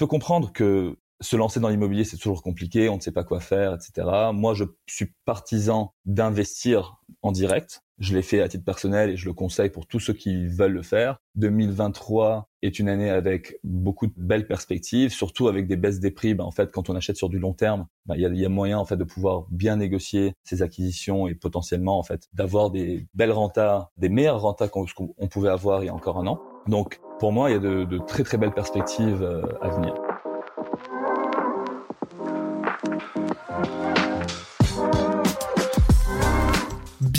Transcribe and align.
peux 0.00 0.06
comprendre 0.06 0.50
que 0.52 0.96
se 1.20 1.36
lancer 1.36 1.60
dans 1.60 1.68
l'immobilier, 1.68 2.04
c'est 2.04 2.16
toujours 2.16 2.42
compliqué, 2.42 2.88
on 2.88 2.96
ne 2.96 3.00
sait 3.00 3.12
pas 3.12 3.24
quoi 3.24 3.40
faire, 3.40 3.74
etc. 3.74 4.08
Moi, 4.32 4.54
je 4.54 4.64
suis 4.86 5.12
partisan 5.24 5.92
d'investir 6.06 6.96
en 7.22 7.32
direct. 7.32 7.82
Je 7.98 8.14
l'ai 8.14 8.22
fait 8.22 8.40
à 8.40 8.48
titre 8.48 8.64
personnel 8.64 9.10
et 9.10 9.16
je 9.18 9.26
le 9.26 9.34
conseille 9.34 9.68
pour 9.68 9.86
tous 9.86 10.00
ceux 10.00 10.14
qui 10.14 10.46
veulent 10.46 10.72
le 10.72 10.82
faire. 10.82 11.18
2023 11.34 12.48
est 12.62 12.78
une 12.78 12.88
année 12.88 13.10
avec 13.10 13.58
beaucoup 13.62 14.06
de 14.06 14.14
belles 14.16 14.46
perspectives, 14.46 15.10
surtout 15.12 15.48
avec 15.48 15.66
des 15.66 15.76
baisses 15.76 16.00
des 16.00 16.10
prix. 16.10 16.32
Ben, 16.32 16.44
en 16.44 16.50
fait, 16.50 16.72
quand 16.72 16.88
on 16.88 16.96
achète 16.96 17.16
sur 17.16 17.28
du 17.28 17.38
long 17.38 17.52
terme, 17.52 17.86
ben, 18.06 18.14
il 18.16 18.22
y, 18.22 18.46
a, 18.46 18.48
moyen 18.48 18.78
en 18.78 18.86
fait 18.86 18.96
de 18.96 19.04
pouvoir 19.04 19.44
bien 19.50 19.76
négocier 19.76 20.32
ses 20.44 20.62
acquisitions 20.62 21.26
et 21.26 21.34
potentiellement 21.34 21.98
en 21.98 22.02
fait 22.02 22.26
d'avoir 22.32 22.70
des 22.70 23.06
belles 23.12 23.32
rentas, 23.32 23.90
des 23.98 24.08
meilleures 24.08 24.40
rentas 24.40 24.68
qu'on 24.68 25.28
pouvait 25.30 25.50
avoir 25.50 25.82
il 25.82 25.86
y 25.86 25.90
a 25.90 25.94
encore 25.94 26.18
un 26.18 26.26
an. 26.26 26.40
Donc, 26.68 27.00
pour 27.18 27.32
moi, 27.32 27.50
il 27.50 27.52
y 27.52 27.56
a 27.56 27.58
de, 27.58 27.84
de 27.84 27.98
très 27.98 28.22
très 28.22 28.38
belles 28.38 28.54
perspectives 28.54 29.22
euh, 29.22 29.42
à 29.60 29.68
venir. 29.68 29.94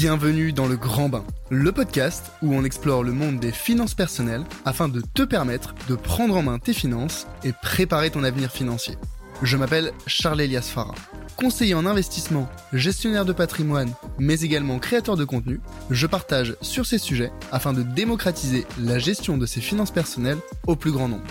Bienvenue 0.04 0.52
dans 0.52 0.66
le 0.66 0.78
Grand 0.78 1.10
Bain, 1.10 1.24
le 1.52 1.72
podcast 1.72 2.32
où 2.42 2.56
on 2.56 2.64
explore 2.64 3.04
le 3.04 3.12
monde 3.12 3.40
des 3.40 3.52
finances 3.52 3.94
personnelles 3.94 4.46
afin 4.66 4.90
de 4.90 5.04
te 5.14 5.22
permettre 5.22 5.76
de 5.88 5.94
prendre 5.94 6.36
en 6.36 6.42
main 6.42 6.58
tes 6.58 6.74
finances 6.74 7.28
et 7.44 7.54
préparer 7.54 8.10
ton 8.10 8.24
avenir 8.24 8.50
financier. 8.50 8.96
Je 9.44 9.58
m'appelle 9.58 9.92
Charles 10.08 10.42
Elias 10.42 10.72
Farah. 10.74 10.96
Conseiller 11.38 11.76
en 11.76 11.86
investissement, 11.86 12.50
gestionnaire 12.74 13.26
de 13.26 13.32
patrimoine, 13.32 13.94
mais 14.18 14.42
également 14.42 14.80
créateur 14.80 15.18
de 15.18 15.24
contenu, 15.24 15.60
je 15.92 16.08
partage 16.08 16.56
sur 16.62 16.88
ces 16.88 16.98
sujets 16.98 17.32
afin 17.52 17.72
de 17.72 17.84
démocratiser 17.84 18.66
la 18.80 18.98
gestion 18.98 19.38
de 19.38 19.46
ses 19.46 19.62
finances 19.62 19.92
personnelles 19.92 20.40
au 20.66 20.76
plus 20.76 20.92
grand 20.92 21.10
nombre. 21.10 21.28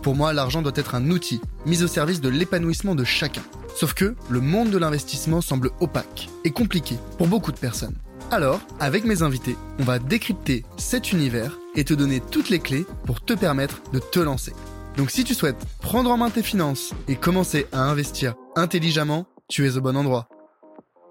Pour 0.00 0.14
moi, 0.14 0.32
l'argent 0.32 0.62
doit 0.62 0.70
être 0.76 0.94
un 0.94 1.10
outil 1.10 1.40
mis 1.66 1.82
au 1.82 1.88
service 1.88 2.20
de 2.20 2.28
l'épanouissement 2.28 2.94
de 2.94 3.02
chacun. 3.02 3.42
Sauf 3.74 3.94
que 3.94 4.14
le 4.30 4.40
monde 4.40 4.70
de 4.70 4.78
l'investissement 4.78 5.40
semble 5.40 5.70
opaque 5.80 6.28
et 6.44 6.50
compliqué 6.52 6.96
pour 7.18 7.26
beaucoup 7.26 7.50
de 7.50 7.58
personnes. 7.58 7.96
Alors, 8.32 8.62
avec 8.80 9.04
mes 9.04 9.22
invités, 9.22 9.58
on 9.78 9.82
va 9.82 9.98
décrypter 9.98 10.64
cet 10.78 11.12
univers 11.12 11.58
et 11.74 11.84
te 11.84 11.92
donner 11.92 12.20
toutes 12.30 12.48
les 12.48 12.60
clés 12.60 12.86
pour 13.04 13.22
te 13.22 13.34
permettre 13.34 13.82
de 13.92 13.98
te 13.98 14.20
lancer. 14.20 14.54
Donc 14.96 15.10
si 15.10 15.22
tu 15.22 15.34
souhaites 15.34 15.66
prendre 15.82 16.10
en 16.10 16.16
main 16.16 16.30
tes 16.30 16.42
finances 16.42 16.94
et 17.08 17.16
commencer 17.16 17.66
à 17.72 17.82
investir 17.82 18.34
intelligemment, 18.56 19.26
tu 19.48 19.66
es 19.66 19.76
au 19.76 19.82
bon 19.82 19.98
endroit. 19.98 20.30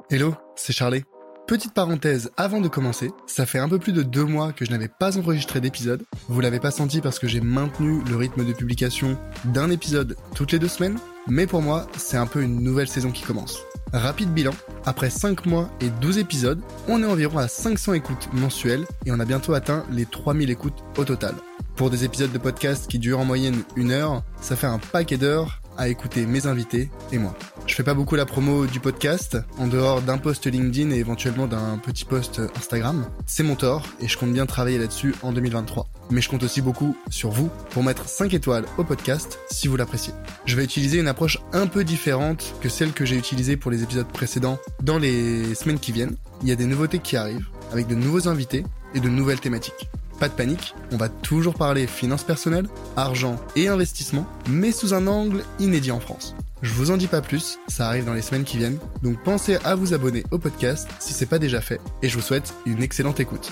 Hello, 0.09 0.33
c'est 0.55 0.73
Charlie. 0.73 1.03
Petite 1.45 1.75
parenthèse 1.75 2.31
avant 2.37 2.59
de 2.59 2.67
commencer, 2.67 3.11
ça 3.27 3.45
fait 3.45 3.59
un 3.59 3.69
peu 3.69 3.77
plus 3.77 3.93
de 3.93 4.01
deux 4.01 4.25
mois 4.25 4.51
que 4.51 4.65
je 4.65 4.71
n'avais 4.71 4.87
pas 4.87 5.19
enregistré 5.19 5.61
d'épisode. 5.61 6.03
Vous 6.27 6.41
l'avez 6.41 6.59
pas 6.59 6.71
senti 6.71 7.01
parce 7.01 7.19
que 7.19 7.27
j'ai 7.27 7.41
maintenu 7.41 8.01
le 8.09 8.15
rythme 8.15 8.45
de 8.45 8.53
publication 8.53 9.15
d'un 9.45 9.69
épisode 9.69 10.17
toutes 10.33 10.53
les 10.53 10.59
deux 10.59 10.67
semaines, 10.67 10.97
mais 11.27 11.45
pour 11.45 11.61
moi, 11.61 11.85
c'est 11.97 12.17
un 12.17 12.25
peu 12.25 12.41
une 12.41 12.63
nouvelle 12.63 12.87
saison 12.87 13.11
qui 13.11 13.21
commence. 13.21 13.61
Rapide 13.93 14.33
bilan, 14.33 14.53
après 14.85 15.09
5 15.09 15.45
mois 15.45 15.69
et 15.81 15.89
12 15.89 16.17
épisodes, 16.17 16.61
on 16.87 17.03
est 17.03 17.05
environ 17.05 17.39
à 17.39 17.49
500 17.49 17.93
écoutes 17.93 18.29
mensuelles 18.31 18.85
et 19.05 19.11
on 19.11 19.19
a 19.19 19.25
bientôt 19.25 19.53
atteint 19.53 19.85
les 19.91 20.05
3000 20.05 20.49
écoutes 20.49 20.81
au 20.97 21.03
total. 21.03 21.35
Pour 21.75 21.89
des 21.89 22.05
épisodes 22.05 22.31
de 22.31 22.37
podcast 22.37 22.89
qui 22.89 22.99
durent 22.99 23.19
en 23.19 23.25
moyenne 23.25 23.63
une 23.75 23.91
heure, 23.91 24.23
ça 24.39 24.55
fait 24.55 24.67
un 24.67 24.77
paquet 24.79 25.17
d'heures 25.17 25.61
à 25.77 25.89
écouter 25.89 26.25
mes 26.25 26.47
invités 26.47 26.89
et 27.11 27.17
moi. 27.17 27.35
Je 27.65 27.75
fais 27.75 27.83
pas 27.83 27.93
beaucoup 27.93 28.15
la 28.15 28.25
promo 28.25 28.65
du 28.65 28.79
podcast, 28.79 29.37
en 29.57 29.67
dehors 29.67 30.01
d'un 30.01 30.17
post 30.17 30.45
LinkedIn 30.47 30.91
et 30.91 30.99
éventuellement 30.99 31.47
d'un 31.47 31.77
petit 31.77 32.05
post 32.05 32.41
Instagram. 32.55 33.05
C'est 33.25 33.43
mon 33.43 33.55
tort 33.55 33.85
et 33.99 34.07
je 34.07 34.17
compte 34.17 34.31
bien 34.31 34.45
travailler 34.45 34.77
là-dessus 34.77 35.15
en 35.21 35.33
2023. 35.33 35.90
Mais 36.11 36.21
je 36.21 36.29
compte 36.29 36.43
aussi 36.43 36.61
beaucoup 36.61 36.95
sur 37.09 37.31
vous 37.31 37.49
pour 37.71 37.83
mettre 37.83 38.07
5 38.07 38.33
étoiles 38.33 38.65
au 38.77 38.83
podcast 38.83 39.39
si 39.49 39.67
vous 39.69 39.77
l'appréciez. 39.77 40.13
Je 40.45 40.57
vais 40.57 40.63
utiliser 40.63 40.99
une 40.99 41.07
approche 41.07 41.39
un 41.53 41.67
peu 41.67 41.85
différente 41.85 42.53
que 42.61 42.69
celle 42.69 42.91
que 42.91 43.05
j'ai 43.05 43.15
utilisée 43.15 43.55
pour 43.55 43.71
les 43.71 43.81
épisodes 43.81 44.07
précédents 44.07 44.59
dans 44.83 44.97
les 44.97 45.55
semaines 45.55 45.79
qui 45.79 45.93
viennent. 45.93 46.17
Il 46.41 46.49
y 46.49 46.51
a 46.51 46.55
des 46.55 46.65
nouveautés 46.65 46.99
qui 46.99 47.15
arrivent, 47.15 47.47
avec 47.71 47.87
de 47.87 47.95
nouveaux 47.95 48.27
invités 48.27 48.65
et 48.93 48.99
de 48.99 49.07
nouvelles 49.07 49.39
thématiques. 49.39 49.89
Pas 50.19 50.27
de 50.27 50.33
panique, 50.33 50.75
on 50.91 50.97
va 50.97 51.09
toujours 51.09 51.55
parler 51.55 51.87
finances 51.87 52.23
personnelles, 52.23 52.67
argent 52.97 53.37
et 53.55 53.69
investissement, 53.69 54.27
mais 54.49 54.71
sous 54.71 54.93
un 54.93 55.07
angle 55.07 55.43
inédit 55.59 55.91
en 55.91 55.99
France. 55.99 56.35
Je 56.61 56.73
vous 56.73 56.91
en 56.91 56.97
dis 56.97 57.07
pas 57.07 57.21
plus, 57.21 57.57
ça 57.67 57.87
arrive 57.87 58.05
dans 58.05 58.13
les 58.13 58.21
semaines 58.21 58.43
qui 58.43 58.57
viennent, 58.57 58.77
donc 59.01 59.17
pensez 59.23 59.57
à 59.63 59.73
vous 59.73 59.95
abonner 59.95 60.23
au 60.29 60.37
podcast 60.37 60.87
si 60.99 61.13
c'est 61.13 61.25
pas 61.25 61.39
déjà 61.39 61.59
fait, 61.59 61.81
et 62.03 62.09
je 62.09 62.15
vous 62.15 62.21
souhaite 62.21 62.53
une 62.67 62.83
excellente 62.83 63.19
écoute. 63.19 63.51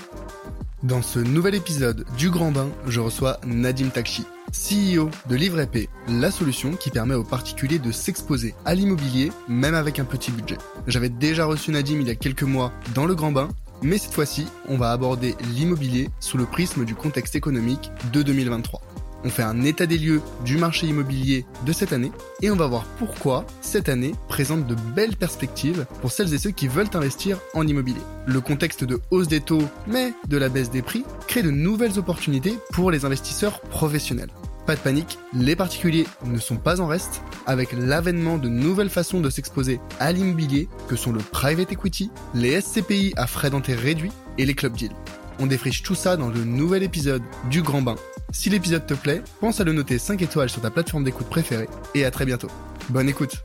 Dans 0.82 1.02
ce 1.02 1.18
nouvel 1.18 1.54
épisode 1.54 2.06
du 2.16 2.30
Grand 2.30 2.52
Bain, 2.52 2.70
je 2.86 3.00
reçois 3.00 3.38
Nadim 3.44 3.90
Takchi, 3.90 4.24
CEO 4.50 5.10
de 5.28 5.36
Livre 5.36 5.60
Épée, 5.60 5.90
la 6.08 6.30
solution 6.30 6.72
qui 6.72 6.88
permet 6.88 7.14
aux 7.14 7.22
particuliers 7.22 7.78
de 7.78 7.92
s'exposer 7.92 8.54
à 8.64 8.74
l'immobilier 8.74 9.30
même 9.46 9.74
avec 9.74 9.98
un 9.98 10.06
petit 10.06 10.32
budget. 10.32 10.56
J'avais 10.86 11.10
déjà 11.10 11.44
reçu 11.44 11.70
Nadim 11.70 12.00
il 12.00 12.08
y 12.08 12.10
a 12.10 12.14
quelques 12.14 12.44
mois 12.44 12.72
dans 12.94 13.04
le 13.04 13.14
Grand 13.14 13.30
Bain 13.30 13.50
mais 13.82 13.98
cette 13.98 14.12
fois-ci, 14.12 14.46
on 14.68 14.76
va 14.76 14.92
aborder 14.92 15.34
l'immobilier 15.54 16.10
sous 16.20 16.36
le 16.36 16.44
prisme 16.44 16.84
du 16.84 16.94
contexte 16.94 17.34
économique 17.34 17.90
de 18.12 18.22
2023. 18.22 18.82
On 19.24 19.30
fait 19.30 19.42
un 19.42 19.62
état 19.64 19.86
des 19.86 19.98
lieux 19.98 20.22
du 20.44 20.56
marché 20.56 20.86
immobilier 20.86 21.44
de 21.66 21.72
cette 21.72 21.92
année 21.92 22.12
et 22.42 22.50
on 22.50 22.56
va 22.56 22.66
voir 22.66 22.84
pourquoi 22.98 23.44
cette 23.60 23.88
année 23.88 24.14
présente 24.28 24.66
de 24.66 24.74
belles 24.94 25.16
perspectives 25.16 25.86
pour 26.00 26.10
celles 26.10 26.32
et 26.32 26.38
ceux 26.38 26.50
qui 26.50 26.68
veulent 26.68 26.88
investir 26.94 27.38
en 27.54 27.66
immobilier. 27.66 28.00
Le 28.26 28.40
contexte 28.40 28.84
de 28.84 29.00
hausse 29.10 29.28
des 29.28 29.40
taux, 29.40 29.68
mais 29.86 30.14
de 30.28 30.38
la 30.38 30.48
baisse 30.48 30.70
des 30.70 30.82
prix, 30.82 31.04
crée 31.28 31.42
de 31.42 31.50
nouvelles 31.50 31.98
opportunités 31.98 32.58
pour 32.72 32.90
les 32.90 33.04
investisseurs 33.04 33.60
professionnels. 33.60 34.30
Pas 34.66 34.76
de 34.76 34.80
panique, 34.80 35.18
les 35.34 35.56
particuliers 35.56 36.06
ne 36.24 36.38
sont 36.38 36.56
pas 36.56 36.80
en 36.80 36.86
reste 36.86 37.22
avec 37.46 37.72
l'avènement 37.72 38.38
de 38.38 38.48
nouvelles 38.48 38.90
façons 38.90 39.20
de 39.20 39.30
s'exposer 39.30 39.80
à 39.98 40.12
l'immobilier 40.12 40.68
que 40.88 40.96
sont 40.96 41.12
le 41.12 41.20
private 41.20 41.72
equity, 41.72 42.10
les 42.34 42.60
SCPI 42.60 43.12
à 43.16 43.26
frais 43.26 43.50
d'entrée 43.50 43.74
réduits 43.74 44.12
et 44.38 44.46
les 44.46 44.54
club 44.54 44.76
deals. 44.76 44.94
On 45.38 45.46
défriche 45.46 45.82
tout 45.82 45.94
ça 45.94 46.16
dans 46.16 46.28
le 46.28 46.44
nouvel 46.44 46.82
épisode 46.82 47.22
du 47.50 47.62
Grand 47.62 47.82
Bain. 47.82 47.96
Si 48.32 48.48
l'épisode 48.48 48.86
te 48.86 48.94
plaît, 48.94 49.22
pense 49.40 49.60
à 49.60 49.64
le 49.64 49.72
noter 49.72 49.98
5 49.98 50.22
étoiles 50.22 50.48
sur 50.48 50.62
ta 50.62 50.70
plateforme 50.70 51.02
d'écoute 51.02 51.28
préférée 51.28 51.68
et 51.96 52.04
à 52.04 52.12
très 52.12 52.24
bientôt. 52.24 52.48
Bonne 52.88 53.08
écoute. 53.08 53.42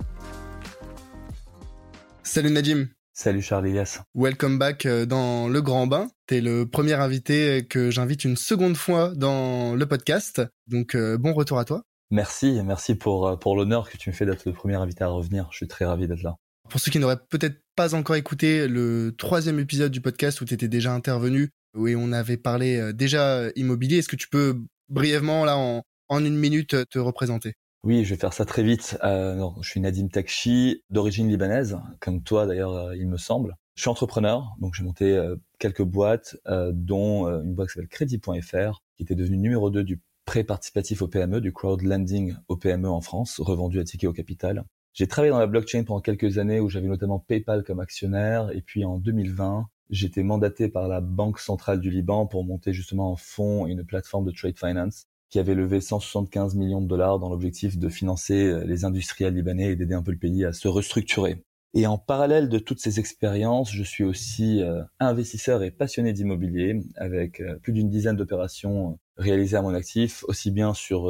Salut 2.21 2.51
Nadim. 2.51 2.87
Salut 3.11 3.41
Charlie, 3.41 3.71
yes. 3.71 4.01
Welcome 4.13 4.59
back 4.59 4.85
euh, 4.85 5.05
dans 5.05 5.47
Le 5.47 5.61
Grand 5.61 5.87
Bain. 5.87 6.09
T'es 6.27 6.39
le 6.39 6.67
premier 6.67 6.93
invité 6.93 7.65
que 7.67 7.89
j'invite 7.89 8.25
une 8.25 8.35
seconde 8.35 8.77
fois 8.77 9.13
dans 9.15 9.73
le 9.73 9.85
podcast. 9.87 10.43
Donc 10.67 10.95
euh, 10.95 11.17
bon 11.17 11.33
retour 11.33 11.57
à 11.57 11.65
toi. 11.65 11.81
Merci, 12.11 12.61
merci 12.63 12.93
pour, 12.93 13.27
euh, 13.27 13.35
pour 13.37 13.55
l'honneur 13.55 13.89
que 13.89 13.97
tu 13.97 14.09
me 14.09 14.13
fais 14.13 14.25
d'être 14.25 14.45
le 14.45 14.53
premier 14.53 14.75
invité 14.75 15.03
à 15.03 15.07
revenir. 15.07 15.47
Je 15.51 15.57
suis 15.57 15.67
très 15.67 15.85
ravi 15.85 16.07
d'être 16.07 16.21
là. 16.21 16.35
Pour 16.69 16.79
ceux 16.79 16.91
qui 16.91 16.99
n'auraient 16.99 17.19
peut-être 17.29 17.59
pas 17.75 17.95
encore 17.95 18.17
écouté 18.17 18.67
le 18.67 19.15
troisième 19.17 19.59
épisode 19.59 19.91
du 19.91 20.01
podcast 20.01 20.41
où 20.41 20.45
tu 20.45 20.53
étais 20.53 20.67
déjà 20.67 20.93
intervenu, 20.93 21.49
où 21.75 21.87
on 21.87 22.11
avait 22.11 22.37
parlé 22.37 22.91
déjà 22.93 23.49
immobilier, 23.55 23.97
est-ce 23.97 24.07
que 24.07 24.15
tu 24.15 24.27
peux 24.27 24.59
brièvement, 24.89 25.45
là, 25.45 25.57
en, 25.57 25.83
en 26.09 26.25
une 26.25 26.37
minute, 26.37 26.89
te 26.89 26.99
représenter 26.99 27.55
oui, 27.85 28.03
je 28.03 28.15
vais 28.15 28.19
faire 28.19 28.33
ça 28.33 28.45
très 28.45 28.63
vite. 28.63 28.97
Euh, 29.03 29.35
non, 29.35 29.53
je 29.61 29.69
suis 29.69 29.79
Nadim 29.79 30.07
Takchi, 30.07 30.81
d'origine 30.89 31.29
libanaise, 31.29 31.77
comme 31.99 32.23
toi 32.23 32.47
d'ailleurs, 32.47 32.73
euh, 32.73 32.95
il 32.95 33.07
me 33.07 33.17
semble. 33.17 33.55
Je 33.75 33.81
suis 33.81 33.89
entrepreneur, 33.89 34.55
donc 34.59 34.73
j'ai 34.73 34.83
monté 34.83 35.15
euh, 35.15 35.35
quelques 35.59 35.83
boîtes, 35.83 36.35
euh, 36.47 36.71
dont 36.73 37.27
une 37.27 37.53
boîte 37.53 37.67
qui 37.67 37.73
s'appelle 37.75 37.89
Crédit.fr, 37.89 38.81
qui 38.97 39.03
était 39.03 39.13
devenue 39.13 39.37
numéro 39.37 39.69
2 39.69 39.83
du 39.83 40.01
prêt 40.25 40.43
participatif 40.43 41.03
au 41.03 41.07
PME, 41.07 41.41
du 41.41 41.53
crowdlending 41.53 42.35
au 42.47 42.57
PME 42.57 42.89
en 42.89 43.01
France, 43.01 43.39
revendu 43.39 43.79
à 43.79 43.83
ticket 43.83 44.07
au 44.07 44.13
capital. 44.13 44.63
J'ai 44.93 45.05
travaillé 45.05 45.29
dans 45.29 45.39
la 45.39 45.45
blockchain 45.45 45.83
pendant 45.83 46.01
quelques 46.01 46.39
années 46.39 46.59
où 46.59 46.69
j'avais 46.69 46.87
notamment 46.87 47.19
PayPal 47.19 47.63
comme 47.63 47.79
actionnaire, 47.79 48.49
et 48.51 48.63
puis 48.63 48.83
en 48.83 48.97
2020, 48.97 49.67
j'étais 49.89 50.23
mandaté 50.23 50.69
par 50.69 50.87
la 50.87 51.01
Banque 51.01 51.39
centrale 51.39 51.79
du 51.79 51.89
Liban 51.89 52.25
pour 52.25 52.43
monter 52.43 52.73
justement 52.73 53.13
un 53.13 53.17
fonds 53.17 53.67
et 53.67 53.71
une 53.71 53.83
plateforme 53.83 54.25
de 54.25 54.31
trade 54.31 54.57
finance 54.57 55.07
qui 55.29 55.39
avait 55.39 55.55
levé 55.55 55.81
175 55.81 56.55
millions 56.55 56.81
de 56.81 56.87
dollars 56.87 57.19
dans 57.19 57.29
l'objectif 57.29 57.77
de 57.77 57.89
financer 57.89 58.45
euh, 58.45 58.63
les 58.63 58.85
industriels 58.85 59.33
libanais 59.33 59.71
et 59.71 59.75
d'aider 59.75 59.93
un 59.93 60.03
peu 60.03 60.11
le 60.11 60.17
pays 60.17 60.45
à 60.45 60.53
se 60.53 60.67
restructurer. 60.67 61.43
Et 61.73 61.87
en 61.87 61.97
parallèle 61.97 62.47
de 62.47 62.57
toutes 62.57 62.79
ces 62.79 62.99
expériences, 62.99 63.69
je 63.69 63.83
suis 63.83 64.05
aussi 64.05 64.61
euh, 64.61 64.81
investisseur 64.99 65.61
et 65.61 65.71
passionné 65.71 66.13
d'immobilier, 66.13 66.79
avec 66.95 67.41
euh, 67.41 67.55
plus 67.55 67.73
d'une 67.73 67.89
dizaine 67.89 68.15
d'opérations 68.15 68.97
réalisées 69.17 69.57
à 69.57 69.61
mon 69.61 69.73
actif, 69.73 70.23
aussi 70.29 70.51
bien 70.51 70.73
sur 70.73 71.09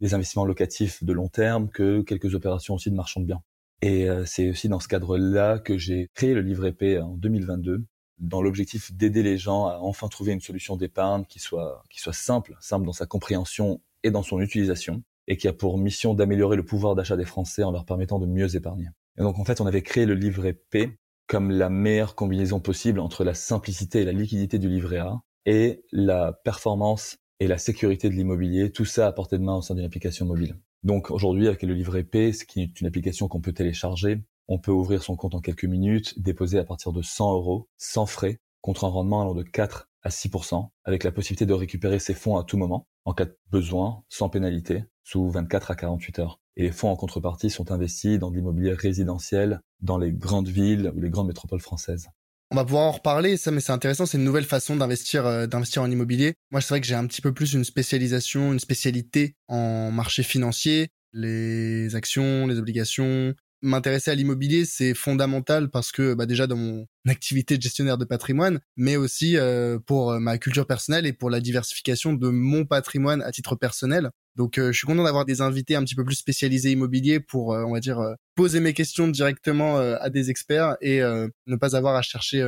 des 0.00 0.14
investissements 0.14 0.44
locatifs 0.44 1.04
de 1.04 1.12
long 1.12 1.28
terme 1.28 1.68
que 1.68 2.00
quelques 2.02 2.34
opérations 2.34 2.74
aussi 2.74 2.90
de 2.90 2.96
marchand 2.96 3.20
de 3.20 3.26
biens. 3.26 3.42
Et 3.80 4.06
c'est 4.26 4.48
aussi 4.50 4.68
dans 4.68 4.78
ce 4.78 4.86
cadre-là 4.86 5.58
que 5.58 5.76
j'ai 5.76 6.08
créé 6.14 6.34
le 6.34 6.40
livre 6.40 6.66
épais 6.66 6.98
en 7.00 7.16
2022, 7.16 7.84
dans 8.22 8.40
l'objectif 8.40 8.92
d'aider 8.94 9.22
les 9.22 9.36
gens 9.36 9.66
à 9.66 9.78
enfin 9.80 10.08
trouver 10.08 10.32
une 10.32 10.40
solution 10.40 10.76
d'épargne 10.76 11.24
qui 11.28 11.40
soit, 11.40 11.82
qui 11.90 12.00
soit 12.00 12.12
simple, 12.12 12.56
simple 12.60 12.86
dans 12.86 12.92
sa 12.92 13.04
compréhension 13.04 13.82
et 14.04 14.10
dans 14.10 14.22
son 14.22 14.40
utilisation, 14.40 15.02
et 15.26 15.36
qui 15.36 15.48
a 15.48 15.52
pour 15.52 15.76
mission 15.76 16.14
d'améliorer 16.14 16.56
le 16.56 16.64
pouvoir 16.64 16.94
d'achat 16.94 17.16
des 17.16 17.24
Français 17.24 17.64
en 17.64 17.72
leur 17.72 17.84
permettant 17.84 18.18
de 18.18 18.26
mieux 18.26 18.56
épargner. 18.56 18.88
Et 19.18 19.22
donc 19.22 19.38
en 19.38 19.44
fait, 19.44 19.60
on 19.60 19.66
avait 19.66 19.82
créé 19.82 20.06
le 20.06 20.14
livret 20.14 20.54
P 20.54 20.96
comme 21.26 21.50
la 21.50 21.68
meilleure 21.68 22.14
combinaison 22.14 22.60
possible 22.60 23.00
entre 23.00 23.24
la 23.24 23.34
simplicité 23.34 24.02
et 24.02 24.04
la 24.04 24.12
liquidité 24.12 24.58
du 24.58 24.68
livret 24.68 24.98
A 24.98 25.20
et 25.46 25.84
la 25.92 26.32
performance 26.32 27.18
et 27.40 27.48
la 27.48 27.58
sécurité 27.58 28.08
de 28.08 28.14
l'immobilier, 28.14 28.70
tout 28.70 28.84
ça 28.84 29.06
à 29.06 29.12
portée 29.12 29.38
de 29.38 29.42
main 29.42 29.56
au 29.56 29.62
sein 29.62 29.74
d'une 29.74 29.84
application 29.84 30.26
mobile. 30.26 30.56
Donc 30.84 31.10
aujourd'hui, 31.10 31.46
avec 31.48 31.62
le 31.62 31.74
livret 31.74 32.04
P, 32.04 32.32
ce 32.32 32.44
qui 32.44 32.62
est 32.62 32.80
une 32.80 32.86
application 32.86 33.28
qu'on 33.28 33.40
peut 33.40 33.52
télécharger, 33.52 34.22
on 34.52 34.58
peut 34.58 34.70
ouvrir 34.70 35.02
son 35.02 35.16
compte 35.16 35.34
en 35.34 35.40
quelques 35.40 35.64
minutes, 35.64 36.20
déposer 36.20 36.58
à 36.58 36.64
partir 36.64 36.92
de 36.92 37.00
100 37.00 37.32
euros, 37.32 37.70
sans 37.78 38.04
frais, 38.04 38.38
contre 38.60 38.84
un 38.84 38.88
rendement 38.88 39.22
allant 39.22 39.34
de 39.34 39.42
4 39.42 39.88
à 40.02 40.10
6%, 40.10 40.68
avec 40.84 41.04
la 41.04 41.10
possibilité 41.10 41.46
de 41.46 41.54
récupérer 41.54 41.98
ses 41.98 42.12
fonds 42.12 42.36
à 42.36 42.44
tout 42.44 42.58
moment, 42.58 42.86
en 43.06 43.14
cas 43.14 43.24
de 43.24 43.34
besoin, 43.50 44.02
sans 44.10 44.28
pénalité, 44.28 44.84
sous 45.04 45.30
24 45.30 45.70
à 45.70 45.74
48 45.74 46.18
heures. 46.18 46.38
Et 46.56 46.64
les 46.64 46.70
fonds 46.70 46.90
en 46.90 46.96
contrepartie 46.96 47.48
sont 47.48 47.72
investis 47.72 48.18
dans 48.18 48.28
l'immobilier 48.28 48.74
résidentiel, 48.74 49.62
dans 49.80 49.96
les 49.96 50.12
grandes 50.12 50.48
villes 50.48 50.92
ou 50.94 51.00
les 51.00 51.08
grandes 51.08 51.28
métropoles 51.28 51.60
françaises. 51.60 52.08
On 52.50 52.56
va 52.56 52.66
pouvoir 52.66 52.84
en 52.84 52.92
reparler, 52.92 53.38
ça, 53.38 53.52
mais 53.52 53.62
c'est 53.62 53.72
intéressant, 53.72 54.04
c'est 54.04 54.18
une 54.18 54.24
nouvelle 54.24 54.44
façon 54.44 54.76
d'investir, 54.76 55.24
euh, 55.24 55.46
d'investir 55.46 55.80
en 55.80 55.90
immobilier. 55.90 56.34
Moi, 56.50 56.60
c'est 56.60 56.68
vrai 56.68 56.82
que 56.82 56.86
j'ai 56.86 56.94
un 56.94 57.06
petit 57.06 57.22
peu 57.22 57.32
plus 57.32 57.54
une 57.54 57.64
spécialisation, 57.64 58.52
une 58.52 58.60
spécialité 58.60 59.34
en 59.48 59.90
marché 59.90 60.22
financier, 60.22 60.90
les 61.14 61.94
actions, 61.94 62.46
les 62.46 62.58
obligations. 62.58 63.34
M'intéresser 63.64 64.10
à 64.10 64.16
l'immobilier, 64.16 64.64
c'est 64.64 64.92
fondamental 64.92 65.70
parce 65.70 65.92
que 65.92 66.14
bah, 66.14 66.26
déjà 66.26 66.48
dans 66.48 66.56
mon 66.56 66.84
activité 67.06 67.56
de 67.56 67.62
gestionnaire 67.62 67.96
de 67.96 68.04
patrimoine, 68.04 68.58
mais 68.76 68.96
aussi 68.96 69.36
euh, 69.36 69.78
pour 69.78 70.10
euh, 70.10 70.18
ma 70.18 70.36
culture 70.36 70.66
personnelle 70.66 71.06
et 71.06 71.12
pour 71.12 71.30
la 71.30 71.38
diversification 71.38 72.12
de 72.12 72.28
mon 72.28 72.64
patrimoine 72.64 73.22
à 73.22 73.30
titre 73.30 73.54
personnel. 73.54 74.10
Donc 74.34 74.58
euh, 74.58 74.72
je 74.72 74.78
suis 74.78 74.86
content 74.88 75.04
d'avoir 75.04 75.24
des 75.24 75.42
invités 75.42 75.76
un 75.76 75.84
petit 75.84 75.94
peu 75.94 76.04
plus 76.04 76.16
spécialisés 76.16 76.72
immobilier 76.72 77.20
pour, 77.20 77.50
on 77.50 77.72
va 77.72 77.78
dire, 77.78 78.00
poser 78.34 78.58
mes 78.58 78.72
questions 78.72 79.06
directement 79.06 79.76
à 79.76 80.10
des 80.10 80.30
experts 80.30 80.76
et 80.80 81.00
ne 81.00 81.56
pas 81.56 81.76
avoir 81.76 81.94
à 81.94 82.02
chercher 82.02 82.44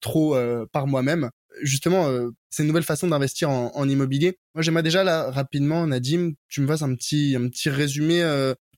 trop 0.00 0.34
par 0.72 0.86
moi-même. 0.86 1.30
Justement, 1.62 2.08
c'est 2.48 2.62
une 2.62 2.68
nouvelle 2.68 2.84
façon 2.84 3.08
d'investir 3.08 3.50
en, 3.50 3.72
en, 3.74 3.88
immobilier. 3.88 4.38
Moi, 4.54 4.62
j'aimerais 4.62 4.82
déjà 4.82 5.04
là 5.04 5.30
rapidement, 5.30 5.86
Nadim, 5.86 6.32
tu 6.48 6.60
me 6.60 6.66
fasses 6.66 6.82
un 6.82 6.94
petit 6.94 7.36
un 7.36 7.48
petit 7.48 7.70
résumé 7.70 8.22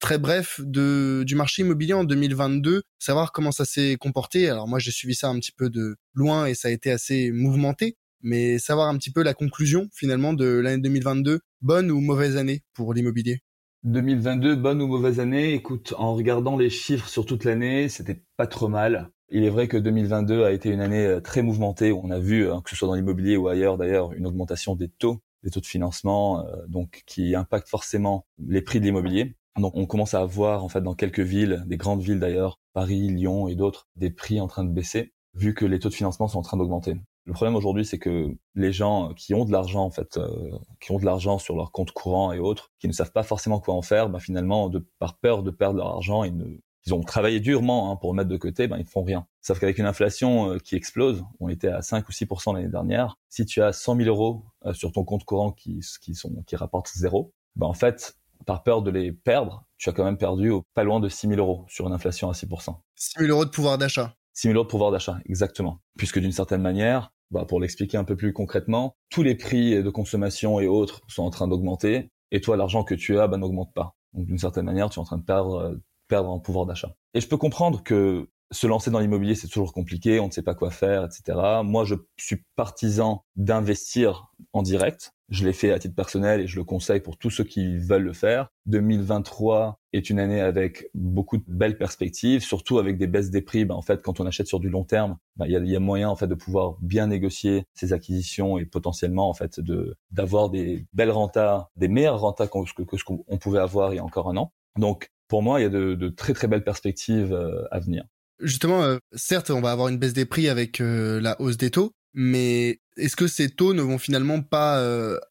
très 0.02 0.18
bref 0.18 0.60
de 0.64 1.22
du 1.24 1.36
marché 1.36 1.62
immobilier 1.62 1.94
en 1.94 2.04
2022, 2.04 2.82
savoir 2.98 3.30
comment 3.32 3.52
ça 3.52 3.64
s'est 3.64 3.96
comporté. 3.98 4.50
Alors 4.50 4.66
moi, 4.66 4.80
j'ai 4.80 4.90
suivi 4.90 5.14
ça 5.14 5.28
un 5.28 5.38
petit 5.38 5.52
peu 5.52 5.70
de 5.70 5.96
loin 6.12 6.46
et 6.46 6.54
ça 6.54 6.68
a 6.68 6.70
été 6.72 6.90
assez 6.90 7.30
mouvementé, 7.30 7.96
mais 8.20 8.58
savoir 8.58 8.88
un 8.88 8.98
petit 8.98 9.12
peu 9.12 9.22
la 9.22 9.32
conclusion 9.32 9.88
finalement 9.94 10.32
de 10.32 10.46
l'année 10.46 10.82
2022, 10.82 11.40
bonne 11.62 11.90
ou 11.90 12.00
mauvaise 12.00 12.36
année 12.36 12.62
pour 12.74 12.92
l'immobilier? 12.92 13.40
2022, 13.84 14.56
bonne 14.56 14.82
ou 14.82 14.88
mauvaise 14.88 15.20
année? 15.20 15.54
Écoute, 15.54 15.94
en 15.96 16.14
regardant 16.14 16.56
les 16.56 16.70
chiffres 16.70 17.08
sur 17.08 17.24
toute 17.24 17.44
l'année, 17.44 17.88
c'était 17.88 18.22
pas 18.36 18.48
trop 18.48 18.68
mal. 18.68 19.10
Il 19.34 19.44
est 19.44 19.50
vrai 19.50 19.66
que 19.66 19.78
2022 19.78 20.44
a 20.44 20.52
été 20.52 20.68
une 20.68 20.82
année 20.82 21.06
euh, 21.06 21.20
très 21.20 21.40
mouvementée. 21.40 21.90
On 21.90 22.10
a 22.10 22.18
vu, 22.18 22.50
hein, 22.50 22.60
que 22.62 22.68
ce 22.68 22.76
soit 22.76 22.86
dans 22.86 22.94
l'immobilier 22.94 23.38
ou 23.38 23.48
ailleurs 23.48 23.78
d'ailleurs, 23.78 24.12
une 24.12 24.26
augmentation 24.26 24.76
des 24.76 24.88
taux, 24.88 25.22
des 25.42 25.50
taux 25.50 25.60
de 25.60 25.66
financement, 25.66 26.46
euh, 26.46 26.66
donc 26.68 27.02
qui 27.06 27.34
impacte 27.34 27.66
forcément 27.66 28.26
les 28.46 28.60
prix 28.60 28.78
de 28.78 28.84
l'immobilier. 28.84 29.34
Donc 29.56 29.74
on 29.74 29.86
commence 29.86 30.12
à 30.12 30.20
avoir 30.20 30.64
en 30.64 30.68
fait 30.68 30.82
dans 30.82 30.94
quelques 30.94 31.20
villes, 31.20 31.64
des 31.66 31.78
grandes 31.78 32.02
villes 32.02 32.20
d'ailleurs, 32.20 32.60
Paris, 32.74 33.08
Lyon 33.08 33.48
et 33.48 33.54
d'autres, 33.54 33.88
des 33.96 34.10
prix 34.10 34.38
en 34.38 34.48
train 34.48 34.64
de 34.64 34.70
baisser 34.70 35.14
vu 35.34 35.54
que 35.54 35.64
les 35.64 35.78
taux 35.78 35.88
de 35.88 35.94
financement 35.94 36.28
sont 36.28 36.38
en 36.38 36.42
train 36.42 36.58
d'augmenter. 36.58 36.96
Le 37.24 37.32
problème 37.32 37.54
aujourd'hui, 37.54 37.86
c'est 37.86 37.98
que 37.98 38.36
les 38.54 38.72
gens 38.72 39.14
qui 39.14 39.32
ont 39.32 39.46
de 39.46 39.52
l'argent 39.52 39.84
en 39.84 39.90
fait, 39.90 40.18
euh, 40.18 40.50
qui 40.80 40.92
ont 40.92 40.98
de 40.98 41.06
l'argent 41.06 41.38
sur 41.38 41.56
leur 41.56 41.72
compte 41.72 41.92
courant 41.92 42.32
et 42.32 42.38
autres, 42.38 42.70
qui 42.80 42.88
ne 42.88 42.92
savent 42.92 43.12
pas 43.12 43.22
forcément 43.22 43.60
quoi 43.60 43.74
en 43.74 43.82
faire, 43.82 44.10
ben 44.10 44.18
finalement, 44.18 44.68
de, 44.68 44.86
par 44.98 45.16
peur 45.18 45.42
de 45.42 45.50
perdre 45.50 45.78
leur 45.78 45.86
argent, 45.86 46.24
ils, 46.24 46.36
ne, 46.36 46.58
ils 46.86 46.94
ont 46.94 47.00
travaillé 47.00 47.40
durement 47.40 47.90
hein, 47.90 47.96
pour 47.96 48.14
mettre 48.14 48.28
de 48.28 48.36
côté, 48.36 48.66
ben 48.66 48.78
ils 48.78 48.86
font 48.86 49.02
rien. 49.02 49.26
Sauf 49.40 49.60
qu'avec 49.60 49.78
une 49.78 49.86
inflation 49.86 50.52
euh, 50.52 50.58
qui 50.58 50.76
explose, 50.76 51.24
on 51.40 51.48
était 51.48 51.68
à 51.68 51.82
5 51.82 52.08
ou 52.08 52.12
6% 52.12 52.54
l'année 52.54 52.68
dernière. 52.68 53.18
Si 53.28 53.44
tu 53.44 53.62
as 53.62 53.72
100 53.72 53.96
000 53.96 54.08
euros 54.08 54.44
euh, 54.66 54.72
sur 54.72 54.92
ton 54.92 55.04
compte 55.04 55.24
courant 55.24 55.52
qui, 55.52 55.80
qui 56.00 56.14
sont 56.14 56.42
qui 56.46 56.56
rapportent 56.56 56.90
zéro, 56.94 57.32
ben 57.56 57.66
en 57.66 57.74
fait, 57.74 58.16
par 58.46 58.62
peur 58.62 58.82
de 58.82 58.90
les 58.90 59.12
perdre, 59.12 59.64
tu 59.78 59.88
as 59.88 59.92
quand 59.92 60.04
même 60.04 60.18
perdu 60.18 60.52
pas 60.74 60.84
loin 60.84 61.00
de 61.00 61.08
6 61.08 61.28
000 61.28 61.40
euros 61.40 61.64
sur 61.68 61.86
une 61.86 61.92
inflation 61.92 62.28
à 62.28 62.32
6%. 62.32 62.76
6 62.96 63.18
000 63.18 63.30
euros 63.30 63.44
de 63.44 63.50
pouvoir 63.50 63.78
d'achat. 63.78 64.14
6 64.34 64.48
000 64.48 64.56
euros 64.56 64.64
de 64.64 64.70
pouvoir 64.70 64.90
d'achat, 64.90 65.18
exactement. 65.26 65.80
Puisque 65.96 66.18
d'une 66.18 66.32
certaine 66.32 66.62
manière, 66.62 67.12
bah, 67.30 67.44
pour 67.46 67.60
l'expliquer 67.60 67.96
un 67.96 68.04
peu 68.04 68.16
plus 68.16 68.32
concrètement, 68.32 68.96
tous 69.10 69.22
les 69.22 69.34
prix 69.34 69.82
de 69.82 69.90
consommation 69.90 70.60
et 70.60 70.66
autres 70.66 71.00
sont 71.08 71.22
en 71.22 71.30
train 71.30 71.48
d'augmenter, 71.48 72.10
et 72.30 72.40
toi, 72.40 72.56
l'argent 72.56 72.82
que 72.82 72.94
tu 72.94 73.18
as 73.18 73.28
bah, 73.28 73.36
n'augmente 73.36 73.72
pas. 73.74 73.94
Donc 74.14 74.26
d'une 74.26 74.38
certaine 74.38 74.64
manière, 74.64 74.90
tu 74.90 74.98
es 74.98 75.02
en 75.02 75.04
train 75.04 75.18
de 75.18 75.24
perdre, 75.24 75.54
euh, 75.56 75.74
perdre 76.12 76.28
en 76.28 76.40
pouvoir 76.40 76.66
d'achat. 76.66 76.94
Et 77.14 77.22
je 77.22 77.26
peux 77.26 77.38
comprendre 77.38 77.82
que 77.82 78.28
se 78.50 78.66
lancer 78.66 78.90
dans 78.90 78.98
l'immobilier, 78.98 79.34
c'est 79.34 79.48
toujours 79.48 79.72
compliqué, 79.72 80.20
on 80.20 80.26
ne 80.26 80.30
sait 80.30 80.42
pas 80.42 80.54
quoi 80.54 80.70
faire, 80.70 81.06
etc. 81.06 81.38
Moi, 81.64 81.86
je 81.86 81.94
suis 82.18 82.44
partisan 82.54 83.24
d'investir 83.34 84.26
en 84.52 84.60
direct. 84.60 85.12
Je 85.30 85.46
l'ai 85.46 85.54
fait 85.54 85.72
à 85.72 85.78
titre 85.78 85.94
personnel 85.94 86.42
et 86.42 86.46
je 86.46 86.56
le 86.56 86.64
conseille 86.64 87.00
pour 87.00 87.16
tous 87.16 87.30
ceux 87.30 87.44
qui 87.44 87.78
veulent 87.78 88.02
le 88.02 88.12
faire. 88.12 88.50
2023 88.66 89.78
est 89.94 90.10
une 90.10 90.18
année 90.18 90.42
avec 90.42 90.90
beaucoup 90.92 91.38
de 91.38 91.44
belles 91.46 91.78
perspectives, 91.78 92.42
surtout 92.42 92.78
avec 92.78 92.98
des 92.98 93.06
baisses 93.06 93.30
des 93.30 93.40
prix. 93.40 93.64
Ben, 93.64 93.74
en 93.74 93.80
fait, 93.80 94.02
quand 94.02 94.20
on 94.20 94.26
achète 94.26 94.48
sur 94.48 94.60
du 94.60 94.68
long 94.68 94.84
terme, 94.84 95.16
ben, 95.36 95.46
il 95.46 95.52
y, 95.52 95.56
a, 95.56 95.60
y, 95.60 95.76
a, 95.76 95.80
moyen 95.80 96.10
en 96.10 96.16
fait 96.16 96.26
de 96.26 96.34
pouvoir 96.34 96.76
bien 96.82 97.06
négocier 97.06 97.64
ses 97.72 97.94
acquisitions 97.94 98.58
et 98.58 98.66
potentiellement 98.66 99.30
en 99.30 99.34
fait 99.34 99.60
de 99.60 99.96
d'avoir 100.10 100.50
des 100.50 100.84
belles 100.92 101.10
rentas, 101.10 101.70
des 101.76 101.88
meilleures 101.88 102.20
rentas 102.20 102.48
que 102.48 102.98
ce 102.98 103.04
qu'on 103.04 103.38
pouvait 103.38 103.60
avoir 103.60 103.94
il 103.94 103.96
y 103.96 104.00
a 104.00 104.04
encore 104.04 104.28
un 104.28 104.36
an. 104.36 104.52
Donc 104.78 105.08
pour 105.32 105.42
moi, 105.42 105.60
il 105.60 105.62
y 105.62 105.66
a 105.66 105.70
de, 105.70 106.08
très 106.10 106.34
très 106.34 106.46
belles 106.46 106.62
perspectives 106.62 107.32
euh, 107.32 107.64
à 107.70 107.80
venir. 107.80 108.04
Justement, 108.38 108.82
euh, 108.82 108.98
certes, 109.14 109.48
on 109.48 109.62
va 109.62 109.72
avoir 109.72 109.88
une 109.88 109.96
baisse 109.96 110.12
des 110.12 110.26
prix 110.26 110.50
avec 110.50 110.78
euh, 110.82 111.22
la 111.22 111.40
hausse 111.40 111.56
des 111.56 111.70
taux, 111.70 111.94
mais 112.12 112.80
est-ce 112.98 113.16
que 113.16 113.26
ces 113.26 113.48
taux 113.48 113.72
ne 113.72 113.80
vont 113.80 113.96
finalement 113.96 114.42
pas 114.42 114.86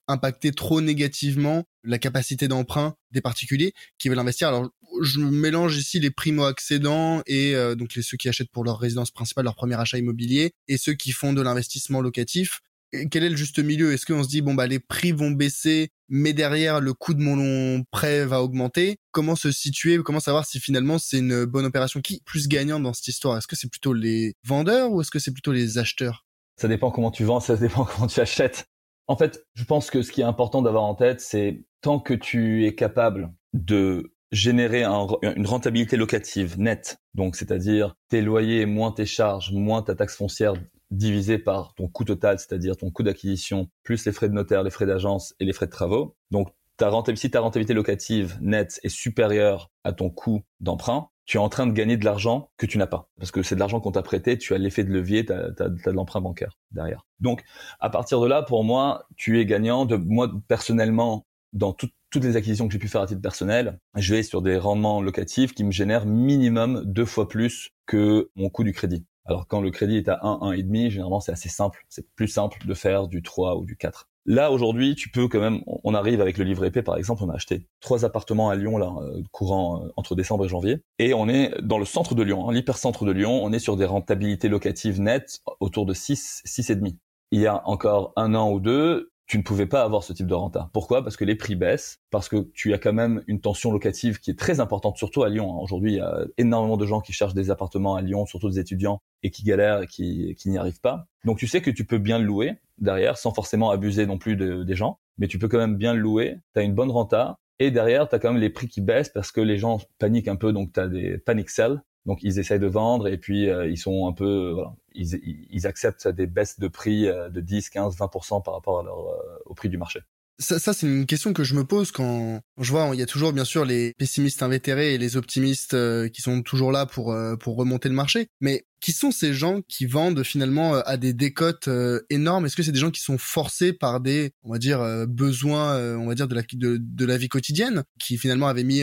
impacter 0.08 0.54
trop 0.54 0.82
négativement 0.82 1.66
la 1.84 2.00
capacité 2.00 2.48
d'emprunt 2.48 2.96
des 3.12 3.22
particuliers 3.22 3.74
qui 4.00 4.10
veulent 4.10 4.18
investir? 4.18 4.48
Alors, 4.48 4.72
je 5.04 5.20
mélange 5.20 5.78
ici 5.78 6.00
les 6.00 6.10
primo-accédants 6.10 7.22
et 7.28 7.54
donc 7.76 7.94
les 7.94 8.02
ceux 8.02 8.18
qui 8.18 8.28
achètent 8.28 8.50
pour 8.50 8.64
leur 8.64 8.80
résidence 8.80 9.12
principale, 9.12 9.46
leur 9.46 9.56
premier 9.56 9.76
achat 9.80 10.00
immobilier, 10.00 10.54
et 10.68 10.78
ceux 10.78 10.94
qui 10.94 11.12
font 11.12 11.34
de 11.34 11.42
l'investissement 11.44 12.02
locatif 12.02 12.62
quel 13.10 13.24
est 13.24 13.30
le 13.30 13.36
juste 13.36 13.60
milieu? 13.60 13.94
Est-ce 13.94 14.06
qu'on 14.06 14.24
se 14.24 14.28
dit 14.28 14.42
bon 14.42 14.54
bah 14.54 14.68
les 14.68 14.80
prix 14.80 15.12
vont 15.12 15.32
baisser, 15.32 15.90
mais 16.10 16.34
derrière 16.34 16.80
le 16.82 16.94
coût 16.94 17.14
de 17.14 17.22
mon 17.22 17.84
prêt 17.92 18.26
va 18.26 18.42
augmenter? 18.42 18.98
Comment 19.12 19.36
se 19.36 19.52
situer 19.52 19.98
Comment 20.00 20.20
savoir 20.20 20.46
si 20.46 20.60
finalement 20.60 20.98
c'est 20.98 21.20
une 21.20 21.46
bonne 21.46 21.66
opération? 21.66 22.02
Qui 22.02 22.22
plus 22.26 22.48
gagnant 22.48 22.80
dans 22.80 22.94
cette 22.94 23.08
histoire? 23.08 23.38
Est-ce 23.38 23.48
que 23.48 23.56
c'est 23.56 23.70
plutôt 23.70 23.94
les 23.94 24.36
vendeurs 24.44 24.92
ou 24.92 25.02
est-ce 25.02 25.12
que 25.12 25.20
c'est 25.20 25.34
plutôt 25.34 25.52
les 25.52 25.78
acheteurs? 25.78 26.26
Ça 26.58 26.68
dépend 26.68 26.92
comment 26.92 27.12
tu 27.12 27.24
vends, 27.24 27.40
ça 27.40 27.56
dépend 27.56 27.86
comment 27.96 28.08
tu 28.08 28.20
achètes. 28.20 28.66
En 29.08 29.18
fait, 29.18 29.46
je 29.56 29.64
pense 29.64 29.90
que 29.90 30.02
ce 30.02 30.12
qui 30.12 30.22
est 30.22 30.26
important 30.26 30.62
d'avoir 30.62 30.84
en 30.84 30.96
tête, 30.96 31.22
c'est 31.22 31.66
tant 31.82 32.00
que 32.00 32.14
tu 32.14 32.66
es 32.66 32.76
capable 32.76 33.34
de 33.54 34.14
générer 34.32 34.84
une 34.84 35.46
rentabilité 35.46 35.98
locative 35.98 36.58
nette, 36.58 36.98
donc 37.14 37.36
c'est-à-dire 37.36 37.96
tes 38.08 38.22
loyers 38.22 38.66
moins 38.66 38.92
tes 38.92 39.06
charges, 39.06 39.52
moins 39.52 39.82
ta 39.82 39.96
taxe 39.96 40.16
foncière 40.16 40.54
divisé 40.92 41.40
par 41.40 41.74
ton 41.76 41.88
coût 41.88 42.04
total, 42.04 42.38
c'est-à-dire 42.38 42.78
ton 42.78 42.92
coût 42.92 43.04
d'acquisition, 43.04 43.70
plus 43.84 44.06
les 44.06 44.12
frais 44.12 44.30
de 44.30 44.34
notaire, 44.34 44.64
les 44.64 44.70
frais 44.70 44.86
d'agence 44.86 45.34
et 45.40 45.46
les 45.46 45.54
frais 45.54 45.66
de 45.66 45.72
travaux. 45.72 46.16
Donc, 46.30 46.50
ta 46.78 46.90
rentabilité, 46.90 47.28
si 47.28 47.32
ta 47.32 47.40
rentabilité 47.40 47.74
locative 47.74 48.38
nette 48.42 48.80
est 48.84 48.90
supérieure 48.90 49.72
à 49.84 49.94
ton 49.94 50.10
coût 50.10 50.42
d'emprunt, 50.60 51.10
tu 51.26 51.38
es 51.38 51.40
en 51.40 51.50
train 51.50 51.68
de 51.68 51.72
gagner 51.72 51.96
de 51.96 52.04
l'argent 52.04 52.50
que 52.58 52.66
tu 52.66 52.78
n'as 52.78 52.88
pas. 52.88 53.10
Parce 53.18 53.32
que 53.32 53.44
c'est 53.44 53.56
de 53.56 53.60
l'argent 53.60 53.80
qu'on 53.80 53.92
t'a 53.92 54.02
prêté, 54.02 54.38
tu 54.38 54.54
as 54.54 54.58
l'effet 54.58 54.84
de 54.84 54.92
levier, 54.92 55.26
tu 55.26 55.32
as, 55.32 55.50
de 55.50 55.92
l'emprunt 55.92 56.22
bancaire 56.22 56.58
derrière. 56.72 57.06
Donc, 57.20 57.44
à 57.80 57.90
partir 57.90 58.20
de 58.20 58.28
là, 58.28 58.42
pour 58.42 58.64
moi, 58.64 59.08
tu 59.16 59.40
es 59.40 59.46
gagnant. 59.46 59.86
De 59.86 59.96
moi, 59.96 60.30
personnellement, 60.48 61.26
dans 61.54 61.74
toutes 61.74 61.94
les 62.16 62.36
acquisitions 62.36 62.68
que 62.68 62.74
j'ai 62.74 62.80
pu 62.80 62.88
faire 62.88 63.02
à 63.02 63.08
titre 63.08 63.22
personnel, 63.22 63.80
je 63.96 64.16
vais 64.16 64.24
sur 64.24 64.42
des 64.42 64.58
rendements 64.58 65.02
locatifs 65.02 65.54
qui 65.54 65.64
me 65.64 65.72
génèrent 65.72 66.06
minimum 66.06 66.84
deux 66.86 67.06
fois 67.06 67.30
plus 67.30 67.70
que 67.86 68.30
mon 68.36 68.50
coût 68.50 68.64
du 68.64 68.74
crédit. 68.74 69.06
Alors 69.26 69.48
quand 69.48 69.62
le 69.62 69.72
crédit 69.72 69.98
est 69.98 70.10
à 70.10 70.20
1, 70.24 70.54
1,5, 70.54 70.90
généralement 70.90 71.20
c'est 71.20 71.32
assez 71.32 71.50
simple. 71.50 71.86
C'est 71.90 72.10
plus 72.16 72.28
simple 72.28 72.66
de 72.66 72.74
faire 72.74 73.08
du 73.08 73.22
3 73.22 73.58
ou 73.58 73.66
du 73.66 73.76
4. 73.76 74.08
Là 74.26 74.52
aujourd'hui, 74.52 74.94
tu 74.94 75.10
peux 75.10 75.28
quand 75.28 75.40
même. 75.40 75.62
On 75.66 75.96
arrive 75.96 76.22
avec 76.22 76.38
le 76.38 76.44
livre 76.44 76.64
épais 76.64 76.84
par 76.84 76.98
exemple. 76.98 77.24
On 77.24 77.30
a 77.30 77.36
acheté 77.36 77.66
trois 77.80 78.06
appartements 78.06 78.50
à 78.50 78.56
Lyon 78.56 78.78
là, 78.78 78.94
euh, 79.02 79.24
courant 79.32 79.84
euh, 79.84 79.90
entre 79.96 80.16
décembre 80.16 80.46
et 80.46 80.50
janvier, 80.50 80.84
et 81.00 81.14
on 81.14 81.28
est 81.28 81.60
dans 81.62 81.80
le 81.80 81.86
centre 81.86 82.14
de 82.14 82.22
Lyon, 82.22 82.48
hein, 82.48 82.54
l'hypercentre 82.54 83.04
de 83.04 83.12
Lyon. 83.12 83.44
On 83.44 83.52
est 83.52 83.60
sur 83.60 83.78
des 83.78 83.86
rentabilités 83.86 84.48
locatives 84.48 85.02
nettes 85.02 85.40
autour 85.60 85.88
de 85.88 85.94
6, 85.94 86.42
6 86.46 86.70
et 86.70 86.76
demi. 86.76 87.00
Il 87.32 87.42
y 87.42 87.48
a 87.48 87.68
encore 87.68 88.14
un 88.16 88.36
an 88.36 88.52
ou 88.52 88.60
deux, 88.60 89.11
tu 89.32 89.38
ne 89.38 89.44
pouvais 89.44 89.66
pas 89.66 89.84
avoir 89.84 90.04
ce 90.04 90.12
type 90.12 90.28
de 90.28 90.34
renta. 90.34 90.70
Pourquoi? 90.74 91.06
Parce 91.06 91.16
que 91.16 91.24
les 91.24 91.36
prix 91.36 91.56
baissent, 91.56 92.02
parce 92.10 92.28
que 92.28 92.50
tu 92.54 92.74
as 92.74 92.78
quand 92.78 92.92
même 92.92 93.24
une 93.28 93.40
tension 93.40 93.72
locative 93.72 94.20
qui 94.20 94.30
est 94.30 94.38
très 94.38 94.60
importante, 94.60 94.98
surtout 94.98 95.24
à 95.24 95.30
Lyon. 95.30 95.54
Hein. 95.54 95.60
Aujourd'hui, 95.62 95.94
il 95.94 95.98
y 96.00 96.02
a 96.02 96.26
énormément 96.38 96.76
de 96.76 96.86
gens 96.86 97.00
qui 97.00 97.14
cherchent 97.14 97.34
des 97.34 97.50
appartements 97.50 97.96
à 97.96 98.02
Lyon, 98.02 98.26
surtout 98.26 98.50
des 98.50 98.60
étudiants, 98.60 99.02
et 99.24 99.32
qui 99.32 99.44
galèrent 99.44 99.84
et 99.84 99.88
qui, 99.88 100.36
n'y 100.48 100.58
arrivent 100.58 100.82
pas. 100.82 101.08
Donc 101.24 101.38
tu 101.38 101.48
sais 101.48 101.62
que 101.62 101.72
tu 101.72 101.86
peux 101.86 101.98
bien 101.98 102.20
le 102.20 102.26
louer 102.26 102.58
derrière, 102.78 103.18
sans 103.18 103.34
forcément 103.34 103.72
abuser 103.72 104.06
non 104.06 104.18
plus 104.18 104.36
des 104.36 104.76
gens, 104.76 105.00
mais 105.18 105.30
tu 105.30 105.40
peux 105.40 105.48
quand 105.48 105.60
même 105.60 105.78
bien 105.78 105.94
le 105.94 106.02
louer, 106.02 106.36
tu 106.54 106.60
as 106.60 106.64
une 106.64 106.74
bonne 106.74 106.92
renta, 106.92 107.40
et 107.60 107.72
derrière, 107.72 108.10
tu 108.10 108.16
as 108.16 108.20
quand 108.20 108.34
même 108.34 108.42
les 108.42 108.50
prix 108.50 108.68
qui 108.68 108.82
baissent 108.82 109.08
parce 109.08 109.32
que 109.32 109.40
les 109.40 109.58
gens 109.58 109.80
paniquent 109.98 110.28
un 110.28 110.36
peu, 110.36 110.52
donc 110.52 110.74
tu 110.74 110.80
as 110.82 110.90
des 110.90 111.18
panic 111.20 111.50
sell, 111.50 111.82
donc 112.06 112.24
ils 112.24 112.40
essayent 112.40 112.60
de 112.60 112.68
vendre 112.68 113.08
et 113.08 113.18
puis 113.18 113.50
euh, 113.50 113.68
ils 113.68 113.78
sont 113.78 114.08
un 114.08 114.14
peu, 114.14 114.52
voilà, 114.52 114.76
ils, 114.94 115.48
ils, 115.52 115.68
acceptent 115.68 116.08
des 116.08 116.28
baisses 116.28 116.60
de 116.60 116.68
prix 116.68 117.08
euh, 117.08 117.30
de 117.30 117.42
10, 117.42 117.70
15, 117.70 117.98
20% 117.98 118.44
par 118.44 118.56
rapport 118.56 118.80
à 118.80 118.84
leur, 118.84 119.00
euh, 119.00 119.40
au 119.46 119.54
prix 119.54 119.70
du 119.70 119.78
marché. 119.78 120.02
Ça, 120.40 120.58
ça 120.58 120.74
c'est 120.74 120.88
une 120.88 121.06
question 121.06 121.34
que 121.34 121.44
je 121.44 121.54
me 121.54 121.64
pose 121.64 121.92
quand 121.92 122.42
je 122.58 122.72
vois, 122.72 122.90
il 122.94 123.00
y 123.00 123.04
a 123.04 123.06
toujours 123.06 123.32
bien 123.32 123.46
sûr 123.46 123.64
les 123.64 123.94
pessimistes 123.98 124.42
invétérés 124.42 124.96
et 124.96 124.98
les 124.98 125.16
optimistes 125.16 125.76
euh, 125.76 126.10
qui 126.10 126.22
sont 126.24 126.42
toujours 126.42 126.72
là 126.72 126.88
pour 126.88 127.12
euh, 127.12 127.36
pour 127.36 127.56
remonter 127.56 127.90
le 127.90 127.96
marché. 127.96 128.28
Mais 128.40 128.66
qui 128.80 128.92
sont 128.92 129.12
ces 129.12 129.34
gens 129.34 129.62
qui 129.68 129.86
vendent 129.86 130.24
finalement 130.24 130.76
euh, 130.76 130.82
à 130.86 130.98
des 130.98 131.14
décotes 131.14 131.70
énormes? 132.10 132.46
Est-ce 132.46 132.56
que 132.56 132.64
c'est 132.64 132.72
des 132.72 132.80
gens 132.80 132.90
qui 132.90 133.02
sont 133.02 133.20
forcés 133.20 133.72
par 133.72 134.02
des, 134.02 134.32
on 134.44 134.52
va 134.52 134.58
dire, 134.58 134.80
besoins, 135.08 135.78
on 135.98 136.08
va 136.08 136.16
dire 136.16 136.28
de 136.28 136.34
la 136.36 136.42
de, 136.54 136.78
de 136.82 137.06
la 137.06 137.18
vie 137.18 137.30
quotidienne, 137.30 137.84
qui 138.00 138.18
finalement 138.18 138.48
avaient 138.48 138.64
mis 138.64 138.82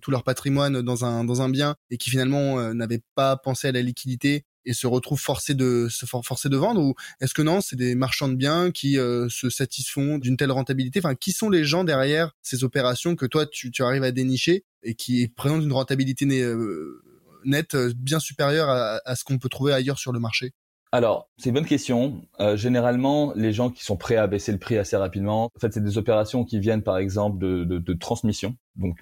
tout 0.00 0.10
leur 0.12 0.22
patrimoine 0.22 0.82
dans 0.82 1.04
un 1.04 1.24
dans 1.24 1.42
un 1.42 1.48
bien 1.48 1.74
et 1.90 1.96
qui 1.96 2.10
finalement 2.10 2.72
n'avaient 2.74 3.02
pas 3.16 3.36
pensé 3.36 3.68
à 3.68 3.72
la 3.72 3.82
liquidité 3.82 4.44
et 4.64 4.72
se 4.72 4.86
retrouvent 4.86 5.20
forcés 5.20 5.54
de 5.54 5.88
se 5.90 6.06
forcer 6.06 6.48
de 6.48 6.56
vendre 6.56 6.80
ou 6.80 6.94
est-ce 7.20 7.34
que 7.34 7.42
non 7.42 7.60
c'est 7.60 7.76
des 7.76 7.94
marchands 7.94 8.28
de 8.28 8.34
biens 8.34 8.70
qui 8.70 8.98
euh, 8.98 9.28
se 9.28 9.50
satisfont 9.50 10.18
d'une 10.18 10.36
telle 10.36 10.52
rentabilité? 10.52 11.00
Enfin 11.02 11.14
qui 11.14 11.32
sont 11.32 11.50
les 11.50 11.64
gens 11.64 11.84
derrière 11.84 12.32
ces 12.42 12.64
opérations 12.64 13.16
que 13.16 13.26
toi 13.26 13.46
tu, 13.46 13.72
arrives 13.80 14.02
à 14.02 14.12
dénicher 14.12 14.64
et 14.82 14.94
qui 14.94 15.28
présentent 15.28 15.62
une 15.62 15.72
rentabilité 15.72 16.26
euh, 16.26 17.02
nette 17.44 17.74
euh, 17.74 17.92
bien 17.96 18.20
supérieure 18.20 18.68
à, 18.68 19.16
ce 19.16 19.24
qu'on 19.24 19.38
peut 19.38 19.48
trouver 19.48 19.72
ailleurs 19.72 19.98
sur 19.98 20.12
le 20.12 20.20
marché? 20.20 20.52
Alors, 20.92 21.30
c'est 21.38 21.50
une 21.50 21.54
bonne 21.54 21.66
question. 21.66 22.20
Généralement, 22.56 23.32
les 23.36 23.52
gens 23.52 23.70
qui 23.70 23.84
sont 23.84 23.96
prêts 23.96 24.16
à 24.16 24.26
baisser 24.26 24.50
le 24.50 24.58
prix 24.58 24.76
assez 24.76 24.96
rapidement, 24.96 25.44
en 25.44 25.60
fait, 25.60 25.72
c'est 25.72 25.84
des 25.84 25.98
opérations 25.98 26.44
qui 26.44 26.58
viennent, 26.58 26.82
par 26.82 26.98
exemple, 26.98 27.38
de, 27.38 27.62
de, 27.62 27.78
de 27.78 27.92
transmission. 27.92 28.56
Donc, 28.74 28.98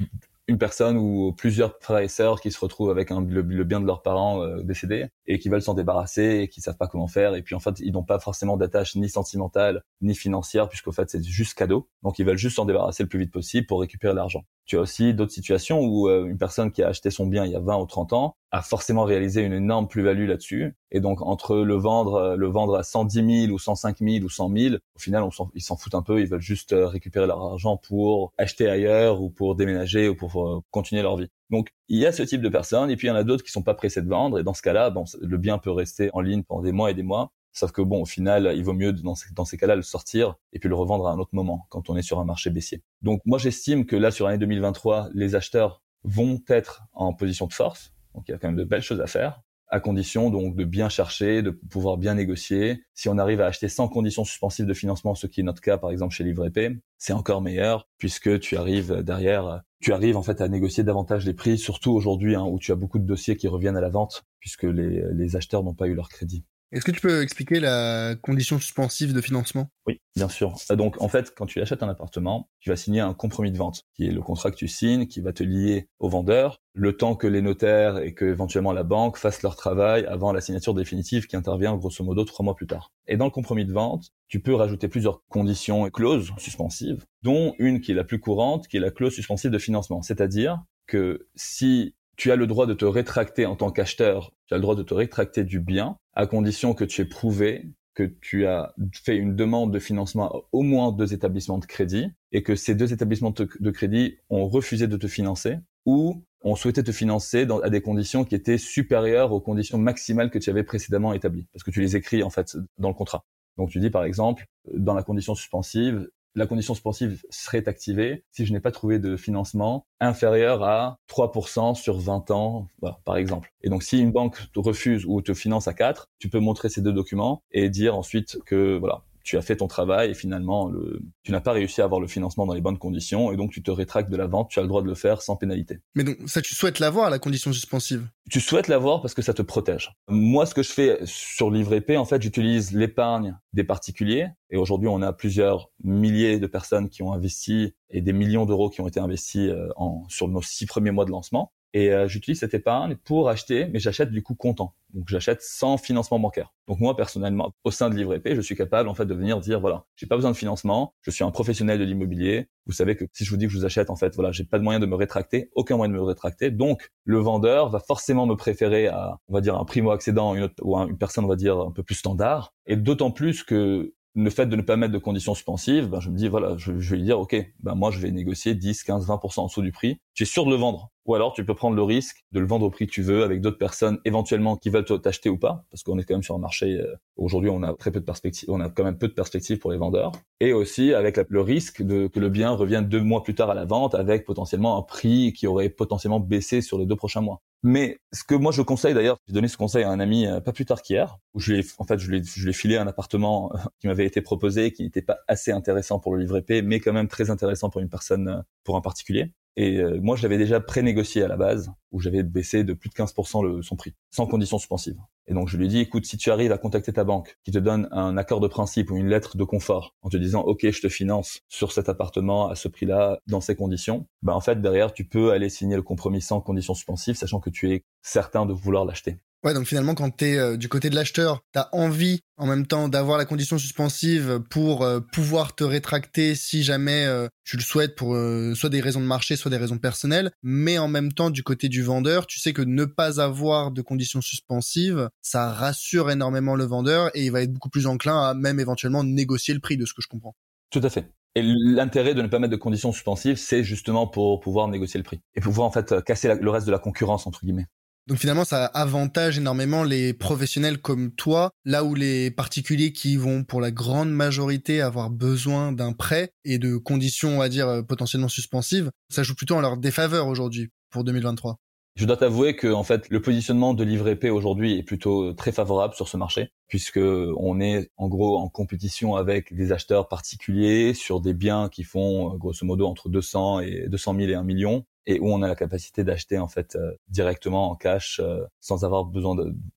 une 0.49 0.59
personne 0.59 0.97
ou 0.97 1.33
plusieurs 1.33 1.76
frères 1.81 1.99
et 1.99 2.09
sœurs 2.09 2.40
qui 2.40 2.50
se 2.50 2.59
retrouvent 2.59 2.90
avec 2.90 3.11
le, 3.11 3.43
bien 3.43 3.81
de 3.81 3.87
leurs 3.87 4.02
parents 4.02 4.43
euh, 4.43 4.62
décédés 4.62 5.07
et 5.26 5.38
qui 5.38 5.50
veulent 5.50 5.62
s'en 5.62 5.75
débarrasser 5.75 6.40
et 6.43 6.49
qui 6.49 6.62
savent 6.62 6.78
pas 6.78 6.88
comment 6.88 7.07
faire 7.07 7.35
et 7.35 7.43
puis 7.43 7.55
en 7.55 7.61
fait 7.61 7.78
ils 7.81 7.93
n'ont 7.93 8.02
pas 8.02 8.19
forcément 8.19 8.57
d'attache 8.57 8.97
ni 8.97 9.11
sentimentale 9.11 9.85
ni 10.00 10.14
financière 10.14 10.69
puisqu'au 10.69 10.93
fait 10.93 11.11
c'est 11.11 11.23
juste 11.23 11.55
cadeau 11.55 11.88
donc 12.02 12.19
ils 12.19 12.25
veulent 12.25 12.38
juste 12.38 12.57
s'en 12.57 12.64
débarrasser 12.64 13.02
le 13.02 13.09
plus 13.09 13.19
vite 13.19 13.33
possible 13.33 13.67
pour 13.67 13.81
récupérer 13.81 14.14
l'argent. 14.14 14.45
Tu 14.69 14.77
as 14.77 14.81
aussi 14.83 15.15
d'autres 15.15 15.33
situations 15.33 15.81
où 15.81 16.11
euh, 16.11 16.27
une 16.27 16.37
personne 16.37 16.71
qui 16.71 16.83
a 16.83 16.89
acheté 16.89 17.11
son 17.11 17.27
bien 17.27 17.47
il 17.47 17.53
y 17.53 17.57
a 17.57 17.59
20 17.59 17.79
ou 17.79 17.87
30 17.87 18.13
ans 18.13 18.37
a 18.51 18.61
forcément 18.61 19.05
réalisé 19.05 19.41
une 19.41 19.55
énorme 19.55 19.89
plus-value 19.89 20.29
là-dessus. 20.29 20.77
Et 20.91 21.01
donc, 21.01 21.23
entre 21.23 21.57
le 21.57 21.75
vendre, 21.75 22.15
euh, 22.17 22.37
le 22.37 22.49
vendre 22.49 22.77
à 22.77 22.83
110 22.83 23.47
000 23.47 23.53
ou 23.55 23.59
105 23.59 23.97
000 24.01 24.25
ou 24.27 24.29
100 24.29 24.55
000, 24.55 24.75
au 24.75 24.99
final, 24.99 25.27
ils 25.55 25.63
s'en 25.63 25.77
foutent 25.79 25.95
un 25.95 26.03
peu. 26.03 26.21
Ils 26.21 26.29
veulent 26.29 26.43
juste 26.43 26.75
euh, 26.75 26.87
récupérer 26.87 27.27
leur 27.27 27.43
argent 27.43 27.79
pour 27.79 28.35
acheter 28.37 28.69
ailleurs 28.69 29.23
ou 29.23 29.31
pour 29.31 29.55
déménager 29.55 30.07
ou 30.07 30.15
pour 30.15 30.63
continuer 30.71 31.01
leur 31.01 31.17
vie. 31.17 31.29
Donc, 31.49 31.71
il 31.89 31.99
y 31.99 32.05
a 32.05 32.13
ce 32.13 32.23
type 32.23 32.43
de 32.43 32.51
personnes. 32.51 32.91
Et 32.91 32.97
puis, 32.97 33.07
il 33.07 33.11
y 33.11 33.13
en 33.13 33.17
a 33.17 33.25
d'autres 33.25 33.45
qui 33.45 33.51
sont 33.51 33.63
pas 33.63 33.75
pressés 33.75 34.03
de 34.03 34.09
vendre. 34.09 34.39
Et 34.39 34.43
dans 34.45 34.55
ce 34.55 34.61
cas-là, 34.61 34.93
le 35.19 35.39
bien 35.39 35.57
peut 35.57 35.71
rester 35.71 36.11
en 36.13 36.21
ligne 36.21 36.43
pendant 36.43 36.63
des 36.63 36.73
mois 36.73 36.91
et 36.91 36.95
des 36.95 37.03
mois. 37.03 37.33
Sauf 37.52 37.73
que 37.73 37.83
bon, 37.83 38.02
au 38.02 38.07
final, 38.07 38.52
il 38.57 38.64
vaut 38.64 38.75
mieux 38.75 38.93
dans 38.93 39.14
ces, 39.14 39.57
cas-là 39.57 39.75
le 39.75 39.83
sortir 39.83 40.37
et 40.52 40.59
puis 40.59 40.69
le 40.69 40.75
revendre 40.75 41.09
à 41.09 41.12
un 41.12 41.19
autre 41.19 41.35
moment 41.35 41.67
quand 41.71 41.90
on 41.90 41.97
est 41.97 42.02
sur 42.02 42.21
un 42.21 42.25
marché 42.25 42.50
baissier. 42.50 42.83
Donc 43.02 43.21
moi, 43.25 43.38
j'estime 43.38 43.87
que 43.87 43.97
là, 43.97 44.11
sur 44.11 44.26
l'année 44.26 44.38
2023, 44.38 45.11
les 45.14 45.35
acheteurs 45.35 45.83
vont 46.05 46.40
être 46.49 46.83
en 46.93 47.12
position 47.12 47.47
de 47.47 47.52
force 47.52 47.93
donc 48.19 48.28
il 48.28 48.33
y 48.33 48.35
a 48.35 48.38
quand 48.38 48.49
même 48.49 48.57
de 48.57 48.64
belles 48.64 48.83
choses 48.83 49.00
à 49.00 49.07
faire, 49.07 49.43
à 49.69 49.78
condition 49.78 50.28
donc 50.28 50.57
de 50.57 50.64
bien 50.64 50.88
chercher, 50.88 51.40
de 51.40 51.50
pouvoir 51.50 51.99
bien 51.99 52.14
négocier. 52.14 52.83
Si 52.95 53.09
on 53.09 53.17
arrive 53.17 53.40
à 53.40 53.47
acheter 53.47 53.69
sans 53.69 53.87
conditions 53.87 54.25
suspensives 54.25 54.67
de 54.67 54.75
financement, 54.75 55.14
ce 55.14 55.28
qui 55.28 55.40
est 55.40 55.45
notre 55.45 55.61
cas 55.61 55.78
par 55.78 55.93
exemple 55.93 56.12
chez 56.12 56.25
Livre 56.25 56.49
c'est 56.97 57.12
encore 57.12 57.43
meilleur 57.43 57.88
puisque 57.97 58.40
tu 58.40 58.57
arrives 58.57 59.05
derrière, 59.05 59.62
tu 59.81 59.93
arrives 59.93 60.17
en 60.17 60.23
fait 60.23 60.40
à 60.40 60.49
négocier 60.49 60.83
davantage 60.83 61.26
les 61.26 61.35
prix, 61.35 61.59
surtout 61.59 61.93
aujourd'hui 61.93 62.35
hein, 62.35 62.45
où 62.45 62.59
tu 62.59 62.73
as 62.73 62.76
beaucoup 62.76 62.99
de 62.99 63.07
dossiers 63.07 63.37
qui 63.37 63.47
reviennent 63.47 63.76
à 63.76 63.81
la 63.81 63.88
vente 63.88 64.25
puisque 64.40 64.64
les 64.64 65.37
acheteurs 65.37 65.62
n'ont 65.62 65.75
pas 65.75 65.87
eu 65.87 65.95
leur 65.95 66.09
crédit. 66.09 66.45
Est-ce 66.71 66.85
que 66.85 66.91
tu 66.91 67.01
peux 67.01 67.23
expliquer 67.23 67.61
la 67.61 68.15
condition 68.21 68.59
suspensive 68.59 69.15
de 69.15 69.21
financement? 69.23 69.71
Oui, 69.87 70.03
bien 70.15 70.29
sûr. 70.29 70.55
Euh, 70.71 70.77
donc 70.77 71.01
en 71.01 71.09
fait, 71.09 71.33
quand 71.35 71.47
tu 71.47 71.63
achètes 71.63 71.83
un 71.83 71.89
appartement, 71.89 72.51
tu 72.61 72.69
vas 72.69 72.77
signer 72.77 73.01
un 73.01 73.15
compromis 73.15 73.51
de 73.51 73.57
vente, 73.57 73.85
qui 73.95 74.07
est 74.07 74.11
le 74.11 74.21
contrat 74.21 74.51
que 74.51 74.57
tu 74.57 74.69
signes, 74.69 75.07
qui 75.07 75.23
va 75.23 75.33
te 75.33 75.43
lier 75.43 75.89
au 75.99 76.11
vendeur, 76.11 76.61
le 76.75 76.95
temps 76.95 77.17
que 77.17 77.27
les 77.27 77.41
notaires 77.41 77.99
et 77.99 78.13
que 78.13 78.27
éventuellement 78.27 78.73
la 78.73 78.83
banque 78.83 79.17
fassent 79.17 79.43
leur 79.43 79.57
travail 79.57 80.05
avant 80.05 80.31
la 80.31 80.43
signature 80.43 80.75
définitive 80.75 81.27
qui 81.27 81.37
intervient 81.37 81.75
grosso 81.75 82.05
modo 82.05 82.25
trois 82.25 82.45
mois 82.45 82.55
plus 82.55 82.67
tard. 82.67 82.93
Et 83.07 83.17
dans 83.17 83.25
le 83.25 83.31
compromis 83.31 83.65
de 83.65 83.73
vente, 83.73 84.13
tu 84.29 84.41
peux 84.41 84.55
rajouter 84.55 84.89
plusieurs 84.89 85.23
conditions 85.29 85.87
et 85.87 85.91
clauses 85.91 86.33
suspensives, 86.37 87.07
dont 87.23 87.55
une 87.59 87.81
qui 87.81 87.93
est 87.93 87.95
la 87.95 88.05
plus 88.05 88.21
courante, 88.21 88.69
qui 88.69 88.77
est 88.77 88.81
la 88.81 88.91
clause 88.91 89.15
suspensive 89.15 89.51
de 89.51 89.59
financement. 89.59 90.03
C'est-à-dire 90.03 90.63
que 90.87 91.27
si 91.35 91.95
tu 92.19 92.33
as 92.33 92.37
le 92.37 92.47
droit 92.47 92.67
de 92.67 92.75
te 92.75 92.85
rétracter 92.85 93.47
en 93.47 93.57
tant 93.57 93.71
qu'acheteur, 93.71 94.33
tu 94.47 94.55
as 94.55 94.59
le 94.59 94.63
droit 94.63 94.75
de 94.75 94.83
te 94.83 94.93
rétracter 94.93 95.45
du 95.45 95.61
bien, 95.61 95.97
à 96.13 96.27
condition 96.27 96.75
que 96.75 96.85
tu 96.85 97.01
aies 97.01 97.07
prouvé 97.07 97.71
que 97.95 98.03
tu 98.05 98.47
as 98.47 98.75
fait 98.93 99.17
une 99.17 99.35
demande 99.35 99.73
de 99.73 99.79
financement 99.81 100.45
au 100.53 100.63
moins 100.63 100.93
deux 100.93 101.15
établissements 101.15 101.59
de 101.59 101.67
crédit 101.67 102.13
et 102.31 102.45
que 102.45 102.55
ces 102.55 102.77
deux 102.77 102.93
établissements 102.93 103.33
de 103.33 103.71
crédit 103.71 104.19
ont 104.31 104.47
refusé 104.47 104.87
de 104.87 104.97
te 104.97 105.09
financer 105.09 105.57
ou 105.85 106.23
ont 106.43 106.55
souhaité 106.55 106.85
te 106.85 106.93
financer 106.93 107.47
à 107.65 107.71
des 107.71 107.81
conditions 107.81 108.25
qui 108.25 108.37
étaient 108.37 108.59
supérieures 108.59 109.33
aux 109.33 109.41
conditions 109.41 109.79
maximales 109.79 110.31
que 110.31 110.39
tu 110.39 110.51
avais 110.51 110.63
précédemment 110.63 111.13
établies, 111.13 111.47
parce 111.53 111.65
que 111.65 111.73
tu 111.73 111.81
les 111.81 111.97
écris 111.97 112.23
en 112.23 112.31
fait 112.31 112.57
dans 112.79 112.89
le 112.89 112.95
contrat. 112.95 113.25
Donc 113.57 113.71
tu 113.71 113.81
dis 113.81 113.91
par 113.91 114.05
exemple, 114.05 114.47
dans 114.73 114.95
la 114.95 115.03
condition 115.03 115.35
suspensive, 115.35 116.09
la 116.38 116.47
condition 116.47 116.75
suspensive 116.75 117.23
serait 117.30 117.68
activée 117.68 118.25
si 118.30 118.47
je 118.47 118.52
n'ai 118.52 118.61
pas 118.61 118.71
trouvé 118.71 118.99
de 118.99 119.16
financement 119.16 119.87
inférieur 120.00 120.62
à 120.62 120.99
3% 121.11 121.75
sur 121.75 121.99
20 121.99 122.30
ans, 122.30 122.68
par 123.04 123.16
exemple. 123.16 123.52
Et 123.62 123.68
donc, 123.68 123.83
si 123.83 123.99
une 123.99 124.12
banque 124.12 124.38
te 124.52 124.61
refuse 124.61 125.04
ou 125.07 125.21
te 125.21 125.35
finance 125.35 125.68
à 125.68 125.75
4, 125.75 126.09
tu 126.18 126.28
peux 126.28 126.38
montrer 126.38 126.68
ces 126.68 126.80
deux 126.80 126.92
documents 126.92 127.42
et 127.50 127.68
dire 127.68 127.97
ensuite 127.97 128.38
que, 128.47 128.78
voilà, 128.78 129.02
tu 129.28 129.37
as 129.37 129.42
fait 129.42 129.56
ton 129.56 129.68
travail 129.68 130.12
et 130.12 130.14
finalement 130.14 130.70
le, 130.70 131.02
tu 131.23 131.32
n'as 131.32 131.42
pas 131.42 131.52
réussi 131.52 131.82
à 131.82 131.85
avoir 131.85 132.00
le 132.00 132.06
financement 132.06 132.47
dans 132.47 132.54
les 132.54 132.62
bonnes 132.62 132.78
conditions 132.78 133.30
et 133.30 133.37
donc 133.37 133.50
tu 133.50 133.62
te 133.62 133.70
rétractes 133.70 134.11
de 134.11 134.16
la 134.16 134.26
vente, 134.26 134.49
tu 134.49 134.58
as 134.58 134.62
le 134.62 134.68
droit 134.68 134.80
de 134.80 134.87
le 134.87 134.94
faire 134.94 135.20
sans 135.20 135.37
pénalité. 135.37 135.80
Mais 135.94 136.02
donc 136.02 136.16
ça 136.25 136.40
tu 136.40 136.54
souhaites 136.54 136.78
l'avoir 136.78 137.11
la 137.11 137.18
condition 137.18 137.52
suspensive? 137.52 138.08
Tu 138.30 138.40
souhaites 138.40 138.68
l'avoir 138.68 139.02
parce 139.02 139.12
que 139.12 139.20
ça 139.20 139.35
te 139.35 139.42
protège. 139.42 139.92
Moi 140.08 140.47
ce 140.47 140.54
que 140.54 140.62
je 140.62 140.73
fais 140.73 140.99
sur 141.04 141.50
Livre 141.50 141.75
épée 141.75 141.99
en 141.99 142.06
fait 142.06 142.23
j'utilise 142.23 142.73
l'épargne 142.73 143.38
des 143.52 143.64
particuliers 143.64 144.28
et 144.49 144.56
aujourd'hui 144.56 144.88
on 144.88 145.02
a 145.02 145.12
plusieurs 145.12 145.70
milliers 145.85 146.38
de 146.38 146.47
personnes 146.47 146.88
qui 146.88 147.02
ont 147.02 147.12
investi 147.12 147.75
et 147.90 148.00
des 148.00 148.14
millions 148.14 148.47
d'euros 148.47 148.70
qui 148.70 148.80
ont 148.80 148.88
été 148.88 148.99
investis 148.99 149.50
euh, 149.50 149.68
en, 149.76 150.06
sur 150.08 150.28
nos 150.28 150.40
six 150.40 150.64
premiers 150.64 150.90
mois 150.90 151.04
de 151.04 151.11
lancement 151.11 151.52
et 151.75 151.93
euh, 151.93 152.09
j'utilise 152.09 152.41
cette 152.41 152.55
épargne 152.55 152.97
pour 152.97 153.29
acheter, 153.29 153.67
mais 153.67 153.79
j'achète 153.79 154.11
du 154.11 154.23
coup 154.23 154.35
comptant. 154.35 154.75
Donc 154.95 155.09
j'achète 155.09 155.43
sans 155.43 155.77
financement 155.77 156.19
bancaire. 156.19 156.55
Donc 156.67 156.81
moi 156.81 156.97
personnellement, 156.97 157.53
au 157.65 157.71
sein 157.71 157.91
de 157.91 157.95
Livre 157.95 158.15
Épée, 158.15 158.35
je 158.35 158.41
suis 158.41 158.57
capable 158.57 158.89
en 158.89 158.95
fait 158.95 159.05
de 159.05 159.15
venir 159.15 159.39
dire 159.41 159.61
voilà, 159.61 159.85
j'ai 159.97 160.07
pas 160.07 160.17
besoin 160.17 160.31
de 160.31 160.37
financement, 160.37 160.95
je 161.03 161.11
suis 161.11 161.25
un 161.25 161.31
professionnel 161.31 161.79
de 161.79 161.85
l'immobilier. 161.85 162.49
Vous 162.67 162.73
savez 162.73 162.97
que 162.97 163.05
si 163.13 163.25
je 163.25 163.31
vous 163.31 163.37
dis 163.37 163.47
que 163.47 163.53
je 163.53 163.59
vous 163.59 163.65
achète 163.67 163.91
en 163.91 163.97
fait, 163.97 164.15
voilà, 164.15 164.33
j'ai 164.33 164.45
pas 164.45 164.59
de 164.59 164.65
moyen 164.65 164.81
de 164.81 164.87
me 164.87 164.95
rétracter, 164.95 165.51
aucun 165.55 165.77
moyen 165.77 165.93
de 165.93 165.99
me 165.99 166.03
rétracter. 166.03 166.51
Donc 166.51 166.91
le 167.05 167.19
vendeur 167.19 167.69
va 167.69 167.81
forcément 167.81 168.27
me 168.27 168.35
préférer 168.35 168.89
à, 168.89 169.19
on 169.29 169.35
va 169.35 169.41
dire 169.41 169.57
un 169.57 169.65
primo 169.65 169.91
accédant 169.91 170.35
une 170.35 170.49
ou 170.63 170.77
une 170.79 170.97
personne 170.97 171.25
on 171.25 171.29
va 171.29 171.37
dire 171.37 171.59
un 171.59 171.73
peu 171.73 171.83
plus 171.83 171.97
standard. 171.97 172.55
Et 172.67 172.77
d'autant 172.77 173.11
plus 173.11 173.43
que 173.43 173.93
le 174.15 174.31
fait 174.31 174.47
de 174.47 174.57
ne 174.57 174.63
pas 174.63 174.77
mettre 174.77 174.93
de 174.93 174.99
conditions 174.99 175.35
suspensives, 175.35 175.89
ben 175.89 176.01
je 176.01 176.11
me 176.11 176.17
dis 176.17 176.29
voilà, 176.29 176.57
je, 176.57 176.79
je 176.79 176.91
vais 176.91 176.97
lui 176.97 177.05
dire 177.05 177.21
ok, 177.21 177.37
ben 177.61 177.75
moi 177.75 177.91
je 177.91 178.01
vais 178.01 178.11
négocier 178.11 178.55
10, 178.55 178.83
15, 178.83 179.07
20% 179.07 179.41
en 179.41 179.47
dessous 179.47 179.63
du 179.63 179.71
prix. 179.71 180.01
Tu 180.19 180.25
es 180.25 180.27
sûr 180.27 180.45
de 180.45 180.51
le 180.51 180.57
vendre. 180.57 180.91
Ou 181.07 181.15
alors 181.15 181.33
tu 181.33 181.45
peux 181.45 181.55
prendre 181.55 181.77
le 181.77 181.83
risque 181.85 182.25
de 182.33 182.41
le 182.41 182.47
vendre 182.47 182.67
au 182.67 182.71
prix 182.71 182.89
que 182.89 182.91
tu 182.91 183.03
veux 183.03 183.23
avec 183.23 183.41
d'autres 183.41 183.57
personnes 183.57 184.01
éventuellement 184.05 184.57
qui 184.57 184.69
veulent 184.69 184.85
t'acheter 184.85 185.31
ou 185.31 185.39
pas, 185.39 185.65
parce 185.71 185.85
qu'on 185.85 185.97
est 185.97 186.03
quand 186.03 186.15
même 186.15 186.25
sur 186.25 186.35
un 186.35 186.41
marché. 186.41 186.73
Euh, 186.73 186.93
aujourd'hui, 187.17 187.51
on 187.51 187.63
a 187.63 187.73
très 187.75 187.93
peu 187.93 188.01
de 188.01 188.05
perspectives, 188.05 188.51
on 188.51 188.59
a 188.61 188.69
quand 188.69 188.83
même 188.83 188.99
peu 188.99 189.07
de 189.07 189.13
perspectives 189.13 189.59
pour 189.59 189.71
les 189.71 189.79
vendeurs. 189.79 190.11
Et 190.41 190.53
aussi 190.53 190.93
avec 190.93 191.21
le 191.29 191.41
risque 191.41 191.83
de 191.85 192.09
que 192.09 192.19
le 192.19 192.31
bien 192.31 192.51
revienne 192.51 192.89
deux 192.89 193.01
mois 193.01 193.23
plus 193.23 193.37
tard 193.37 193.49
à 193.49 193.55
la 193.55 193.65
vente 193.65 193.95
avec 193.95 194.25
potentiellement 194.25 194.77
un 194.77 194.83
prix 194.83 195.33
qui 195.33 195.47
aurait 195.47 195.69
potentiellement 195.69 196.19
baissé 196.19 196.63
sur 196.63 196.79
les 196.79 196.87
deux 196.87 196.97
prochains 196.97 197.21
mois. 197.21 197.41
Mais 197.63 197.99
ce 198.13 198.25
que 198.25 198.35
moi 198.35 198.51
je 198.51 198.63
conseille 198.63 198.95
d'ailleurs, 198.95 199.19
j'ai 199.29 199.35
donné 199.35 199.47
ce 199.47 199.57
conseil 199.57 199.85
à 199.85 199.91
un 199.91 200.01
ami 200.01 200.27
euh, 200.27 200.41
pas 200.41 200.53
plus 200.53 200.65
tard 200.65 200.83
qu'hier, 200.83 201.19
où 201.33 201.39
je 201.39 201.53
lui 201.53 201.61
ai, 201.61 201.67
en 201.79 201.85
fait 201.85 202.01
je 202.01 202.11
lui 202.11 202.19
ai, 202.19 202.23
je 202.25 202.43
lui 202.43 202.51
ai 202.51 202.53
filé 202.53 202.77
un 202.77 202.89
appartement 202.89 203.53
euh, 203.55 203.59
qui 203.81 203.87
m'avait 203.87 204.05
été 204.05 204.21
proposé, 204.21 204.73
qui 204.73 204.83
n'était 204.83 205.03
pas 205.03 205.19
assez 205.29 205.53
intéressant 205.53 206.01
pour 206.01 206.17
le 206.17 206.23
livre 206.23 206.39
épais, 206.39 206.61
mais 206.61 206.81
quand 206.81 206.93
même 206.93 207.07
très 207.07 207.31
intéressant 207.31 207.71
pour 207.71 207.81
une 207.81 207.89
personne, 207.89 208.43
pour 208.65 208.77
un 208.77 208.81
particulier. 208.81 209.33
Et 209.57 209.83
moi, 210.00 210.14
je 210.14 210.23
l'avais 210.23 210.38
déjà 210.38 210.61
pré-négocié 210.61 211.23
à 211.25 211.28
la 211.28 211.37
base, 211.37 211.73
où 211.90 212.00
j'avais 212.00 212.23
baissé 212.23 212.62
de 212.62 212.75
plus 212.75 212.90
de 212.90 212.95
15% 212.95 213.45
le, 213.45 213.62
son 213.62 213.76
prix, 213.76 213.95
sans 214.11 214.26
condition 214.26 214.59
suspensive. 214.59 214.97
Et 215.26 215.35
donc, 215.35 215.49
je 215.49 215.57
lui 215.57 215.67
ai 215.67 215.69
dit, 215.69 215.81
écoute, 215.81 216.07
si 216.07 216.17
tu 216.17 216.31
arrives 216.31 216.52
à 216.52 216.59
contacter 216.59 216.93
ta 216.93 217.05
banque, 217.05 217.37
qui 217.45 217.50
te 217.50 217.59
donne 217.59 217.88
un 217.90 218.17
accord 218.17 218.40
de 218.40 218.49
principe 218.49 218.90
ou 218.90 218.97
une 218.97 219.09
lettre 219.09 219.37
de 219.37 219.45
confort, 219.45 219.95
en 220.02 220.09
te 220.09 220.17
disant, 220.17 220.40
OK, 220.43 220.69
je 220.71 220.81
te 220.81 220.88
finance 220.88 221.40
sur 221.49 221.73
cet 221.73 221.88
appartement 221.88 222.49
à 222.49 222.55
ce 222.55 222.69
prix-là, 222.69 223.19
dans 223.26 223.40
ces 223.40 223.55
conditions, 223.55 224.07
bah, 224.23 224.35
en 224.35 224.40
fait, 224.40 224.61
derrière, 224.61 224.93
tu 224.93 225.05
peux 225.05 225.33
aller 225.33 225.50
signer 225.50 225.76
le 225.76 225.83
compromis 225.83 226.23
sans 226.23 226.40
condition 226.40 226.75
suspensive, 226.75 227.17
sachant 227.17 227.40
que 227.40 227.50
tu 227.50 227.73
es 227.73 227.85
certain 228.00 228.47
de 228.47 228.52
vouloir 228.52 228.85
l'acheter. 228.85 229.19
Ouais, 229.45 229.54
donc 229.54 229.66
finalement, 229.66 229.95
quand 229.95 230.11
tu 230.16 230.25
es 230.25 230.37
euh, 230.37 230.57
du 230.57 230.68
côté 230.68 230.90
de 230.90 230.97
l'acheteur, 230.97 231.45
tu 231.52 231.61
as 231.61 231.68
envie 231.73 232.23
en 232.38 232.47
même 232.47 232.66
temps 232.66 232.88
d'avoir 232.88 233.18
la 233.18 233.25
condition 233.25 233.57
suspensive 233.57 234.40
pour 234.50 234.83
euh, 234.83 234.99
pouvoir 235.12 235.54
te 235.54 235.62
rétracter 235.62 236.35
si 236.35 236.64
jamais 236.64 237.04
euh, 237.04 237.28
tu 237.45 237.57
le 237.57 237.62
souhaites 237.62 237.95
pour 237.95 238.16
soit 238.57 238.68
des 238.68 238.80
raisons 238.80 239.00
de 239.00 239.07
marché, 239.07 239.37
soit 239.37 239.50
des 239.50 239.57
raisons 239.57 239.78
personnelles. 239.78 240.33
Mais 240.42 240.78
en 240.78 240.88
même 240.88 241.12
temps, 241.12 241.30
du 241.30 241.45
côté 241.45 241.68
du 241.68 241.85
vendeur, 241.85 242.26
tu 242.26 242.40
sais 242.40 242.52
que 242.52 242.62
ne 242.62 242.85
pas 242.85 243.21
avoir 243.21 243.71
de 243.71 243.80
condition 243.80 244.21
suspensive, 244.21 245.09
ça 245.23 245.52
rassure 245.52 246.11
énormément 246.11 246.57
le 246.57 246.64
vendeur 246.64 247.11
et 247.14 247.25
il 247.26 247.30
va 247.30 247.42
être 247.42 247.52
beaucoup 247.52 247.71
plus 247.71 247.87
enclin 247.87 248.21
à 248.21 248.35
même 248.35 248.59
éventuellement 248.59 249.04
négocier 249.04 249.54
le 249.54 249.61
prix 249.61 249.76
de 249.76 249.87
ce 249.87 249.95
que 249.95 250.02
je 250.02 250.09
comprends. 250.09 250.35
Tout 250.71 250.80
à 250.83 250.90
fait. 250.90 251.12
Et 251.37 251.42
l'intérêt 251.42 252.14
de 252.14 252.23
ne 252.23 252.26
pas 252.26 252.40
mettre 252.40 252.50
de 252.50 252.57
conditions 252.57 252.90
suspensives, 252.90 253.37
c'est 253.37 253.62
justement 253.62 254.09
pour 254.09 254.40
pouvoir 254.40 254.66
négocier 254.66 254.99
le 254.99 255.04
prix 255.04 255.21
et 255.37 255.40
pouvoir 255.40 255.68
en 255.68 255.71
fait 255.71 256.02
casser 256.02 256.35
le 256.35 256.50
reste 256.50 256.66
de 256.66 256.73
la 256.73 256.80
concurrence 256.80 257.26
entre 257.28 257.45
guillemets. 257.45 257.66
Donc 258.09 258.17
finalement, 258.17 258.47
ça 258.47 258.65
avantage 258.65 259.37
énormément 259.37 259.85
les 259.85 260.15
professionnels 260.15 260.79
comme 260.79 261.11
toi, 261.11 261.50
là 261.67 261.85
où 261.85 261.95
les 261.95 262.31
particuliers 262.31 262.91
qui 262.91 263.19
vont 263.19 263.45
pour 263.45 263.61
la 263.61 263.71
grande 263.71 264.11
majorité 264.11 264.81
avoir 264.81 265.11
besoin 265.11 265.73
d'un 265.73 265.93
prêt 265.93 266.31
et 266.43 266.57
de 266.57 266.79
conditions, 266.79 267.37
on 267.37 267.38
va 267.38 267.50
dire, 267.50 267.69
euh, 267.69 267.83
potentiellement 267.83 268.29
suspensives, 268.29 268.91
ça 269.11 269.23
joue 269.23 269.35
plutôt 269.35 269.57
en 269.57 269.61
leur 269.61 269.77
défaveur 269.77 270.27
aujourd'hui 270.27 270.71
pour 270.91 271.05
2023. 271.05 271.59
Je 271.97 272.07
dois 272.07 272.17
t'avouer 272.17 272.57
que 272.57 272.69
en 272.69 272.85
fait 272.85 273.11
le 273.11 273.21
positionnement 273.21 273.75
de 273.75 273.85
livre 273.85 274.09
épais 274.09 274.31
aujourd'hui 274.31 274.79
est 274.79 274.85
plutôt 274.85 275.35
très 275.35 275.53
favorable 275.53 275.95
sur 275.95 276.07
ce 276.07 276.17
marché 276.17 276.53
puisque 276.69 277.00
on 277.00 277.61
est 277.61 277.91
en 277.97 278.09
gros 278.09 278.38
en 278.38 278.49
compétition 278.49 279.17
avec 279.17 279.53
des 279.53 279.73
acheteurs 279.73 280.07
particuliers 280.07 280.95
sur 280.95 281.21
des 281.21 281.35
biens 281.35 281.69
qui 281.69 281.83
font 281.83 282.37
grosso 282.37 282.65
modo 282.65 282.87
entre 282.87 283.09
200 283.09 283.61
et 283.61 283.88
200 283.88 284.15
000 284.15 284.31
et 284.31 284.35
1 284.35 284.45
million 284.45 284.85
et 285.09 285.19
où 285.21 285.33
on 285.33 285.43
a 285.43 285.49
la 285.49 285.57
capacité 285.57 286.05
d'acheter 286.05 286.38
en 286.38 286.49
fait 286.49 286.77
euh, 286.77 286.93
directement 287.09 287.71
en 287.71 287.75
cash 287.75 288.21
euh, 288.23 288.45
sans 288.61 288.85
avoir 288.85 289.07
besoin 289.07 289.35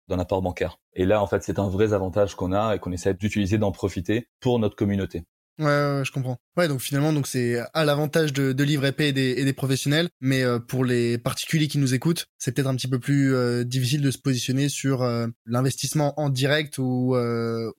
d'un 0.08 0.20
apport 0.20 0.42
bancaire. 0.42 0.78
Et 0.94 1.06
là 1.06 1.24
en 1.24 1.28
fait 1.28 1.42
c'est 1.42 1.58
un 1.58 1.70
vrai 1.70 1.94
avantage 1.94 2.36
qu'on 2.36 2.52
a 2.52 2.76
et 2.76 2.80
qu'on 2.80 2.92
essaie 2.92 3.14
d'utiliser 3.14 3.58
d'en 3.58 3.72
profiter 3.72 4.28
pour 4.42 4.60
notre 4.60 4.76
communauté. 4.76 5.24
Ouais, 5.60 5.66
ouais, 5.66 6.02
je 6.04 6.12
comprends. 6.12 6.38
Ouais, 6.58 6.68
donc 6.68 6.82
finalement, 6.82 7.14
donc 7.14 7.28
c'est 7.28 7.60
à 7.74 7.86
l'avantage 7.86 8.34
de, 8.34 8.52
de 8.52 8.64
livre 8.64 8.86
épais 8.86 9.10
et 9.10 9.14
des, 9.14 9.32
et 9.38 9.46
des 9.46 9.54
professionnels, 9.54 10.10
mais 10.20 10.42
euh, 10.44 10.60
pour 10.60 10.84
les 10.84 11.18
particuliers 11.18 11.68
qui 11.68 11.78
nous 11.78 11.94
écoutent, 11.94 12.26
c'est 12.40 12.52
peut-être 12.52 12.68
un 12.68 12.76
petit 12.76 12.88
peu 12.88 13.00
plus 13.00 13.36
euh, 13.36 13.64
difficile 13.64 14.02
de 14.02 14.10
se 14.10 14.18
positionner 14.18 14.70
sur 14.70 15.04
euh, 15.04 15.28
l'investissement 15.46 16.20
en 16.20 16.30
direct 16.30 16.78
ou 16.80 17.16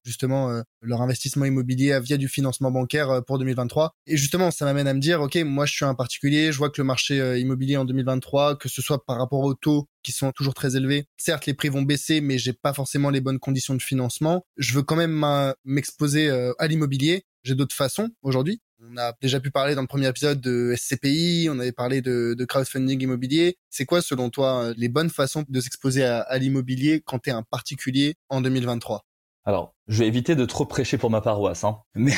justement 0.04 0.62
leur 0.80 1.02
investissement 1.02 1.44
immobilier 1.44 1.98
via 2.00 2.16
du 2.16 2.28
financement 2.28 2.70
bancaire 2.70 3.22
pour 3.26 3.38
2023. 3.38 3.92
Et 4.06 4.16
justement, 4.16 4.50
ça 4.50 4.64
m'amène 4.64 4.86
à 4.86 4.94
me 4.94 5.00
dire, 5.00 5.20
ok, 5.20 5.36
moi 5.44 5.66
je 5.66 5.72
suis 5.74 5.84
un 5.84 5.94
particulier, 5.94 6.52
je 6.52 6.58
vois 6.58 6.70
que 6.70 6.80
le 6.80 6.86
marché 6.86 7.38
immobilier 7.40 7.76
en 7.76 7.84
2023, 7.84 8.56
que 8.56 8.68
ce 8.68 8.82
soit 8.82 9.04
par 9.04 9.18
rapport 9.18 9.40
aux 9.40 9.54
taux 9.54 9.88
qui 10.02 10.12
sont 10.12 10.32
toujours 10.32 10.54
très 10.54 10.76
élevés. 10.76 11.06
Certes, 11.16 11.46
les 11.46 11.54
prix 11.54 11.68
vont 11.68 11.82
baisser, 11.82 12.20
mais 12.20 12.38
j'ai 12.38 12.52
pas 12.52 12.72
forcément 12.72 13.10
les 13.10 13.20
bonnes 13.20 13.38
conditions 13.38 13.74
de 13.74 13.82
financement. 13.82 14.44
Je 14.56 14.74
veux 14.74 14.82
quand 14.82 14.96
même 14.96 15.24
m'exposer 15.64 16.30
à 16.58 16.66
l'immobilier 16.66 17.24
j'ai 17.42 17.54
d'autres 17.54 17.74
façons 17.74 18.10
aujourd'hui. 18.22 18.60
On 18.80 18.96
a 18.96 19.12
déjà 19.20 19.38
pu 19.38 19.50
parler 19.50 19.74
dans 19.74 19.82
le 19.82 19.86
premier 19.86 20.08
épisode 20.08 20.40
de 20.40 20.74
SCPI, 20.76 21.48
on 21.50 21.58
avait 21.60 21.72
parlé 21.72 22.02
de, 22.02 22.44
crowdfunding 22.48 23.00
immobilier. 23.00 23.56
C'est 23.70 23.84
quoi, 23.84 24.02
selon 24.02 24.28
toi, 24.28 24.72
les 24.76 24.88
bonnes 24.88 25.10
façons 25.10 25.44
de 25.48 25.60
s'exposer 25.60 26.04
à, 26.04 26.20
à 26.20 26.38
l'immobilier 26.38 27.00
quand 27.04 27.20
tu 27.20 27.30
es 27.30 27.32
un 27.32 27.42
particulier 27.42 28.16
en 28.28 28.40
2023 28.40 29.04
alors, 29.44 29.74
je 29.88 29.98
vais 29.98 30.06
éviter 30.06 30.36
de 30.36 30.44
trop 30.44 30.66
prêcher 30.66 30.98
pour 30.98 31.10
ma 31.10 31.20
paroisse, 31.20 31.64
hein. 31.64 31.80
mais, 31.94 32.14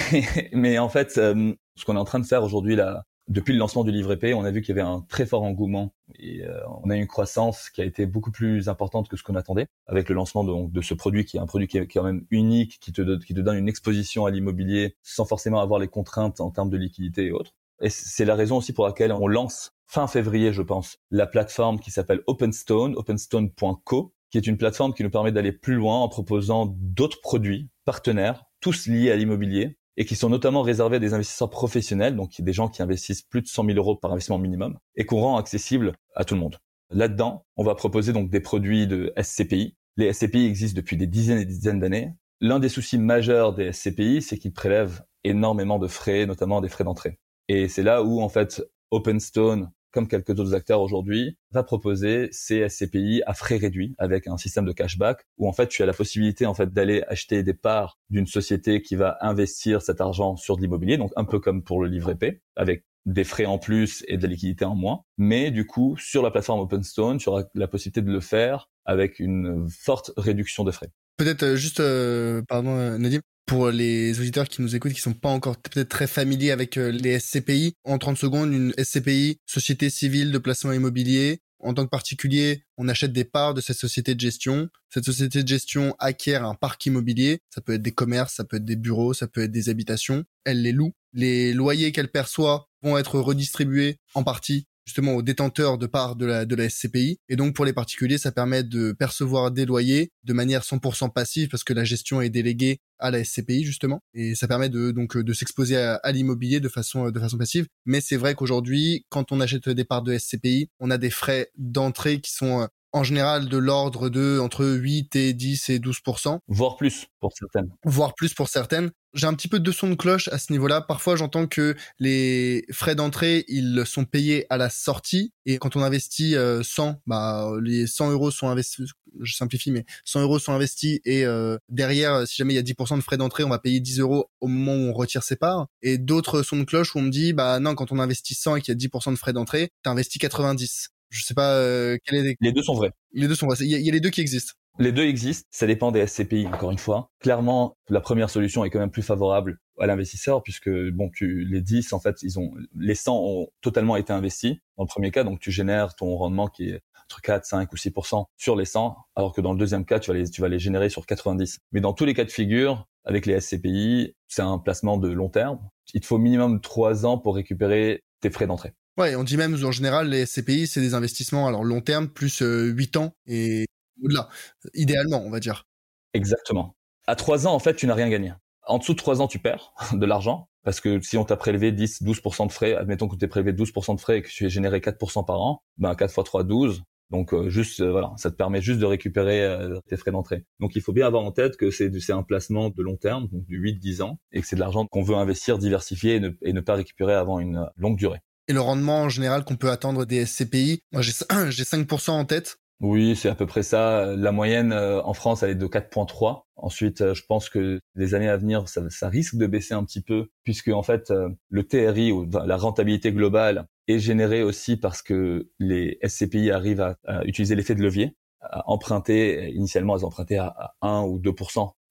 mais 0.52 0.78
en 0.78 0.88
fait, 0.90 1.16
euh, 1.16 1.54
ce 1.74 1.84
qu'on 1.84 1.96
est 1.96 1.98
en 1.98 2.04
train 2.04 2.18
de 2.18 2.26
faire 2.26 2.42
aujourd'hui 2.42 2.76
là, 2.76 3.04
depuis 3.28 3.52
le 3.52 3.58
lancement 3.58 3.84
du 3.84 3.90
livre 3.90 4.12
épais, 4.12 4.34
on 4.34 4.44
a 4.44 4.50
vu 4.50 4.60
qu'il 4.60 4.76
y 4.76 4.78
avait 4.78 4.88
un 4.88 5.00
très 5.08 5.24
fort 5.24 5.42
engouement 5.42 5.94
et 6.18 6.44
euh, 6.44 6.58
on 6.82 6.90
a 6.90 6.96
une 6.96 7.06
croissance 7.06 7.70
qui 7.70 7.80
a 7.80 7.84
été 7.84 8.04
beaucoup 8.06 8.30
plus 8.30 8.68
importante 8.68 9.08
que 9.08 9.16
ce 9.16 9.22
qu'on 9.22 9.34
attendait 9.34 9.66
avec 9.86 10.08
le 10.08 10.14
lancement 10.14 10.44
de, 10.44 10.70
de, 10.70 10.80
ce 10.82 10.94
produit 10.94 11.24
qui 11.24 11.38
est 11.38 11.40
un 11.40 11.46
produit 11.46 11.66
qui 11.66 11.78
est, 11.78 11.86
quand 11.86 12.02
même 12.02 12.26
unique, 12.30 12.78
qui 12.80 12.92
te, 12.92 13.24
qui 13.24 13.34
te 13.34 13.40
donne 13.40 13.56
une 13.56 13.68
exposition 13.68 14.26
à 14.26 14.30
l'immobilier 14.30 14.96
sans 15.02 15.24
forcément 15.24 15.60
avoir 15.60 15.80
les 15.80 15.88
contraintes 15.88 16.40
en 16.40 16.50
termes 16.50 16.70
de 16.70 16.76
liquidité 16.76 17.26
et 17.26 17.32
autres. 17.32 17.52
Et 17.80 17.90
c'est 17.90 18.24
la 18.24 18.34
raison 18.34 18.58
aussi 18.58 18.72
pour 18.72 18.86
laquelle 18.86 19.12
on 19.12 19.26
lance 19.26 19.72
fin 19.86 20.06
février, 20.06 20.52
je 20.52 20.62
pense, 20.62 20.98
la 21.10 21.26
plateforme 21.26 21.80
qui 21.80 21.90
s'appelle 21.90 22.22
Openstone, 22.26 22.94
openstone.co, 22.96 24.14
qui 24.30 24.38
est 24.38 24.46
une 24.46 24.58
plateforme 24.58 24.92
qui 24.92 25.02
nous 25.02 25.10
permet 25.10 25.32
d'aller 25.32 25.52
plus 25.52 25.74
loin 25.74 26.00
en 26.00 26.08
proposant 26.08 26.66
d'autres 26.66 27.20
produits 27.20 27.68
partenaires, 27.84 28.44
tous 28.60 28.86
liés 28.86 29.10
à 29.10 29.16
l'immobilier, 29.16 29.78
et 29.96 30.04
qui 30.04 30.16
sont 30.16 30.28
notamment 30.28 30.62
réservés 30.62 30.96
à 30.96 31.00
des 31.00 31.14
investisseurs 31.14 31.50
professionnels, 31.50 32.16
donc 32.16 32.40
des 32.40 32.52
gens 32.52 32.68
qui 32.68 32.82
investissent 32.82 33.22
plus 33.22 33.42
de 33.42 33.46
100 33.46 33.66
000 33.66 33.78
euros 33.78 33.96
par 33.96 34.12
investissement 34.12 34.38
minimum, 34.38 34.78
et 34.96 35.06
qu'on 35.06 35.20
rend 35.20 35.36
accessible 35.36 35.92
à 36.14 36.24
tout 36.24 36.34
le 36.34 36.40
monde. 36.40 36.58
Là-dedans, 36.90 37.44
on 37.56 37.64
va 37.64 37.74
proposer 37.74 38.12
donc 38.12 38.30
des 38.30 38.40
produits 38.40 38.86
de 38.86 39.12
SCPI. 39.20 39.76
Les 39.96 40.12
SCPI 40.12 40.46
existent 40.46 40.76
depuis 40.76 40.96
des 40.96 41.06
dizaines 41.06 41.38
et 41.38 41.44
des 41.44 41.54
dizaines 41.54 41.80
d'années. 41.80 42.12
L'un 42.40 42.58
des 42.58 42.68
soucis 42.68 42.98
majeurs 42.98 43.54
des 43.54 43.72
SCPI, 43.72 44.22
c'est 44.22 44.38
qu'ils 44.38 44.52
prélèvent 44.52 45.02
énormément 45.22 45.78
de 45.78 45.88
frais, 45.88 46.26
notamment 46.26 46.60
des 46.60 46.68
frais 46.68 46.84
d'entrée. 46.84 47.18
Et 47.48 47.68
c'est 47.68 47.82
là 47.82 48.02
où, 48.02 48.20
en 48.20 48.28
fait, 48.28 48.62
OpenStone 48.90 49.70
comme 49.94 50.08
quelques 50.08 50.38
autres 50.38 50.54
acteurs 50.54 50.80
aujourd'hui, 50.80 51.38
va 51.52 51.62
proposer 51.62 52.28
ces 52.32 52.68
SCPI 52.68 53.22
à 53.26 53.32
frais 53.32 53.56
réduits 53.56 53.94
avec 53.96 54.26
un 54.26 54.36
système 54.36 54.64
de 54.64 54.72
cashback 54.72 55.24
où 55.38 55.48
en 55.48 55.52
fait 55.52 55.68
tu 55.68 55.82
as 55.82 55.86
la 55.86 55.92
possibilité 55.92 56.46
en 56.46 56.54
fait 56.54 56.72
d'aller 56.72 57.04
acheter 57.06 57.44
des 57.44 57.54
parts 57.54 57.98
d'une 58.10 58.26
société 58.26 58.82
qui 58.82 58.96
va 58.96 59.16
investir 59.20 59.80
cet 59.82 60.00
argent 60.00 60.34
sur 60.36 60.56
de 60.56 60.62
l'immobilier, 60.62 60.96
donc 60.96 61.12
un 61.14 61.24
peu 61.24 61.38
comme 61.38 61.62
pour 61.62 61.80
le 61.80 61.88
livret 61.88 62.16
P, 62.16 62.42
avec 62.56 62.84
des 63.06 63.22
frais 63.22 63.44
en 63.44 63.58
plus 63.58 64.04
et 64.08 64.16
de 64.16 64.22
la 64.22 64.28
liquidité 64.28 64.64
en 64.64 64.74
moins. 64.74 65.02
Mais 65.16 65.52
du 65.52 65.64
coup, 65.64 65.96
sur 65.96 66.22
la 66.22 66.30
plateforme 66.32 66.60
OpenStone, 66.60 67.18
tu 67.18 67.28
auras 67.28 67.44
la 67.54 67.68
possibilité 67.68 68.02
de 68.02 68.10
le 68.10 68.20
faire 68.20 68.70
avec 68.84 69.20
une 69.20 69.68
forte 69.70 70.10
réduction 70.16 70.64
de 70.64 70.72
frais. 70.72 70.90
Peut-être 71.16 71.44
euh, 71.44 71.56
juste, 71.56 71.78
euh, 71.80 72.42
pardon 72.48 72.76
euh, 72.76 72.98
Nadim, 72.98 73.20
pour 73.46 73.70
les 73.70 74.18
auditeurs 74.20 74.48
qui 74.48 74.62
nous 74.62 74.74
écoutent, 74.74 74.92
qui 74.92 75.00
sont 75.00 75.12
pas 75.12 75.28
encore 75.28 75.56
peut-être 75.56 75.88
très 75.88 76.06
familiers 76.06 76.50
avec 76.50 76.76
euh, 76.76 76.90
les 76.90 77.18
SCPI, 77.18 77.74
en 77.84 77.98
30 77.98 78.16
secondes, 78.16 78.52
une 78.52 78.72
SCPI, 78.82 79.38
Société 79.46 79.90
Civile 79.90 80.32
de 80.32 80.38
Placement 80.38 80.72
Immobilier, 80.72 81.40
en 81.64 81.72
tant 81.72 81.84
que 81.84 81.90
particulier, 81.90 82.64
on 82.76 82.88
achète 82.88 83.12
des 83.12 83.24
parts 83.24 83.54
de 83.54 83.62
cette 83.62 83.78
société 83.78 84.14
de 84.14 84.20
gestion. 84.20 84.68
Cette 84.90 85.06
société 85.06 85.42
de 85.42 85.48
gestion 85.48 85.96
acquiert 85.98 86.44
un 86.44 86.54
parc 86.54 86.84
immobilier. 86.84 87.40
Ça 87.48 87.62
peut 87.62 87.72
être 87.72 87.82
des 87.82 87.92
commerces, 87.92 88.34
ça 88.34 88.44
peut 88.44 88.58
être 88.58 88.66
des 88.66 88.76
bureaux, 88.76 89.14
ça 89.14 89.26
peut 89.26 89.42
être 89.42 89.50
des 89.50 89.70
habitations. 89.70 90.24
Elle 90.44 90.60
les 90.60 90.72
loue. 90.72 90.92
Les 91.14 91.54
loyers 91.54 91.90
qu'elle 91.90 92.10
perçoit 92.10 92.68
vont 92.82 92.98
être 92.98 93.18
redistribués 93.18 93.96
en 94.14 94.24
partie 94.24 94.66
justement 94.86 95.14
aux 95.14 95.22
détenteurs 95.22 95.78
de 95.78 95.86
parts 95.86 96.16
de 96.16 96.26
la, 96.26 96.44
de 96.44 96.54
la 96.54 96.68
SCPI. 96.68 97.18
Et 97.28 97.36
donc 97.36 97.54
pour 97.54 97.64
les 97.64 97.72
particuliers, 97.72 98.18
ça 98.18 98.32
permet 98.32 98.62
de 98.62 98.92
percevoir 98.92 99.50
des 99.50 99.64
loyers 99.64 100.12
de 100.24 100.32
manière 100.32 100.62
100% 100.62 101.12
passive 101.12 101.48
parce 101.48 101.64
que 101.64 101.72
la 101.72 101.84
gestion 101.84 102.20
est 102.20 102.30
déléguée 102.30 102.80
à 102.98 103.10
la 103.10 103.24
SCPI 103.24 103.64
justement. 103.64 104.00
Et 104.14 104.34
ça 104.34 104.48
permet 104.48 104.68
de 104.68 104.90
donc 104.90 105.16
de 105.16 105.32
s'exposer 105.32 105.76
à, 105.76 105.94
à 105.96 106.12
l'immobilier 106.12 106.60
de 106.60 106.68
façon 106.68 107.10
de 107.10 107.20
façon 107.20 107.38
passive. 107.38 107.66
Mais 107.86 108.00
c'est 108.00 108.16
vrai 108.16 108.34
qu'aujourd'hui, 108.34 109.06
quand 109.08 109.32
on 109.32 109.40
achète 109.40 109.68
des 109.68 109.84
parts 109.84 110.02
de 110.02 110.16
SCPI, 110.16 110.68
on 110.80 110.90
a 110.90 110.98
des 110.98 111.10
frais 111.10 111.50
d'entrée 111.56 112.20
qui 112.20 112.32
sont 112.32 112.68
en 112.94 113.02
général 113.02 113.48
de 113.48 113.58
l'ordre 113.58 114.08
de 114.08 114.38
entre 114.40 114.64
8 114.64 115.16
et 115.16 115.34
10 115.34 115.68
et 115.68 115.78
12% 115.78 116.38
voire 116.48 116.76
plus 116.76 117.06
pour 117.20 117.32
certaines. 117.36 117.70
Voire 117.84 118.14
plus 118.14 118.34
pour 118.34 118.48
certaines. 118.48 118.90
J'ai 119.14 119.26
un 119.26 119.34
petit 119.34 119.48
peu 119.48 119.60
de 119.60 119.72
son 119.72 119.90
de 119.90 119.94
cloche 119.94 120.28
à 120.28 120.38
ce 120.38 120.52
niveau-là. 120.52 120.80
Parfois, 120.80 121.14
j'entends 121.16 121.46
que 121.46 121.76
les 121.98 122.64
frais 122.72 122.94
d'entrée, 122.94 123.44
ils 123.48 123.84
sont 123.86 124.04
payés 124.04 124.46
à 124.50 124.56
la 124.56 124.70
sortie. 124.70 125.32
Et 125.46 125.58
quand 125.58 125.76
on 125.76 125.82
investit 125.82 126.32
100, 126.32 126.36
euh, 126.36 126.92
bah, 127.06 127.48
les 127.62 127.86
100 127.86 128.10
euros 128.10 128.32
sont 128.32 128.48
investis, 128.48 128.86
je 129.20 129.34
simplifie, 129.34 129.70
mais 129.70 129.84
100 130.04 130.22
euros 130.22 130.38
sont 130.40 130.52
investis. 130.52 130.98
Et 131.04 131.24
euh, 131.24 131.56
derrière, 131.68 132.26
si 132.26 132.36
jamais 132.36 132.54
il 132.54 132.56
y 132.56 132.58
a 132.58 132.62
10% 132.62 132.96
de 132.96 133.02
frais 133.02 133.16
d'entrée, 133.16 133.44
on 133.44 133.50
va 133.50 133.60
payer 133.60 133.78
10 133.78 134.00
euros 134.00 134.30
au 134.40 134.48
moment 134.48 134.74
où 134.74 134.90
on 134.90 134.92
retire 134.92 135.22
ses 135.22 135.36
parts. 135.36 135.68
Et 135.82 135.96
d'autres 135.96 136.42
sons 136.42 136.58
de 136.58 136.64
cloche 136.64 136.94
où 136.94 136.98
on 136.98 137.02
me 137.02 137.10
dit, 137.10 137.32
bah 137.32 137.60
non, 137.60 137.74
quand 137.76 137.92
on 137.92 138.00
investit 138.00 138.34
100 138.34 138.56
et 138.56 138.60
qu'il 138.62 138.74
y 138.74 138.76
a 138.76 138.88
10% 138.88 139.12
de 139.12 139.16
frais 139.16 139.32
d'entrée, 139.32 139.70
t'investis 139.82 140.20
90. 140.20 140.90
Je 141.14 141.24
sais 141.24 141.34
pas 141.34 141.54
euh, 141.54 141.96
quel 142.04 142.18
est 142.18 142.22
les... 142.22 142.36
les 142.40 142.52
deux 142.52 142.62
sont 142.62 142.74
vrais. 142.74 142.90
Les 143.12 143.28
deux 143.28 143.34
sont 143.34 143.46
vrais. 143.46 143.56
Il 143.60 143.68
y, 143.68 143.88
a, 143.88 143.92
les 143.92 144.00
deux 144.00 144.10
qui 144.10 144.20
existent. 144.20 144.52
Les 144.80 144.90
deux 144.90 145.04
existent, 145.04 145.46
ça 145.52 145.68
dépend 145.68 145.92
des 145.92 146.04
SCPI 146.04 146.48
encore 146.48 146.72
une 146.72 146.78
fois. 146.78 147.10
Clairement, 147.20 147.76
la 147.88 148.00
première 148.00 148.28
solution 148.28 148.64
est 148.64 148.70
quand 148.70 148.80
même 148.80 148.90
plus 148.90 149.02
favorable 149.02 149.58
à 149.78 149.86
l'investisseur 149.86 150.42
puisque 150.42 150.70
bon, 150.90 151.10
tu 151.14 151.44
les 151.44 151.60
10 151.60 151.92
en 151.92 152.00
fait, 152.00 152.16
ils 152.22 152.40
ont 152.40 152.52
les 152.74 152.96
100 152.96 153.16
ont 153.16 153.48
totalement 153.60 153.94
été 153.96 154.12
investis 154.12 154.56
dans 154.76 154.82
le 154.82 154.88
premier 154.88 155.12
cas, 155.12 155.22
donc 155.22 155.38
tu 155.38 155.52
génères 155.52 155.94
ton 155.94 156.16
rendement 156.16 156.48
qui 156.48 156.70
est 156.70 156.80
entre 157.04 157.20
4, 157.20 157.44
5 157.44 157.72
ou 157.72 157.76
6 157.76 157.92
sur 158.36 158.56
les 158.56 158.64
100, 158.64 158.96
alors 159.14 159.32
que 159.32 159.40
dans 159.40 159.52
le 159.52 159.58
deuxième 159.58 159.84
cas, 159.84 160.00
tu 160.00 160.10
vas 160.10 160.16
les 160.16 160.28
tu 160.28 160.40
vas 160.40 160.48
les 160.48 160.58
générer 160.58 160.88
sur 160.88 161.06
90. 161.06 161.58
Mais 161.70 161.80
dans 161.80 161.92
tous 161.92 162.04
les 162.04 162.14
cas 162.14 162.24
de 162.24 162.30
figure, 162.30 162.88
avec 163.04 163.26
les 163.26 163.40
SCPI, 163.40 164.16
c'est 164.28 164.42
un 164.42 164.58
placement 164.58 164.96
de 164.96 165.08
long 165.08 165.28
terme. 165.28 165.60
Il 165.92 166.00
te 166.00 166.06
faut 166.06 166.18
minimum 166.18 166.60
3 166.60 167.06
ans 167.06 167.18
pour 167.18 167.36
récupérer 167.36 168.02
tes 168.20 168.30
frais 168.30 168.46
d'entrée. 168.46 168.72
Ouais, 168.96 169.16
on 169.16 169.24
dit 169.24 169.36
même 169.36 169.56
en 169.64 169.72
général 169.72 170.08
les 170.08 170.24
SCPI, 170.24 170.68
c'est 170.68 170.80
des 170.80 170.94
investissements 170.94 171.48
alors 171.48 171.64
long 171.64 171.80
terme 171.80 172.08
plus 172.08 172.42
euh, 172.42 172.66
8 172.66 172.96
ans 172.96 173.16
et 173.26 173.66
au-delà, 174.02 174.28
idéalement, 174.74 175.22
on 175.24 175.30
va 175.30 175.40
dire. 175.40 175.66
Exactement. 176.12 176.76
À 177.06 177.16
3 177.16 177.46
ans, 177.46 177.54
en 177.54 177.58
fait, 177.58 177.74
tu 177.74 177.86
n'as 177.86 177.94
rien 177.94 178.08
gagné. 178.08 178.32
En 178.66 178.78
dessous 178.78 178.92
de 178.92 178.98
3 178.98 179.20
ans, 179.20 179.26
tu 179.26 179.38
perds 179.40 179.72
de 179.92 180.06
l'argent 180.06 180.48
parce 180.62 180.80
que 180.80 181.00
si 181.02 181.18
on 181.18 181.24
t'a 181.24 181.36
prélevé 181.36 181.72
10, 181.72 182.02
12% 182.02 182.46
de 182.46 182.52
frais, 182.52 182.74
admettons 182.74 183.08
que 183.08 183.16
tu 183.16 183.24
aies 183.24 183.28
prélevé 183.28 183.52
12% 183.52 183.96
de 183.96 184.00
frais 184.00 184.18
et 184.18 184.22
que 184.22 184.28
tu 184.28 184.46
aies 184.46 184.50
généré 184.50 184.80
4% 184.80 185.26
par 185.26 185.40
an, 185.40 185.62
ben 185.76 185.94
4 185.94 186.12
fois 186.12 186.24
3, 186.24 186.44
12. 186.44 186.82
Donc 187.10 187.34
euh, 187.34 187.50
juste 187.50 187.80
euh, 187.80 187.90
voilà, 187.90 188.12
ça 188.16 188.30
te 188.30 188.36
permet 188.36 188.62
juste 188.62 188.80
de 188.80 188.86
récupérer 188.86 189.44
euh, 189.44 189.78
tes 189.88 189.96
frais 189.96 190.10
d'entrée. 190.10 190.46
Donc 190.60 190.74
il 190.74 190.80
faut 190.80 190.92
bien 190.92 191.06
avoir 191.06 191.22
en 191.22 191.32
tête 191.32 191.56
que 191.56 191.70
c'est 191.70 191.92
c'est 192.00 192.12
un 192.12 192.22
placement 192.22 192.70
de 192.70 192.82
long 192.82 192.96
terme, 192.96 193.28
donc 193.28 193.44
du 193.44 193.60
8-10 193.60 194.02
ans, 194.02 194.18
et 194.32 194.40
que 194.40 194.46
c'est 194.46 194.56
de 194.56 194.60
l'argent 194.60 194.86
qu'on 194.86 195.02
veut 195.02 195.14
investir, 195.14 195.58
diversifier 195.58 196.14
et 196.14 196.20
ne, 196.20 196.30
et 196.42 196.52
ne 196.54 196.60
pas 196.60 196.74
récupérer 196.74 197.12
avant 197.12 197.40
une 197.40 197.68
longue 197.76 197.98
durée 197.98 198.20
et 198.48 198.52
le 198.52 198.60
rendement 198.60 199.02
en 199.02 199.08
général 199.08 199.44
qu'on 199.44 199.56
peut 199.56 199.70
attendre 199.70 200.04
des 200.04 200.24
SCPI. 200.26 200.80
Moi, 200.92 201.02
j'ai 201.02 201.12
5% 201.12 202.10
en 202.10 202.24
tête. 202.24 202.58
Oui, 202.80 203.16
c'est 203.16 203.28
à 203.28 203.34
peu 203.34 203.46
près 203.46 203.62
ça. 203.62 204.14
La 204.16 204.32
moyenne 204.32 204.72
euh, 204.72 205.00
en 205.02 205.14
France, 205.14 205.42
elle 205.42 205.50
est 205.50 205.54
de 205.54 205.66
4.3. 205.66 206.42
Ensuite, 206.56 207.00
euh, 207.00 207.14
je 207.14 207.22
pense 207.26 207.48
que 207.48 207.80
les 207.94 208.14
années 208.14 208.28
à 208.28 208.36
venir, 208.36 208.68
ça, 208.68 208.82
ça, 208.90 209.08
risque 209.08 209.36
de 209.36 209.46
baisser 209.46 209.74
un 209.74 209.84
petit 209.84 210.02
peu, 210.02 210.28
puisque 210.42 210.68
en 210.68 210.82
fait, 210.82 211.10
euh, 211.10 211.28
le 211.50 211.66
TRI 211.66 212.12
ou 212.12 212.28
la 212.30 212.56
rentabilité 212.56 213.12
globale 213.12 213.66
est 213.86 213.98
générée 214.00 214.42
aussi 214.42 214.76
parce 214.76 215.02
que 215.02 215.48
les 215.58 215.98
SCPI 216.02 216.50
arrivent 216.50 216.80
à, 216.80 216.96
à 217.06 217.24
utiliser 217.24 217.54
l'effet 217.54 217.74
de 217.74 217.82
levier, 217.82 218.16
à 218.40 218.68
emprunter. 218.68 219.50
Initialement, 219.52 219.96
elles 219.96 220.04
empruntaient 220.04 220.38
à 220.38 220.74
1 220.82 221.02
ou 221.04 221.18
2 221.18 221.32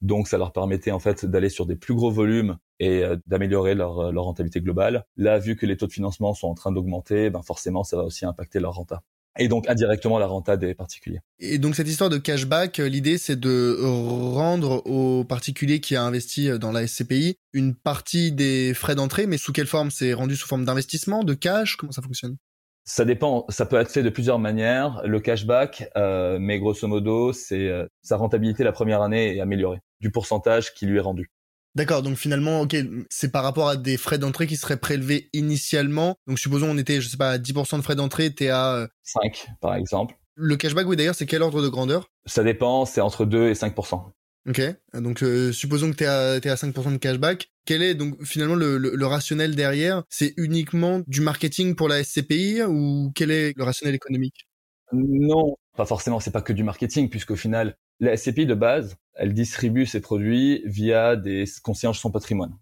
donc 0.04 0.28
ça 0.28 0.38
leur 0.38 0.52
permettait 0.52 0.92
en 0.92 1.00
fait 1.00 1.26
d'aller 1.26 1.50
sur 1.50 1.66
des 1.66 1.76
plus 1.76 1.96
gros 1.96 2.12
volumes 2.12 2.58
et 2.80 3.04
d'améliorer 3.26 3.74
leur, 3.74 4.12
leur 4.12 4.26
rentabilité 4.26 4.62
globale. 4.62 5.06
Là, 5.18 5.40
vu 5.40 5.56
que 5.56 5.66
les 5.66 5.78
taux 5.78 5.88
de 5.88 5.94
financement 5.94 6.34
sont 6.34 6.48
en 6.48 6.54
train 6.54 6.72
d'augmenter, 6.72 7.30
ben 7.30 7.42
forcément 7.42 7.84
ça 7.84 7.98
va 7.98 8.04
aussi 8.04 8.26
impacter 8.26 8.60
leur 8.60 8.74
renta 8.74 9.02
et 9.40 9.48
donc 9.48 9.70
indirectement 9.70 10.20
la 10.20 10.28
renta 10.28 10.58
des 10.58 10.74
particuliers. 10.76 11.20
Et 11.40 11.58
donc 11.58 11.76
cette 11.76 11.88
histoire 11.88 12.10
de 12.10 12.18
cashback, 12.18 12.80
euh, 12.80 12.88
l'idée 12.88 13.18
c'est 13.18 13.40
de 13.40 13.78
rendre 13.82 14.86
aux 14.86 15.24
particuliers 15.24 15.80
qui 15.80 15.96
a 15.96 16.04
investi 16.04 16.50
euh, 16.50 16.58
dans 16.58 16.72
la 16.72 16.86
SCPI 16.86 17.38
une 17.54 17.76
partie 17.76 18.32
des 18.32 18.74
frais 18.74 18.96
d'entrée, 18.96 19.28
mais 19.28 19.38
sous 19.38 19.52
quelle 19.54 19.68
forme? 19.68 19.92
C'est 19.92 20.14
rendu 20.14 20.36
sous 20.36 20.48
forme 20.48 20.66
d'investissement, 20.66 21.24
de 21.24 21.34
cash? 21.34 21.76
Comment 21.76 21.92
ça 21.92 22.02
fonctionne? 22.02 22.38
Ça 22.86 23.06
dépend, 23.06 23.46
ça 23.48 23.66
peut 23.66 23.78
être 23.78 23.92
fait 23.92 24.04
de 24.04 24.10
plusieurs 24.10 24.40
manières. 24.40 25.02
Le 25.06 25.22
cashback, 25.22 25.90
euh, 25.96 26.38
mais 26.38 26.60
grosso 26.60 26.86
modo, 26.86 27.32
c'est 27.32 27.72
sa 28.02 28.18
rentabilité 28.18 28.66
la 28.66 28.74
première 28.74 29.02
année 29.02 29.38
est 29.38 29.40
améliorée 29.40 29.80
du 30.04 30.12
pourcentage 30.12 30.74
qui 30.74 30.86
lui 30.86 30.98
est 30.98 31.02
rendu. 31.02 31.32
D'accord, 31.76 32.04
donc 32.04 32.18
finalement, 32.18 32.62
ok, 32.62 32.76
c'est 33.10 33.32
par 33.32 33.42
rapport 33.42 33.68
à 33.68 33.78
des 33.78 33.98
frais 33.98 34.20
d'entrée 34.20 34.46
qui 34.46 34.58
seraient 34.58 34.78
prélevés 34.78 35.30
initialement. 35.34 36.16
Donc 36.28 36.38
supposons 36.38 36.70
on 36.70 36.78
était, 36.78 37.02
je 37.02 37.08
sais 37.08 37.18
pas, 37.18 37.32
à 37.32 37.38
10% 37.40 37.78
de 37.78 37.82
frais 37.82 37.96
d'entrée, 37.96 38.32
t'es 38.32 38.50
à... 38.50 38.88
5 39.02 39.24
euh, 39.24 39.52
par 39.60 39.74
exemple. 39.74 40.16
Le 40.36 40.56
cashback, 40.56 40.86
oui 40.88 40.96
d'ailleurs, 40.96 41.16
c'est 41.16 41.26
quel 41.26 41.42
ordre 41.42 41.64
de 41.64 41.70
grandeur? 41.70 42.12
Ça 42.28 42.44
dépend, 42.44 42.86
c'est 42.86 43.02
entre 43.02 43.26
2 43.26 43.48
et 43.50 43.54
5%. 43.54 44.04
Ok, 44.50 44.62
donc 44.94 45.24
euh, 45.24 45.54
supposons 45.54 45.90
que 45.90 45.96
t'es 45.96 46.06
à, 46.06 46.36
es 46.36 46.50
à 46.50 46.56
5% 46.56 46.92
de 46.92 46.98
cashback. 46.98 47.50
Quel 47.66 47.82
est 47.82 47.96
donc 47.96 48.22
finalement 48.24 48.56
le, 48.56 48.78
le 48.78 49.06
rationnel 49.08 49.56
derrière? 49.56 50.04
C'est 50.10 50.34
uniquement 50.36 51.02
du 51.08 51.22
marketing 51.22 51.76
pour 51.76 51.88
la 51.88 52.04
SCPI 52.04 52.62
ou 52.68 53.12
quel 53.16 53.32
est 53.32 53.54
le 53.56 53.64
rationnel 53.64 53.96
économique? 53.96 54.48
Non, 54.92 55.56
pas 55.76 55.86
forcément, 55.86 56.20
c'est 56.20 56.32
pas 56.32 56.42
que 56.42 56.54
du 56.54 56.64
marketing, 56.64 57.10
puisqu'au 57.10 57.36
final, 57.36 57.78
la 58.00 58.16
SCPI 58.16 58.46
de 58.46 58.54
base, 58.54 58.98
elle 59.16 59.34
distribue 59.34 59.86
ses 59.86 60.02
produits 60.02 60.62
via 60.66 61.16
des 61.16 61.46
concierges 61.64 62.00
son 62.00 62.12
patrimoine, 62.12 62.58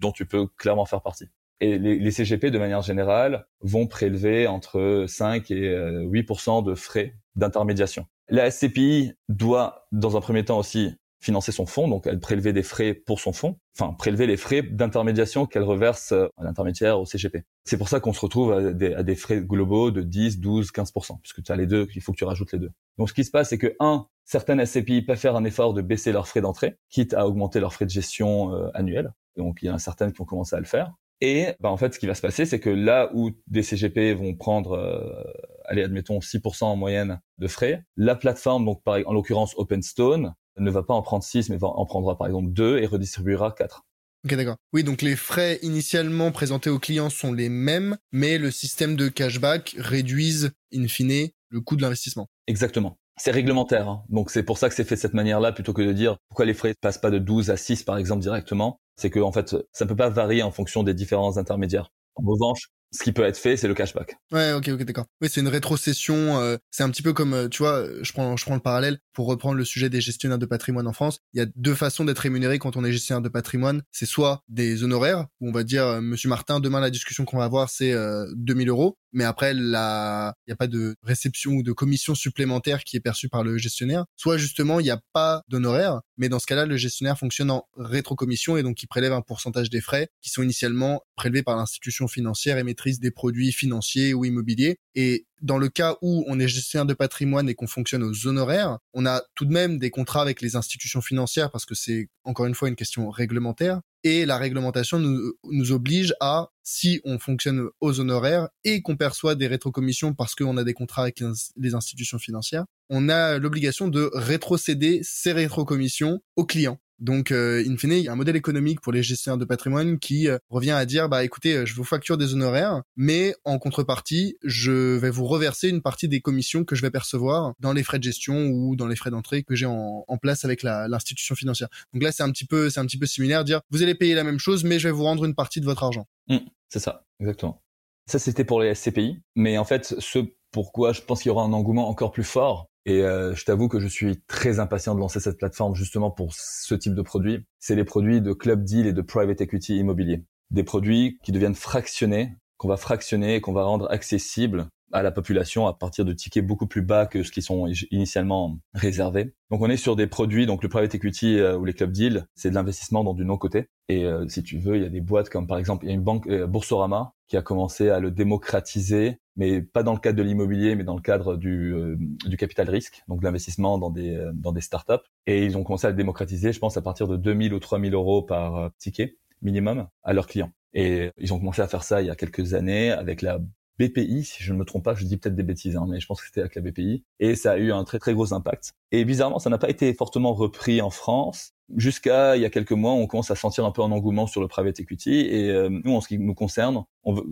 dont 0.00 0.12
tu 0.12 0.26
peux 0.26 0.46
clairement 0.46 0.86
faire 0.86 1.02
partie. 1.02 1.28
Et 1.60 1.78
les, 1.78 2.10
CGP, 2.10 2.50
de 2.50 2.58
manière 2.58 2.82
générale, 2.82 3.46
vont 3.60 3.86
prélever 3.86 4.48
entre 4.48 5.04
5 5.06 5.48
et 5.52 5.70
8% 5.70 6.58
euh, 6.58 6.62
de 6.62 6.74
frais 6.74 7.14
d'intermédiation. 7.36 8.06
La 8.28 8.50
SCPI 8.50 9.12
doit, 9.28 9.86
dans 9.92 10.16
un 10.16 10.20
premier 10.20 10.44
temps 10.44 10.58
aussi, 10.58 10.96
financer 11.22 11.52
son 11.52 11.66
fonds, 11.66 11.88
donc 11.88 12.06
elle 12.06 12.18
prélevait 12.18 12.52
des 12.52 12.64
frais 12.64 12.94
pour 12.94 13.20
son 13.20 13.32
fonds, 13.32 13.56
enfin 13.78 13.94
prélever 13.94 14.26
les 14.26 14.36
frais 14.36 14.62
d'intermédiation 14.62 15.46
qu'elle 15.46 15.62
reverse 15.62 16.12
euh, 16.12 16.26
à 16.36 16.44
l'intermédiaire 16.44 17.00
au 17.00 17.06
CGP. 17.06 17.44
C'est 17.64 17.78
pour 17.78 17.88
ça 17.88 18.00
qu'on 18.00 18.12
se 18.12 18.20
retrouve 18.20 18.52
à 18.52 18.72
des, 18.72 19.14
frais 19.14 19.40
globaux 19.40 19.92
de 19.92 20.02
10, 20.02 20.40
12, 20.40 20.72
15%, 20.72 21.20
puisque 21.20 21.42
tu 21.42 21.52
as 21.52 21.56
les 21.56 21.66
deux, 21.66 21.86
il 21.94 22.02
faut 22.02 22.12
que 22.12 22.18
tu 22.18 22.24
rajoutes 22.24 22.52
les 22.52 22.58
deux. 22.58 22.72
Donc 22.98 23.08
ce 23.08 23.14
qui 23.14 23.24
se 23.24 23.30
passe, 23.30 23.50
c'est 23.50 23.58
que 23.58 23.74
un, 23.78 24.06
certaines 24.24 24.64
SCPI 24.64 25.02
peuvent 25.02 25.16
faire 25.16 25.36
un 25.36 25.44
effort 25.44 25.74
de 25.74 25.80
baisser 25.80 26.10
leurs 26.10 26.26
frais 26.26 26.40
d'entrée, 26.40 26.76
quitte 26.90 27.14
à 27.14 27.26
augmenter 27.26 27.60
leurs 27.60 27.72
frais 27.72 27.86
de 27.86 27.90
gestion 27.90 28.54
euh, 28.54 28.68
annuels. 28.74 29.12
Donc 29.36 29.60
il 29.62 29.66
y 29.66 29.70
en 29.70 29.74
a 29.74 29.78
certaines 29.78 30.12
qui 30.12 30.20
ont 30.20 30.26
commencé 30.26 30.56
à 30.56 30.58
le 30.58 30.66
faire. 30.66 30.92
Et 31.20 31.54
bah, 31.60 31.70
en 31.70 31.76
fait, 31.76 31.94
ce 31.94 32.00
qui 32.00 32.06
va 32.06 32.16
se 32.16 32.20
passer, 32.20 32.46
c'est 32.46 32.58
que 32.58 32.68
là 32.68 33.10
où 33.14 33.30
des 33.46 33.62
CGP 33.62 34.12
vont 34.12 34.34
prendre, 34.34 34.72
euh, 34.72 35.22
allez, 35.66 35.84
admettons 35.84 36.18
6% 36.18 36.64
en 36.64 36.74
moyenne 36.74 37.20
de 37.38 37.46
frais, 37.46 37.84
la 37.96 38.16
plateforme, 38.16 38.64
donc 38.64 38.82
par, 38.82 38.98
en 39.06 39.12
l'occurrence 39.12 39.54
OpenStone, 39.56 40.34
ne 40.58 40.70
va 40.70 40.82
pas 40.82 40.94
en 40.94 41.02
prendre 41.02 41.24
6, 41.24 41.48
mais 41.50 41.56
va 41.56 41.68
en 41.68 41.86
prendra 41.86 42.16
par 42.16 42.26
exemple 42.26 42.50
2 42.50 42.78
et 42.78 42.86
redistribuera 42.86 43.52
4. 43.52 43.84
Ok, 44.24 44.34
d'accord. 44.36 44.56
Oui, 44.72 44.84
donc 44.84 45.02
les 45.02 45.16
frais 45.16 45.58
initialement 45.62 46.30
présentés 46.30 46.70
aux 46.70 46.78
clients 46.78 47.10
sont 47.10 47.32
les 47.32 47.48
mêmes, 47.48 47.96
mais 48.12 48.38
le 48.38 48.52
système 48.52 48.94
de 48.94 49.08
cashback 49.08 49.74
réduise, 49.78 50.52
in 50.72 50.86
fine, 50.86 51.28
le 51.48 51.60
coût 51.60 51.76
de 51.76 51.82
l'investissement. 51.82 52.28
Exactement. 52.46 52.98
C'est 53.18 53.32
réglementaire, 53.32 53.88
hein. 53.88 54.04
donc 54.08 54.30
c'est 54.30 54.42
pour 54.42 54.58
ça 54.58 54.68
que 54.68 54.74
c'est 54.74 54.84
fait 54.84 54.94
de 54.94 55.00
cette 55.00 55.12
manière-là, 55.12 55.52
plutôt 55.52 55.72
que 55.72 55.82
de 55.82 55.92
dire 55.92 56.16
pourquoi 56.28 56.46
les 56.46 56.54
frais 56.54 56.74
passent 56.80 56.98
pas 56.98 57.10
de 57.10 57.18
12 57.18 57.50
à 57.50 57.56
6 57.56 57.82
par 57.82 57.98
exemple 57.98 58.22
directement. 58.22 58.80
C'est 58.96 59.10
que 59.10 59.20
en 59.20 59.32
fait, 59.32 59.56
ça 59.72 59.84
ne 59.84 59.88
peut 59.88 59.96
pas 59.96 60.08
varier 60.08 60.42
en 60.42 60.50
fonction 60.50 60.82
des 60.82 60.94
différents 60.94 61.36
intermédiaires. 61.36 61.90
En 62.14 62.22
revanche, 62.24 62.68
ce 62.92 63.02
qui 63.02 63.12
peut 63.12 63.24
être 63.24 63.38
fait, 63.38 63.56
c'est 63.56 63.68
le 63.68 63.74
cashback. 63.74 64.16
Ouais, 64.32 64.52
ok, 64.52 64.68
ok, 64.68 64.84
d'accord. 64.84 65.06
Oui, 65.20 65.28
c'est 65.30 65.40
une 65.40 65.48
rétrocession. 65.48 66.38
Euh, 66.40 66.56
c'est 66.70 66.82
un 66.82 66.90
petit 66.90 67.02
peu 67.02 67.12
comme, 67.12 67.32
euh, 67.32 67.48
tu 67.48 67.62
vois, 67.62 67.86
je 68.02 68.12
prends, 68.12 68.36
je 68.36 68.44
prends 68.44 68.54
le 68.54 68.60
parallèle 68.60 68.98
pour 69.12 69.26
reprendre 69.26 69.56
le 69.56 69.64
sujet 69.64 69.90
des 69.90 70.00
gestionnaires 70.00 70.38
de 70.38 70.46
patrimoine 70.46 70.86
en 70.86 70.92
France. 70.92 71.20
Il 71.34 71.38
y 71.38 71.42
a 71.42 71.46
deux 71.56 71.74
façons 71.74 72.04
d'être 72.04 72.20
rémunéré 72.20 72.58
quand 72.58 72.76
on 72.76 72.84
est 72.84 72.92
gestionnaire 72.92 73.22
de 73.22 73.28
patrimoine. 73.28 73.82
C'est 73.92 74.06
soit 74.06 74.42
des 74.48 74.84
honoraires, 74.84 75.26
où 75.40 75.48
on 75.48 75.52
va 75.52 75.64
dire, 75.64 75.84
euh, 75.86 76.00
Monsieur 76.00 76.28
Martin, 76.28 76.60
demain 76.60 76.80
la 76.80 76.90
discussion 76.90 77.24
qu'on 77.24 77.38
va 77.38 77.44
avoir, 77.44 77.70
c'est 77.70 77.94
2000 78.34 78.68
euros, 78.68 78.98
mais 79.12 79.24
après, 79.24 79.54
la... 79.54 80.34
il 80.46 80.50
n'y 80.50 80.52
a 80.52 80.56
pas 80.56 80.66
de 80.66 80.96
réception 81.02 81.52
ou 81.52 81.62
de 81.62 81.72
commission 81.72 82.14
supplémentaire 82.14 82.84
qui 82.84 82.96
est 82.96 83.00
perçue 83.00 83.28
par 83.28 83.44
le 83.44 83.58
gestionnaire. 83.58 84.04
Soit 84.16 84.38
justement, 84.38 84.80
il 84.80 84.84
n'y 84.84 84.90
a 84.90 85.00
pas 85.12 85.42
d'honoraires, 85.48 86.00
mais 86.16 86.28
dans 86.28 86.38
ce 86.38 86.46
cas-là, 86.46 86.66
le 86.66 86.76
gestionnaire 86.76 87.18
fonctionne 87.18 87.50
en 87.50 87.66
rétrocommission 87.76 88.56
et 88.56 88.62
donc 88.62 88.82
il 88.82 88.86
prélève 88.86 89.12
un 89.12 89.20
pourcentage 89.20 89.70
des 89.70 89.80
frais 89.80 90.08
qui 90.22 90.30
sont 90.30 90.42
initialement 90.42 91.02
prélevés 91.16 91.42
par 91.42 91.56
l'institution 91.56 92.08
financière 92.08 92.58
et 92.58 92.64
maîtrise 92.64 93.00
des 93.00 93.10
produits 93.10 93.52
financiers 93.52 94.14
ou 94.14 94.24
immobiliers. 94.24 94.78
Et 94.94 95.26
dans 95.40 95.58
le 95.58 95.68
cas 95.68 95.96
où 96.02 96.24
on 96.28 96.38
est 96.38 96.48
gestionnaire 96.48 96.86
de 96.86 96.94
patrimoine 96.94 97.48
et 97.48 97.54
qu'on 97.54 97.66
fonctionne 97.66 98.02
aux 98.02 98.26
honoraires, 98.26 98.78
on 98.92 99.06
a 99.06 99.22
tout 99.34 99.44
de 99.44 99.52
même 99.52 99.78
des 99.78 99.90
contrats 99.90 100.22
avec 100.22 100.40
les 100.40 100.56
institutions 100.56 101.00
financières 101.00 101.50
parce 101.50 101.64
que 101.64 101.74
c'est 101.74 102.08
encore 102.24 102.46
une 102.46 102.54
fois 102.54 102.68
une 102.68 102.76
question 102.76 103.10
réglementaire. 103.10 103.80
Et 104.04 104.26
la 104.26 104.36
réglementation 104.36 104.98
nous, 104.98 105.72
oblige 105.72 106.12
à, 106.20 106.48
si 106.64 107.00
on 107.04 107.18
fonctionne 107.18 107.68
aux 107.80 108.00
honoraires 108.00 108.48
et 108.64 108.82
qu'on 108.82 108.96
perçoit 108.96 109.36
des 109.36 109.46
rétrocommissions 109.46 110.12
parce 110.12 110.34
qu'on 110.34 110.56
a 110.56 110.64
des 110.64 110.74
contrats 110.74 111.02
avec 111.02 111.22
les 111.56 111.74
institutions 111.74 112.18
financières, 112.18 112.64
on 112.90 113.08
a 113.08 113.38
l'obligation 113.38 113.88
de 113.88 114.10
rétrocéder 114.12 115.00
ces 115.04 115.32
rétrocommissions 115.32 116.20
aux 116.36 116.44
clients. 116.44 116.78
Donc, 117.02 117.32
euh, 117.32 117.64
in 117.66 117.76
fine, 117.76 117.92
il 117.92 118.04
y 118.04 118.08
a 118.08 118.12
un 118.12 118.16
modèle 118.16 118.36
économique 118.36 118.80
pour 118.80 118.92
les 118.92 119.02
gestionnaires 119.02 119.36
de 119.36 119.44
patrimoine 119.44 119.98
qui 119.98 120.28
euh, 120.28 120.38
revient 120.50 120.70
à 120.70 120.86
dire, 120.86 121.08
bah 121.08 121.24
écoutez, 121.24 121.56
euh, 121.56 121.66
je 121.66 121.74
vous 121.74 121.82
facture 121.82 122.16
des 122.16 122.32
honoraires, 122.32 122.82
mais 122.94 123.34
en 123.44 123.58
contrepartie, 123.58 124.36
je 124.44 124.96
vais 124.96 125.10
vous 125.10 125.26
reverser 125.26 125.68
une 125.68 125.82
partie 125.82 126.06
des 126.06 126.20
commissions 126.20 126.64
que 126.64 126.76
je 126.76 126.82
vais 126.82 126.92
percevoir 126.92 127.54
dans 127.58 127.72
les 127.72 127.82
frais 127.82 127.98
de 127.98 128.04
gestion 128.04 128.46
ou 128.46 128.76
dans 128.76 128.86
les 128.86 128.94
frais 128.94 129.10
d'entrée 129.10 129.42
que 129.42 129.56
j'ai 129.56 129.66
en, 129.66 130.04
place 130.22 130.44
avec 130.44 130.62
l'institution 130.62 131.34
financière. 131.34 131.68
Donc 131.92 132.04
là, 132.04 132.12
c'est 132.12 132.22
un 132.22 132.30
petit 132.30 132.44
peu, 132.44 132.70
c'est 132.70 132.78
un 132.78 132.86
petit 132.86 132.98
peu 132.98 133.06
similaire, 133.06 133.42
dire, 133.42 133.60
vous 133.70 133.82
allez 133.82 133.96
payer 133.96 134.14
la 134.14 134.22
même 134.22 134.38
chose, 134.38 134.62
mais 134.62 134.78
je 134.78 134.86
vais 134.86 134.92
vous 134.92 135.02
rendre 135.02 135.24
une 135.24 135.34
partie 135.34 135.60
de 135.60 135.64
votre 135.64 135.82
argent. 135.82 136.06
Mmh, 136.28 136.36
c'est 136.68 136.78
ça, 136.78 137.04
exactement. 137.18 137.60
Ça, 138.06 138.20
c'était 138.20 138.44
pour 138.44 138.60
les 138.60 138.72
SCPI, 138.72 139.20
mais 139.34 139.58
en 139.58 139.64
fait, 139.64 139.96
ce 139.98 140.20
pourquoi 140.52 140.92
je 140.92 141.00
pense 141.00 141.22
qu'il 141.22 141.30
y 141.30 141.32
aura 141.32 141.42
un 141.42 141.52
engouement 141.52 141.88
encore 141.88 142.12
plus 142.12 142.24
fort, 142.24 142.68
et 142.84 143.02
euh, 143.02 143.34
je 143.34 143.44
t'avoue 143.44 143.68
que 143.68 143.78
je 143.78 143.86
suis 143.86 144.20
très 144.26 144.58
impatient 144.58 144.94
de 144.94 145.00
lancer 145.00 145.20
cette 145.20 145.38
plateforme 145.38 145.74
justement 145.74 146.10
pour 146.10 146.34
ce 146.34 146.74
type 146.74 146.94
de 146.94 147.02
produit. 147.02 147.44
C'est 147.58 147.76
les 147.76 147.84
produits 147.84 148.20
de 148.20 148.32
club 148.32 148.64
deal 148.64 148.86
et 148.86 148.92
de 148.92 149.02
private 149.02 149.40
equity 149.40 149.78
immobilier. 149.78 150.24
Des 150.50 150.64
produits 150.64 151.18
qui 151.22 151.32
deviennent 151.32 151.54
fractionnés, 151.54 152.36
qu'on 152.56 152.68
va 152.68 152.76
fractionner 152.76 153.36
et 153.36 153.40
qu'on 153.40 153.52
va 153.52 153.64
rendre 153.64 153.90
accessibles 153.90 154.66
à 154.92 155.02
la 155.02 155.10
population 155.10 155.66
à 155.66 155.74
partir 155.74 156.04
de 156.04 156.12
tickets 156.12 156.46
beaucoup 156.46 156.66
plus 156.66 156.82
bas 156.82 157.06
que 157.06 157.22
ce 157.22 157.32
qui 157.32 157.42
sont 157.42 157.66
initialement 157.90 158.58
réservés. 158.74 159.34
Donc 159.50 159.60
on 159.62 159.70
est 159.70 159.76
sur 159.76 159.96
des 159.96 160.06
produits, 160.06 160.46
donc 160.46 160.62
le 160.62 160.68
private 160.68 160.94
equity 160.94 161.38
euh, 161.38 161.56
ou 161.56 161.64
les 161.64 161.74
club 161.74 161.92
deals, 161.92 162.26
c'est 162.34 162.50
de 162.50 162.54
l'investissement 162.54 163.04
dans 163.04 163.14
du 163.14 163.24
non-côté. 163.24 163.68
Et 163.88 164.04
euh, 164.04 164.26
si 164.28 164.42
tu 164.42 164.58
veux, 164.58 164.76
il 164.76 164.82
y 164.82 164.86
a 164.86 164.90
des 164.90 165.00
boîtes 165.00 165.28
comme 165.28 165.46
par 165.46 165.58
exemple, 165.58 165.84
il 165.84 165.88
y 165.88 165.90
a 165.92 165.94
une 165.94 166.02
banque, 166.02 166.28
Boursorama, 166.28 167.14
qui 167.28 167.36
a 167.36 167.42
commencé 167.42 167.88
à 167.88 168.00
le 168.00 168.10
démocratiser 168.10 169.18
mais 169.36 169.62
pas 169.62 169.82
dans 169.82 169.92
le 169.92 169.98
cadre 169.98 170.18
de 170.18 170.22
l'immobilier, 170.22 170.74
mais 170.74 170.84
dans 170.84 170.94
le 170.94 171.00
cadre 171.00 171.36
du, 171.36 171.74
euh, 171.74 171.96
du 172.26 172.36
capital 172.36 172.68
risque, 172.68 173.02
donc 173.08 173.22
l'investissement 173.22 173.78
dans 173.78 173.90
des 173.90 174.14
euh, 174.14 174.30
dans 174.34 174.52
des 174.52 174.60
startups. 174.60 175.04
Et 175.26 175.44
ils 175.44 175.56
ont 175.56 175.64
commencé 175.64 175.86
à 175.86 175.90
le 175.90 175.96
démocratiser, 175.96 176.52
je 176.52 176.58
pense, 176.58 176.76
à 176.76 176.82
partir 176.82 177.08
de 177.08 177.16
2000 177.16 177.54
ou 177.54 177.58
3000 177.58 177.94
euros 177.94 178.22
par 178.22 178.56
euh, 178.56 178.68
ticket 178.78 179.16
minimum 179.40 179.88
à 180.02 180.12
leurs 180.12 180.26
clients. 180.26 180.52
Et 180.74 181.10
ils 181.18 181.32
ont 181.34 181.38
commencé 181.38 181.60
à 181.60 181.68
faire 181.68 181.82
ça 181.82 182.00
il 182.00 182.06
y 182.06 182.10
a 182.10 182.14
quelques 182.14 182.54
années 182.54 182.90
avec 182.90 183.22
la 183.22 183.40
BPI, 183.88 184.24
si 184.24 184.42
je 184.42 184.52
ne 184.52 184.58
me 184.58 184.64
trompe 184.64 184.84
pas, 184.84 184.94
je 184.94 185.04
dis 185.04 185.16
peut-être 185.16 185.34
des 185.34 185.42
bêtises, 185.42 185.76
hein, 185.76 185.86
mais 185.88 186.00
je 186.00 186.06
pense 186.06 186.20
que 186.20 186.26
c'était 186.26 186.40
avec 186.40 186.54
la 186.54 186.62
BPI. 186.62 187.04
Et 187.20 187.34
ça 187.34 187.52
a 187.52 187.56
eu 187.58 187.72
un 187.72 187.84
très 187.84 187.98
très 187.98 188.14
gros 188.14 188.32
impact. 188.32 188.72
Et 188.90 189.04
bizarrement, 189.04 189.38
ça 189.38 189.50
n'a 189.50 189.58
pas 189.58 189.70
été 189.70 189.92
fortement 189.94 190.34
repris 190.34 190.80
en 190.80 190.90
France. 190.90 191.52
Jusqu'à 191.76 192.36
il 192.36 192.42
y 192.42 192.44
a 192.44 192.50
quelques 192.50 192.72
mois, 192.72 192.92
on 192.92 193.06
commence 193.06 193.30
à 193.30 193.36
sentir 193.36 193.64
un 193.64 193.70
peu 193.70 193.82
un 193.82 193.92
engouement 193.92 194.26
sur 194.26 194.40
le 194.40 194.48
private 194.48 194.80
equity. 194.80 195.20
Et 195.20 195.68
nous, 195.70 195.94
en 195.94 196.00
ce 196.00 196.08
qui 196.08 196.18
nous 196.18 196.34
concerne, 196.34 196.84
on 197.04 197.14
veut, 197.14 197.24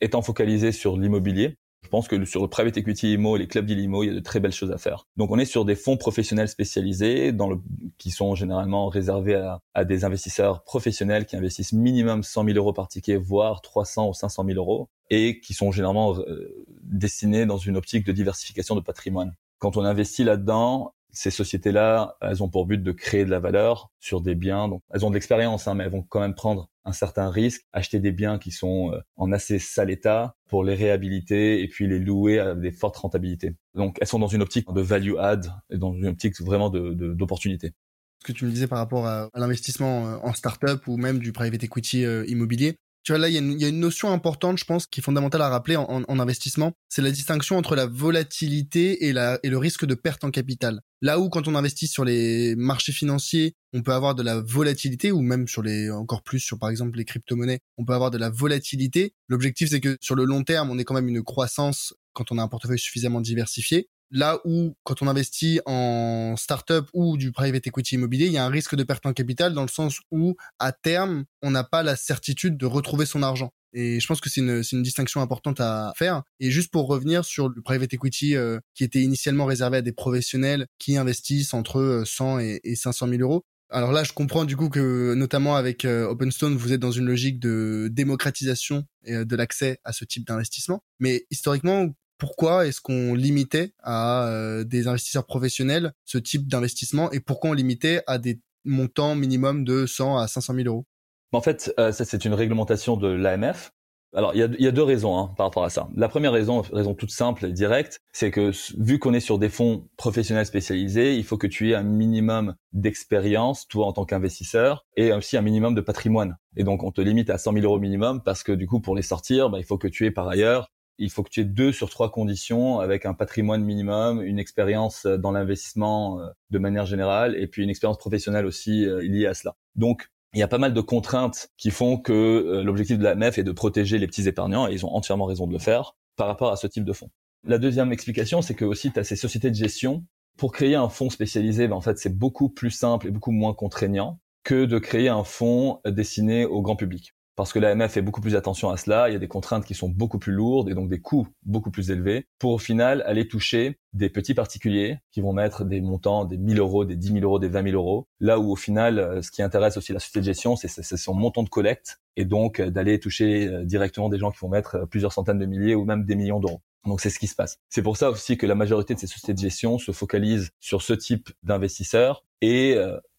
étant 0.00 0.22
focalisé 0.22 0.72
sur 0.72 0.96
l'immobilier, 0.96 1.56
je 1.84 1.88
pense 1.88 2.08
que 2.08 2.22
sur 2.24 2.42
le 2.42 2.48
private 2.48 2.76
equity 2.76 3.14
IMO 3.14 3.36
et 3.36 3.38
les 3.38 3.46
clubs 3.46 3.64
d'IMO, 3.64 4.02
il 4.02 4.08
y 4.08 4.10
a 4.10 4.14
de 4.14 4.20
très 4.20 4.40
belles 4.40 4.52
choses 4.52 4.72
à 4.72 4.78
faire. 4.78 5.06
Donc 5.16 5.30
on 5.30 5.38
est 5.38 5.44
sur 5.44 5.64
des 5.64 5.74
fonds 5.74 5.96
professionnels 5.96 6.48
spécialisés 6.48 7.32
dans 7.32 7.48
le, 7.48 7.60
qui 7.96 8.10
sont 8.10 8.34
généralement 8.34 8.88
réservés 8.88 9.36
à, 9.36 9.60
à, 9.74 9.84
des 9.84 10.04
investisseurs 10.04 10.64
professionnels 10.64 11.24
qui 11.24 11.36
investissent 11.36 11.72
minimum 11.72 12.22
100 12.22 12.44
000 12.44 12.56
euros 12.56 12.72
par 12.72 12.88
ticket, 12.88 13.16
voire 13.16 13.62
300 13.62 14.08
ou 14.08 14.14
500 14.14 14.44
000 14.44 14.58
euros, 14.58 14.88
et 15.10 15.40
qui 15.40 15.54
sont 15.54 15.72
généralement 15.72 16.18
euh, 16.18 16.66
destinés 16.82 17.46
dans 17.46 17.58
une 17.58 17.76
optique 17.76 18.04
de 18.04 18.12
diversification 18.12 18.74
de 18.74 18.80
patrimoine. 18.80 19.34
Quand 19.58 19.76
on 19.76 19.84
investit 19.84 20.24
là-dedans, 20.24 20.94
ces 21.18 21.32
sociétés-là, 21.32 22.16
elles 22.20 22.44
ont 22.44 22.48
pour 22.48 22.64
but 22.64 22.80
de 22.80 22.92
créer 22.92 23.24
de 23.24 23.30
la 23.30 23.40
valeur 23.40 23.90
sur 23.98 24.20
des 24.20 24.36
biens. 24.36 24.68
Donc, 24.68 24.82
elles 24.94 25.04
ont 25.04 25.10
de 25.10 25.14
l'expérience, 25.14 25.66
hein, 25.66 25.74
mais 25.74 25.82
elles 25.82 25.90
vont 25.90 26.04
quand 26.08 26.20
même 26.20 26.36
prendre 26.36 26.70
un 26.84 26.92
certain 26.92 27.28
risque, 27.28 27.62
acheter 27.72 27.98
des 27.98 28.12
biens 28.12 28.38
qui 28.38 28.52
sont 28.52 28.92
euh, 28.92 29.00
en 29.16 29.32
assez 29.32 29.58
sale 29.58 29.90
état 29.90 30.36
pour 30.48 30.62
les 30.62 30.76
réhabiliter 30.76 31.60
et 31.60 31.66
puis 31.66 31.88
les 31.88 31.98
louer 31.98 32.38
à 32.38 32.54
des 32.54 32.70
fortes 32.70 32.98
rentabilités. 32.98 33.56
Donc, 33.74 33.98
elles 34.00 34.06
sont 34.06 34.20
dans 34.20 34.28
une 34.28 34.42
optique 34.42 34.72
de 34.72 34.80
value 34.80 35.16
add 35.18 35.52
et 35.70 35.76
dans 35.76 35.92
une 35.92 36.06
optique 36.06 36.40
vraiment 36.40 36.70
d'opportunité. 36.70 37.70
De, 37.70 37.74
Ce 38.20 38.32
que 38.32 38.32
tu 38.32 38.44
me 38.44 38.52
disais 38.52 38.68
par 38.68 38.78
rapport 38.78 39.04
à, 39.08 39.28
l'investissement 39.34 40.06
euh, 40.06 40.16
en 40.22 40.32
start-up 40.32 40.86
ou 40.86 40.98
même 40.98 41.18
du 41.18 41.32
private 41.32 41.64
equity 41.64 42.04
euh, 42.04 42.24
immobilier, 42.28 42.76
tu 43.02 43.12
vois, 43.12 43.18
là, 43.18 43.28
il 43.28 43.34
y, 43.34 43.64
a 43.64 43.68
une 43.68 43.80
notion 43.80 44.12
importante, 44.12 44.58
je 44.58 44.64
pense, 44.64 44.86
qui 44.86 45.00
est 45.00 45.02
fondamentale 45.02 45.40
à 45.40 45.48
rappeler 45.48 45.76
en, 45.76 46.18
investissement. 46.20 46.72
C'est 46.88 47.00
la 47.00 47.10
distinction 47.10 47.56
entre 47.56 47.74
la 47.74 47.86
volatilité 47.86 49.06
et, 49.06 49.12
la, 49.12 49.38
et 49.42 49.48
le 49.48 49.56
risque 49.56 49.86
de 49.86 49.94
perte 49.94 50.24
en 50.24 50.30
capital. 50.30 50.80
Là 51.00 51.18
où, 51.18 51.28
quand 51.28 51.48
on 51.48 51.54
investit 51.54 51.86
sur 51.86 52.04
les 52.04 52.54
marchés 52.56 52.92
financiers, 52.92 53.54
on 53.72 53.82
peut 53.82 53.92
avoir 53.92 54.14
de 54.14 54.22
la 54.22 54.40
volatilité, 54.40 55.12
ou 55.12 55.22
même 55.22 55.48
sur 55.48 55.62
les, 55.62 55.90
encore 55.90 56.22
plus 56.22 56.40
sur, 56.40 56.58
par 56.58 56.70
exemple, 56.70 56.98
les 56.98 57.04
crypto-monnaies, 57.04 57.60
on 57.78 57.84
peut 57.84 57.94
avoir 57.94 58.10
de 58.10 58.18
la 58.18 58.30
volatilité. 58.30 59.14
L'objectif, 59.28 59.70
c'est 59.70 59.80
que 59.80 59.96
sur 60.00 60.14
le 60.14 60.24
long 60.24 60.42
terme, 60.42 60.70
on 60.70 60.78
ait 60.78 60.84
quand 60.84 60.94
même 60.94 61.08
une 61.08 61.22
croissance 61.22 61.94
quand 62.12 62.32
on 62.32 62.38
a 62.38 62.42
un 62.42 62.48
portefeuille 62.48 62.78
suffisamment 62.78 63.20
diversifié. 63.20 63.88
Là 64.10 64.40
où, 64.44 64.74
quand 64.84 65.02
on 65.02 65.08
investit 65.08 65.60
en 65.66 66.34
startup 66.36 66.86
ou 66.94 67.18
du 67.18 67.30
private 67.30 67.66
equity 67.66 67.96
immobilier, 67.96 68.26
il 68.26 68.32
y 68.32 68.38
a 68.38 68.44
un 68.44 68.50
risque 68.50 68.74
de 68.74 68.82
perte 68.82 69.04
en 69.04 69.12
capital 69.12 69.52
dans 69.52 69.62
le 69.62 69.68
sens 69.68 70.00
où, 70.10 70.34
à 70.58 70.72
terme, 70.72 71.24
on 71.42 71.50
n'a 71.50 71.64
pas 71.64 71.82
la 71.82 71.96
certitude 71.96 72.56
de 72.56 72.66
retrouver 72.66 73.04
son 73.04 73.22
argent. 73.22 73.52
Et 73.74 74.00
je 74.00 74.06
pense 74.06 74.20
que 74.20 74.30
c'est 74.30 74.40
une, 74.40 74.62
une, 74.72 74.82
distinction 74.82 75.20
importante 75.20 75.60
à 75.60 75.92
faire. 75.96 76.22
Et 76.40 76.50
juste 76.50 76.70
pour 76.70 76.86
revenir 76.86 77.24
sur 77.24 77.48
le 77.48 77.60
private 77.60 77.92
equity 77.92 78.34
euh, 78.34 78.58
qui 78.74 78.84
était 78.84 79.00
initialement 79.00 79.44
réservé 79.44 79.78
à 79.78 79.82
des 79.82 79.92
professionnels 79.92 80.66
qui 80.78 80.96
investissent 80.96 81.52
entre 81.52 82.02
100 82.06 82.38
euh, 82.38 82.58
et, 82.64 82.76
500 82.76 83.08
000 83.08 83.20
euros. 83.20 83.44
Alors 83.70 83.92
là, 83.92 84.02
je 84.02 84.14
comprends 84.14 84.46
du 84.46 84.56
coup 84.56 84.70
que, 84.70 85.12
notamment 85.12 85.54
avec 85.54 85.84
euh, 85.84 86.08
OpenStone, 86.08 86.56
vous 86.56 86.72
êtes 86.72 86.80
dans 86.80 86.90
une 86.90 87.04
logique 87.04 87.38
de 87.38 87.90
démocratisation 87.92 88.84
de 89.06 89.36
l'accès 89.36 89.78
à 89.84 89.92
ce 89.92 90.06
type 90.06 90.26
d'investissement. 90.26 90.82
Mais 90.98 91.26
historiquement, 91.30 91.88
pourquoi 92.18 92.66
est-ce 92.66 92.80
qu'on 92.80 93.14
limitait 93.14 93.72
à 93.82 94.26
euh, 94.28 94.64
des 94.64 94.88
investisseurs 94.88 95.24
professionnels 95.24 95.92
ce 96.04 96.18
type 96.18 96.48
d'investissement 96.48 97.10
et 97.12 97.20
pourquoi 97.20 97.50
on 97.50 97.54
limitait 97.54 98.02
à 98.06 98.18
des 98.18 98.40
montants 98.64 99.14
minimum 99.14 99.64
de 99.64 99.86
100 99.86 100.18
à 100.18 100.28
500 100.28 100.54
000 100.54 100.66
euros? 100.66 100.84
En 101.32 101.40
fait, 101.40 101.72
euh, 101.78 101.92
ça 101.92 102.04
c'est 102.04 102.24
une 102.24 102.34
réglementation 102.34 102.96
de 102.96 103.08
l'AMF. 103.08 103.72
Alors 104.14 104.34
il 104.34 104.38
y 104.40 104.66
a, 104.66 104.70
deux 104.72 104.82
raisons 104.82 105.18
hein, 105.18 105.34
par 105.36 105.46
rapport 105.46 105.64
à 105.64 105.70
ça. 105.70 105.86
La 105.94 106.08
première 106.08 106.32
raison, 106.32 106.62
raison 106.62 106.94
toute 106.94 107.10
simple 107.10 107.44
et 107.44 107.52
directe, 107.52 108.00
c'est 108.14 108.30
que 108.30 108.52
vu 108.78 108.98
qu'on 108.98 109.12
est 109.12 109.20
sur 109.20 109.38
des 109.38 109.50
fonds 109.50 109.86
professionnels 109.98 110.46
spécialisés, 110.46 111.14
il 111.14 111.24
faut 111.24 111.36
que 111.36 111.46
tu 111.46 111.70
aies 111.70 111.74
un 111.74 111.82
minimum 111.82 112.54
d'expérience, 112.72 113.68
toi 113.68 113.86
en 113.86 113.92
tant 113.92 114.06
qu'investisseur, 114.06 114.86
et 114.96 115.12
aussi 115.12 115.36
un 115.36 115.42
minimum 115.42 115.74
de 115.74 115.82
patrimoine. 115.82 116.38
Et 116.56 116.64
donc 116.64 116.84
on 116.84 116.90
te 116.90 117.02
limite 117.02 117.28
à 117.28 117.36
100 117.36 117.52
000 117.52 117.64
euros 117.66 117.78
minimum 117.78 118.22
parce 118.24 118.42
que 118.42 118.52
du 118.52 118.66
coup 118.66 118.80
pour 118.80 118.96
les 118.96 119.02
sortir, 119.02 119.50
bah, 119.50 119.58
il 119.58 119.64
faut 119.64 119.76
que 119.76 119.88
tu 119.88 120.06
aies 120.06 120.10
par 120.10 120.26
ailleurs 120.26 120.70
il 120.98 121.10
faut 121.10 121.22
que 121.22 121.30
tu 121.30 121.40
aies 121.40 121.44
deux 121.44 121.72
sur 121.72 121.88
trois 121.90 122.10
conditions 122.10 122.80
avec 122.80 123.06
un 123.06 123.14
patrimoine 123.14 123.64
minimum, 123.64 124.20
une 124.22 124.38
expérience 124.38 125.06
dans 125.06 125.30
l'investissement 125.30 126.20
euh, 126.20 126.26
de 126.50 126.58
manière 126.58 126.86
générale 126.86 127.36
et 127.36 127.46
puis 127.46 127.62
une 127.62 127.70
expérience 127.70 127.98
professionnelle 127.98 128.46
aussi 128.46 128.84
euh, 128.84 129.00
liée 129.02 129.26
à 129.26 129.34
cela. 129.34 129.56
Donc, 129.76 130.10
il 130.34 130.40
y 130.40 130.42
a 130.42 130.48
pas 130.48 130.58
mal 130.58 130.74
de 130.74 130.80
contraintes 130.80 131.50
qui 131.56 131.70
font 131.70 131.96
que 131.96 132.12
euh, 132.12 132.62
l'objectif 132.62 132.98
de 132.98 133.04
la 133.04 133.14
MEF 133.14 133.38
est 133.38 133.44
de 133.44 133.52
protéger 133.52 133.98
les 133.98 134.06
petits 134.06 134.28
épargnants 134.28 134.68
et 134.68 134.72
ils 134.72 134.84
ont 134.84 134.94
entièrement 134.94 135.24
raison 135.24 135.46
de 135.46 135.52
le 135.52 135.58
faire 135.58 135.96
par 136.16 136.26
rapport 136.26 136.50
à 136.50 136.56
ce 136.56 136.66
type 136.66 136.84
de 136.84 136.92
fonds. 136.92 137.10
La 137.46 137.58
deuxième 137.58 137.92
explication, 137.92 138.42
c'est 138.42 138.54
que 138.54 138.64
aussi 138.64 138.92
tu 138.92 138.98
as 138.98 139.04
ces 139.04 139.16
sociétés 139.16 139.50
de 139.50 139.56
gestion. 139.56 140.04
Pour 140.36 140.52
créer 140.52 140.74
un 140.74 140.88
fonds 140.88 141.10
spécialisé, 141.10 141.66
ben, 141.66 141.76
en 141.76 141.80
fait, 141.80 141.98
c'est 141.98 142.16
beaucoup 142.16 142.48
plus 142.48 142.70
simple 142.70 143.08
et 143.08 143.10
beaucoup 143.10 143.32
moins 143.32 143.54
contraignant 143.54 144.20
que 144.44 144.64
de 144.64 144.78
créer 144.78 145.08
un 145.08 145.24
fonds 145.24 145.80
destiné 145.84 146.44
au 146.44 146.62
grand 146.62 146.76
public 146.76 147.14
parce 147.38 147.52
que 147.52 147.60
l'AMF 147.60 147.92
fait 147.92 148.02
beaucoup 148.02 148.20
plus 148.20 148.34
attention 148.34 148.68
à 148.68 148.76
cela, 148.76 149.08
il 149.08 149.12
y 149.12 149.16
a 149.16 149.20
des 149.20 149.28
contraintes 149.28 149.64
qui 149.64 149.74
sont 149.74 149.88
beaucoup 149.88 150.18
plus 150.18 150.32
lourdes 150.32 150.68
et 150.68 150.74
donc 150.74 150.88
des 150.88 151.00
coûts 151.00 151.28
beaucoup 151.44 151.70
plus 151.70 151.92
élevés 151.92 152.26
pour 152.40 152.50
au 152.50 152.58
final 152.58 153.00
aller 153.06 153.28
toucher 153.28 153.78
des 153.92 154.10
petits 154.10 154.34
particuliers 154.34 154.98
qui 155.12 155.20
vont 155.20 155.32
mettre 155.32 155.64
des 155.64 155.80
montants 155.80 156.24
des 156.24 156.36
1000 156.36 156.58
euros, 156.58 156.84
des 156.84 156.96
10 156.96 157.12
000 157.12 157.18
euros, 157.20 157.38
des 157.38 157.46
20 157.46 157.70
000 157.70 157.76
euros. 157.76 158.08
Là 158.18 158.40
où 158.40 158.50
au 158.50 158.56
final, 158.56 158.98
euh, 158.98 159.22
ce 159.22 159.30
qui 159.30 159.40
intéresse 159.40 159.76
aussi 159.76 159.92
la 159.92 160.00
société 160.00 160.18
de 160.18 160.24
gestion, 160.24 160.56
c'est 160.56 160.82
son 160.82 161.14
montant 161.14 161.44
de 161.44 161.48
collecte 161.48 162.00
et 162.16 162.24
donc 162.24 162.58
euh, 162.58 162.70
d'aller 162.70 162.98
toucher 162.98 163.46
euh, 163.46 163.64
directement 163.64 164.08
des 164.08 164.18
gens 164.18 164.32
qui 164.32 164.40
vont 164.40 164.48
mettre 164.48 164.88
plusieurs 164.90 165.12
centaines 165.12 165.38
de 165.38 165.46
milliers 165.46 165.76
ou 165.76 165.84
même 165.84 166.04
des 166.04 166.16
millions 166.16 166.40
d'euros. 166.40 166.60
Donc 166.86 167.00
c'est 167.00 167.10
ce 167.10 167.20
qui 167.20 167.28
se 167.28 167.36
passe. 167.36 167.58
C'est 167.68 167.82
pour 167.82 167.96
ça 167.96 168.10
aussi 168.10 168.36
que 168.36 168.46
la 168.46 168.56
majorité 168.56 168.94
de 168.94 168.98
ces 168.98 169.06
sociétés 169.06 169.34
de 169.34 169.38
gestion 169.38 169.78
se 169.78 169.92
focalisent 169.92 170.50
sur 170.58 170.82
ce 170.82 170.92
type 170.92 171.30
d'investisseurs 171.44 172.24
et 172.40 172.76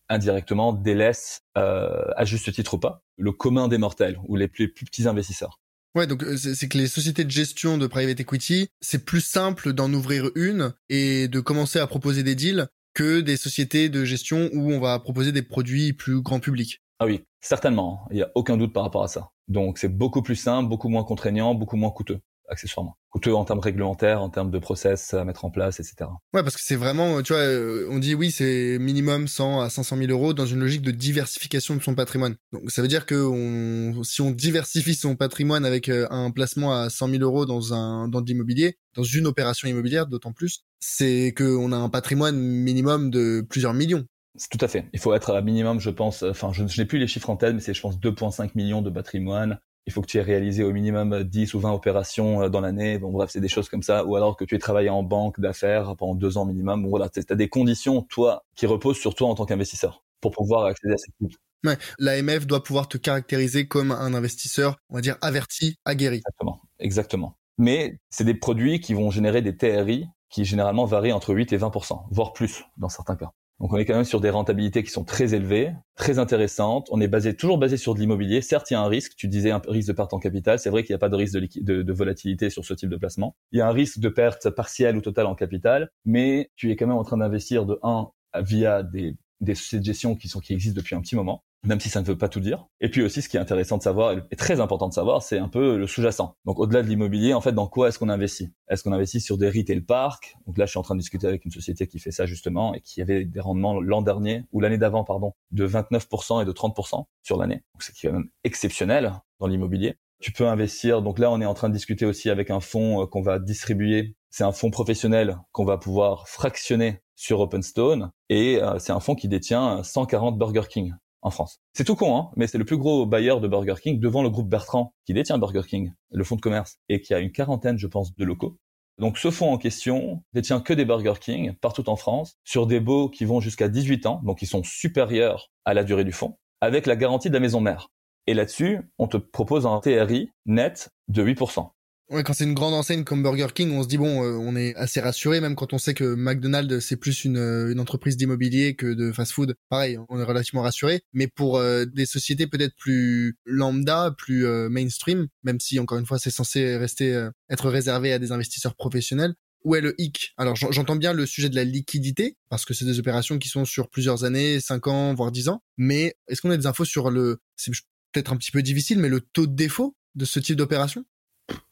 indirectement 0.09 0.73
délaisse, 0.73 1.41
euh, 1.57 2.05
à 2.15 2.25
juste 2.25 2.51
titre 2.51 2.75
ou 2.75 2.79
pas, 2.79 3.03
le 3.17 3.31
commun 3.31 3.67
des 3.67 3.77
mortels 3.77 4.19
ou 4.27 4.35
les 4.35 4.47
plus, 4.47 4.73
petits 4.73 5.07
investisseurs. 5.07 5.59
Ouais, 5.95 6.07
donc 6.07 6.23
euh, 6.23 6.37
c'est 6.37 6.67
que 6.67 6.77
les 6.77 6.87
sociétés 6.87 7.23
de 7.23 7.31
gestion 7.31 7.77
de 7.77 7.87
private 7.87 8.19
equity, 8.19 8.69
c'est 8.81 9.05
plus 9.05 9.21
simple 9.21 9.73
d'en 9.73 9.91
ouvrir 9.93 10.29
une 10.35 10.73
et 10.89 11.27
de 11.27 11.39
commencer 11.39 11.79
à 11.79 11.87
proposer 11.87 12.23
des 12.23 12.35
deals 12.35 12.67
que 12.93 13.21
des 13.21 13.37
sociétés 13.37 13.89
de 13.89 14.03
gestion 14.03 14.49
où 14.53 14.71
on 14.71 14.79
va 14.79 14.99
proposer 14.99 15.31
des 15.31 15.41
produits 15.41 15.93
plus 15.93 16.21
grand 16.21 16.39
public. 16.39 16.81
Ah 16.99 17.05
oui, 17.05 17.21
certainement. 17.39 18.07
Il 18.11 18.17
n'y 18.17 18.23
a 18.23 18.31
aucun 18.35 18.57
doute 18.57 18.73
par 18.73 18.83
rapport 18.83 19.03
à 19.03 19.07
ça. 19.07 19.29
Donc 19.47 19.77
c'est 19.77 19.89
beaucoup 19.89 20.21
plus 20.21 20.35
simple, 20.35 20.69
beaucoup 20.69 20.89
moins 20.89 21.03
contraignant, 21.03 21.55
beaucoup 21.55 21.77
moins 21.77 21.91
coûteux 21.91 22.19
accessoirement. 22.49 22.97
Coûteux 23.09 23.33
en 23.33 23.45
termes 23.45 23.59
réglementaires, 23.59 24.21
en 24.21 24.29
termes 24.29 24.51
de 24.51 24.59
process 24.59 25.13
à 25.13 25.23
mettre 25.23 25.45
en 25.45 25.51
place, 25.51 25.79
etc. 25.79 26.09
Ouais, 26.33 26.43
parce 26.43 26.55
que 26.55 26.61
c'est 26.63 26.75
vraiment, 26.75 27.21
tu 27.21 27.33
vois, 27.33 27.41
euh, 27.41 27.87
on 27.89 27.99
dit 27.99 28.15
oui, 28.15 28.31
c'est 28.31 28.77
minimum 28.79 29.27
100 29.27 29.61
à 29.61 29.69
500 29.69 29.97
000 29.97 30.11
euros 30.11 30.33
dans 30.33 30.45
une 30.45 30.59
logique 30.59 30.81
de 30.81 30.91
diversification 30.91 31.75
de 31.75 31.81
son 31.81 31.95
patrimoine. 31.95 32.35
Donc 32.51 32.69
ça 32.71 32.81
veut 32.81 32.87
dire 32.87 33.05
que 33.05 33.15
on, 33.15 34.03
si 34.03 34.21
on 34.21 34.31
diversifie 34.31 34.95
son 34.95 35.15
patrimoine 35.15 35.65
avec 35.65 35.89
euh, 35.89 36.07
un 36.09 36.31
placement 36.31 36.73
à 36.73 36.89
100 36.89 37.09
000 37.09 37.23
euros 37.23 37.45
dans 37.45 37.73
un 37.73 38.07
dans 38.07 38.21
de 38.21 38.27
l'immobilier, 38.27 38.77
dans 38.95 39.03
une 39.03 39.27
opération 39.27 39.67
immobilière, 39.67 40.07
d'autant 40.07 40.33
plus, 40.33 40.65
c'est 40.79 41.33
que 41.35 41.55
on 41.55 41.71
a 41.71 41.77
un 41.77 41.89
patrimoine 41.89 42.37
minimum 42.37 43.09
de 43.09 43.45
plusieurs 43.47 43.73
millions. 43.73 44.05
Tout 44.51 44.63
à 44.63 44.67
fait. 44.67 44.85
Il 44.93 44.99
faut 44.99 45.13
être 45.13 45.33
à 45.33 45.41
minimum, 45.41 45.79
je 45.79 45.89
pense, 45.89 46.23
enfin, 46.23 46.51
je, 46.53 46.65
je 46.65 46.79
n'ai 46.79 46.85
plus 46.85 46.99
les 46.99 47.07
chiffres 47.07 47.29
en 47.29 47.35
tête, 47.35 47.53
mais 47.53 47.61
c'est, 47.61 47.73
je 47.73 47.81
pense, 47.81 47.99
2,5 47.99 48.51
millions 48.55 48.81
de 48.81 48.89
patrimoine 48.89 49.59
il 49.85 49.93
faut 49.93 50.01
que 50.01 50.07
tu 50.07 50.17
aies 50.17 50.23
réalisé 50.23 50.63
au 50.63 50.71
minimum 50.71 51.23
10 51.23 51.53
ou 51.53 51.59
20 51.59 51.71
opérations 51.71 52.43
euh, 52.43 52.49
dans 52.49 52.61
l'année. 52.61 52.97
Bon, 52.99 53.11
bref, 53.11 53.29
c'est 53.31 53.41
des 53.41 53.47
choses 53.47 53.69
comme 53.69 53.83
ça. 53.83 54.05
Ou 54.05 54.15
alors 54.15 54.37
que 54.37 54.45
tu 54.45 54.55
aies 54.55 54.59
travaillé 54.59 54.89
en 54.89 55.03
banque 55.03 55.39
d'affaires 55.39 55.95
pendant 55.97 56.15
deux 56.15 56.37
ans 56.37 56.45
minimum. 56.45 56.83
Bon, 56.83 56.89
voilà, 56.89 57.09
tu 57.09 57.21
as 57.27 57.35
des 57.35 57.49
conditions, 57.49 58.01
toi, 58.03 58.43
qui 58.55 58.65
reposent 58.65 58.99
sur 58.99 59.15
toi 59.15 59.29
en 59.29 59.35
tant 59.35 59.45
qu'investisseur 59.45 60.03
pour 60.21 60.31
pouvoir 60.31 60.65
accéder 60.65 60.93
à 60.93 60.97
cette 60.97 61.15
type. 61.19 61.37
Ouais, 61.65 61.77
l'AMF 61.97 62.47
doit 62.47 62.63
pouvoir 62.63 62.87
te 62.87 62.97
caractériser 62.97 63.67
comme 63.67 63.91
un 63.91 64.13
investisseur, 64.13 64.77
on 64.89 64.95
va 64.95 65.01
dire, 65.01 65.17
averti, 65.21 65.75
aguerri. 65.83 66.17
Exactement, 66.17 66.61
exactement. 66.79 67.35
Mais 67.57 67.99
c'est 68.09 68.23
des 68.23 68.33
produits 68.33 68.79
qui 68.79 68.93
vont 68.93 69.11
générer 69.11 69.41
des 69.41 69.57
TRI 69.57 70.07
qui 70.29 70.45
généralement 70.45 70.85
varient 70.85 71.11
entre 71.11 71.33
8 71.33 71.51
et 71.51 71.57
20%, 71.57 72.05
voire 72.11 72.33
plus 72.33 72.63
dans 72.77 72.87
certains 72.87 73.15
cas. 73.15 73.31
Donc 73.59 73.73
on 73.73 73.77
est 73.77 73.85
quand 73.85 73.95
même 73.95 74.05
sur 74.05 74.21
des 74.21 74.29
rentabilités 74.29 74.83
qui 74.83 74.89
sont 74.89 75.03
très 75.03 75.33
élevées, 75.33 75.73
très 75.95 76.17
intéressantes. 76.17 76.87
On 76.91 77.01
est 77.01 77.09
basé 77.09 77.35
toujours 77.35 77.57
basé 77.57 77.75
sur 77.75 77.93
de 77.93 77.99
l'immobilier. 77.99 78.41
Certes, 78.41 78.71
il 78.71 78.75
y 78.75 78.77
a 78.77 78.81
un 78.81 78.87
risque. 78.87 79.13
Tu 79.17 79.27
disais 79.27 79.51
un 79.51 79.61
risque 79.67 79.89
de 79.89 79.93
perte 79.93 80.13
en 80.13 80.19
capital. 80.19 80.59
C'est 80.59 80.69
vrai 80.69 80.83
qu'il 80.83 80.93
n'y 80.93 80.95
a 80.95 80.99
pas 80.99 81.09
de 81.09 81.15
risque 81.15 81.37
de, 81.37 81.81
de, 81.81 81.93
volatilité 81.93 82.49
sur 82.49 82.63
ce 82.63 82.73
type 82.73 82.89
de 82.89 82.95
placement. 82.95 83.35
Il 83.51 83.59
y 83.59 83.61
a 83.61 83.67
un 83.67 83.73
risque 83.73 83.99
de 83.99 84.07
perte 84.07 84.49
partielle 84.49 84.95
ou 84.95 85.01
totale 85.01 85.25
en 85.25 85.35
capital, 85.35 85.89
mais 86.05 86.51
tu 86.55 86.71
es 86.71 86.77
quand 86.77 86.87
même 86.87 86.97
en 86.97 87.03
train 87.03 87.17
d'investir 87.17 87.65
de 87.65 87.77
1 87.83 88.09
via 88.41 88.83
des, 88.83 89.17
des 89.41 89.55
sociétés 89.55 89.81
de 89.81 89.85
gestion 89.85 90.15
qui 90.15 90.29
sont 90.29 90.39
qui 90.39 90.53
existent 90.53 90.77
depuis 90.77 90.95
un 90.95 91.01
petit 91.01 91.15
moment 91.15 91.43
même 91.63 91.79
si 91.79 91.89
ça 91.89 92.01
ne 92.01 92.05
veut 92.05 92.17
pas 92.17 92.29
tout 92.29 92.39
dire. 92.39 92.67
Et 92.79 92.89
puis 92.89 93.01
aussi, 93.03 93.21
ce 93.21 93.29
qui 93.29 93.37
est 93.37 93.39
intéressant 93.39 93.77
de 93.77 93.83
savoir, 93.83 94.15
et 94.31 94.35
très 94.35 94.59
important 94.61 94.87
de 94.87 94.93
savoir, 94.93 95.21
c'est 95.21 95.37
un 95.37 95.49
peu 95.49 95.77
le 95.77 95.87
sous-jacent. 95.87 96.35
Donc 96.45 96.59
au-delà 96.59 96.81
de 96.81 96.87
l'immobilier, 96.87 97.33
en 97.33 97.41
fait, 97.41 97.51
dans 97.51 97.67
quoi 97.67 97.89
est-ce 97.89 97.99
qu'on 97.99 98.09
investit? 98.09 98.53
Est-ce 98.69 98.83
qu'on 98.83 98.93
investit 98.93 99.19
sur 99.19 99.37
des 99.37 99.49
retail 99.49 99.81
parks? 99.81 100.35
Donc 100.47 100.57
là, 100.57 100.65
je 100.65 100.71
suis 100.71 100.79
en 100.79 100.83
train 100.83 100.95
de 100.95 100.99
discuter 100.99 101.27
avec 101.27 101.43
une 101.45 101.51
société 101.51 101.87
qui 101.87 101.99
fait 101.99 102.11
ça 102.11 102.25
justement 102.25 102.73
et 102.73 102.81
qui 102.81 103.01
avait 103.01 103.25
des 103.25 103.39
rendements 103.39 103.79
l'an 103.81 104.01
dernier 104.01 104.45
ou 104.51 104.61
l'année 104.61 104.77
d'avant, 104.77 105.03
pardon, 105.03 105.33
de 105.51 105.67
29% 105.67 106.41
et 106.41 106.45
de 106.45 106.51
30% 106.51 107.05
sur 107.23 107.37
l'année. 107.37 107.63
Donc 107.73 107.83
c'est 107.83 107.93
quand 108.01 108.13
même 108.13 108.29
exceptionnel 108.43 109.13
dans 109.39 109.47
l'immobilier. 109.47 109.97
Tu 110.21 110.31
peux 110.31 110.47
investir. 110.47 111.01
Donc 111.01 111.17
là, 111.17 111.31
on 111.31 111.39
est 111.39 111.45
en 111.45 111.53
train 111.53 111.69
de 111.69 111.73
discuter 111.73 112.05
aussi 112.05 112.29
avec 112.29 112.51
un 112.51 112.59
fonds 112.59 113.03
euh, 113.03 113.05
qu'on 113.05 113.21
va 113.21 113.39
distribuer. 113.39 114.15
C'est 114.29 114.43
un 114.43 114.51
fonds 114.51 114.69
professionnel 114.69 115.37
qu'on 115.53 115.65
va 115.65 115.77
pouvoir 115.77 116.27
fractionner 116.27 117.01
sur 117.15 117.39
OpenStone 117.39 118.11
et 118.29 118.61
euh, 118.61 118.79
c'est 118.79 118.91
un 118.91 118.99
fonds 118.99 119.15
qui 119.15 119.27
détient 119.27 119.81
140 119.83 120.37
Burger 120.37 120.63
King 120.69 120.93
en 121.21 121.31
France. 121.31 121.59
C'est 121.73 121.83
tout 121.83 121.95
con, 121.95 122.17
hein, 122.17 122.29
mais 122.35 122.47
c'est 122.47 122.57
le 122.57 122.65
plus 122.65 122.77
gros 122.77 123.05
bailleur 123.05 123.41
de 123.41 123.47
Burger 123.47 123.75
King 123.81 123.99
devant 123.99 124.23
le 124.23 124.29
groupe 124.29 124.49
Bertrand, 124.49 124.93
qui 125.05 125.13
détient 125.13 125.37
Burger 125.37 125.63
King, 125.67 125.93
le 126.11 126.23
fonds 126.23 126.35
de 126.35 126.41
commerce, 126.41 126.77
et 126.87 127.01
qui 127.01 127.13
a 127.13 127.19
une 127.19 127.31
quarantaine, 127.31 127.77
je 127.77 127.87
pense, 127.87 128.15
de 128.15 128.25
locaux. 128.25 128.57
Donc 128.97 129.17
ce 129.17 129.31
fonds 129.31 129.53
en 129.53 129.57
question 129.57 130.23
détient 130.33 130.59
que 130.59 130.73
des 130.73 130.83
Burger 130.85 131.13
King 131.19 131.53
partout 131.61 131.89
en 131.89 131.95
France, 131.95 132.35
sur 132.43 132.67
des 132.67 132.79
baux 132.79 133.09
qui 133.09 133.25
vont 133.25 133.39
jusqu'à 133.39 133.69
18 133.69 134.05
ans, 134.05 134.21
donc 134.23 134.39
qui 134.39 134.45
sont 134.45 134.63
supérieurs 134.63 135.51
à 135.63 135.73
la 135.73 135.83
durée 135.83 136.03
du 136.03 136.11
fonds, 136.11 136.37
avec 136.61 136.85
la 136.85 136.95
garantie 136.97 137.29
de 137.29 137.33
la 137.33 137.39
maison 137.39 137.61
mère. 137.61 137.89
Et 138.27 138.33
là-dessus, 138.33 138.91
on 138.97 139.07
te 139.07 139.17
propose 139.17 139.65
un 139.65 139.79
TRI 139.79 140.31
net 140.45 140.89
de 141.07 141.23
8%. 141.23 141.69
Ouais, 142.09 142.23
quand 142.23 142.33
c'est 142.33 142.43
une 142.43 142.55
grande 142.55 142.73
enseigne 142.73 143.03
comme 143.03 143.21
Burger 143.21 143.49
King, 143.53 143.71
on 143.71 143.83
se 143.83 143.87
dit 143.87 143.99
bon, 143.99 144.23
euh, 144.23 144.31
on 144.31 144.55
est 144.55 144.73
assez 144.75 144.99
rassuré, 144.99 145.41
même 145.41 145.53
quand 145.55 145.73
on 145.73 145.77
sait 145.77 145.93
que 145.93 146.15
McDonald's 146.15 146.79
c'est 146.83 146.95
plus 146.95 147.23
une, 147.23 147.37
euh, 147.37 147.71
une 147.71 147.79
entreprise 147.79 148.17
d'immobilier 148.17 148.75
que 148.75 148.95
de 148.95 149.11
fast-food. 149.11 149.55
Pareil, 149.69 149.99
on 150.09 150.19
est 150.19 150.23
relativement 150.23 150.63
rassuré. 150.63 151.01
Mais 151.13 151.27
pour 151.27 151.57
euh, 151.57 151.85
des 151.85 152.07
sociétés 152.07 152.47
peut-être 152.47 152.75
plus 152.75 153.37
lambda, 153.45 154.15
plus 154.17 154.47
mainstream, 154.69 155.27
même 155.43 155.59
si 155.59 155.79
encore 155.79 155.99
une 155.99 156.07
fois 156.07 156.17
c'est 156.17 156.31
censé 156.31 156.77
rester 156.77 157.29
être 157.47 157.69
réservé 157.69 158.11
à 158.11 158.17
des 158.17 158.31
investisseurs 158.31 158.75
professionnels, 158.75 159.35
où 159.63 159.75
est 159.75 159.81
le 159.81 159.93
hic? 160.01 160.33
Alors 160.37 160.55
j'entends 160.55 160.95
bien 160.95 161.13
le 161.13 161.27
sujet 161.27 161.49
de 161.49 161.55
la 161.55 161.63
liquidité, 161.63 162.37
parce 162.49 162.65
que 162.65 162.73
c'est 162.73 162.85
des 162.85 162.97
opérations 162.97 163.37
qui 163.37 163.49
sont 163.49 163.65
sur 163.65 163.87
plusieurs 163.87 164.23
années, 164.23 164.59
5 164.59 164.87
ans, 164.87 165.13
voire 165.13 165.31
10 165.31 165.49
ans. 165.49 165.61
Mais 165.77 166.15
est-ce 166.27 166.41
qu'on 166.41 166.49
a 166.49 166.57
des 166.57 166.65
infos 166.65 166.85
sur 166.85 167.11
le, 167.11 167.39
c'est 167.55 167.71
peut-être 168.11 168.33
un 168.33 168.37
petit 168.37 168.51
peu 168.51 168.63
difficile, 168.63 168.97
mais 168.97 169.09
le 169.09 169.21
taux 169.21 169.45
de 169.45 169.55
défaut 169.55 169.95
de 170.15 170.25
ce 170.25 170.39
type 170.39 170.55
d'opération? 170.55 171.05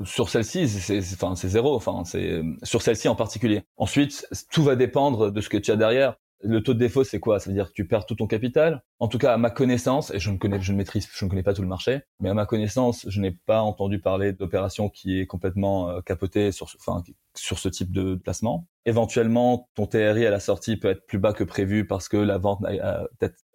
Sur 0.04 0.30
celle-ci, 0.30 0.68
c'est 0.68 1.00
enfin 1.14 1.36
c'est 1.36 1.50
zéro. 1.50 1.76
Enfin 1.76 2.04
c'est 2.06 2.42
sur 2.64 2.82
celle-ci 2.82 3.08
en 3.08 3.16
particulier. 3.16 3.64
Ensuite, 3.78 4.28
tout 4.52 4.64
va 4.64 4.76
dépendre 4.76 5.32
de 5.32 5.42
ce 5.42 5.50
que 5.50 5.58
tu 5.58 5.72
as 5.72 5.76
derrière. 5.76 6.16
Le 6.44 6.62
taux 6.62 6.76
de 6.76 6.80
défaut, 6.80 7.04
c'est 7.04 7.20
quoi? 7.20 7.40
Ça 7.40 7.50
veut 7.50 7.56
dire 7.56 7.70
que 7.70 7.74
tu 7.74 7.88
perds 7.88 8.06
tout 8.06 8.14
ton 8.14 8.28
capital? 8.28 8.84
En 9.00 9.08
tout 9.08 9.18
cas, 9.18 9.34
à 9.34 9.38
ma 9.38 9.50
connaissance, 9.50 10.14
et 10.14 10.20
je 10.20 10.30
ne 10.30 10.38
connais, 10.38 10.62
je 10.62 10.72
ne 10.72 10.78
maîtrise, 10.78 11.08
je 11.12 11.26
ne 11.26 11.30
connais 11.32 11.42
pas 11.42 11.56
tout 11.56 11.64
le 11.64 11.68
marché, 11.68 12.02
mais 12.20 12.30
à 12.30 12.36
ma 12.36 12.46
connaissance, 12.46 13.08
je 13.10 13.20
n'ai 13.20 13.32
pas 13.32 13.62
entendu 13.62 14.00
parler 14.00 14.34
d'opération 14.34 14.88
qui 14.90 15.20
est 15.20 15.26
complètement 15.26 15.90
euh, 15.90 16.02
capotée 16.02 16.52
sur, 16.52 16.68
enfin, 16.78 17.02
sur 17.34 17.58
ce 17.58 17.70
type 17.70 17.92
de 17.92 18.14
placement. 18.14 18.68
Éventuellement, 18.88 19.70
ton 19.76 19.86
TRI 19.86 20.26
à 20.26 20.30
la 20.30 20.40
sortie 20.40 20.78
peut 20.78 20.88
être 20.88 21.06
plus 21.06 21.20
bas 21.20 21.34
que 21.34 21.44
prévu 21.44 21.86
parce 21.86 22.08
que 22.08 22.16
la 22.16 22.38
vente 22.38 22.64
a, 22.64 23.04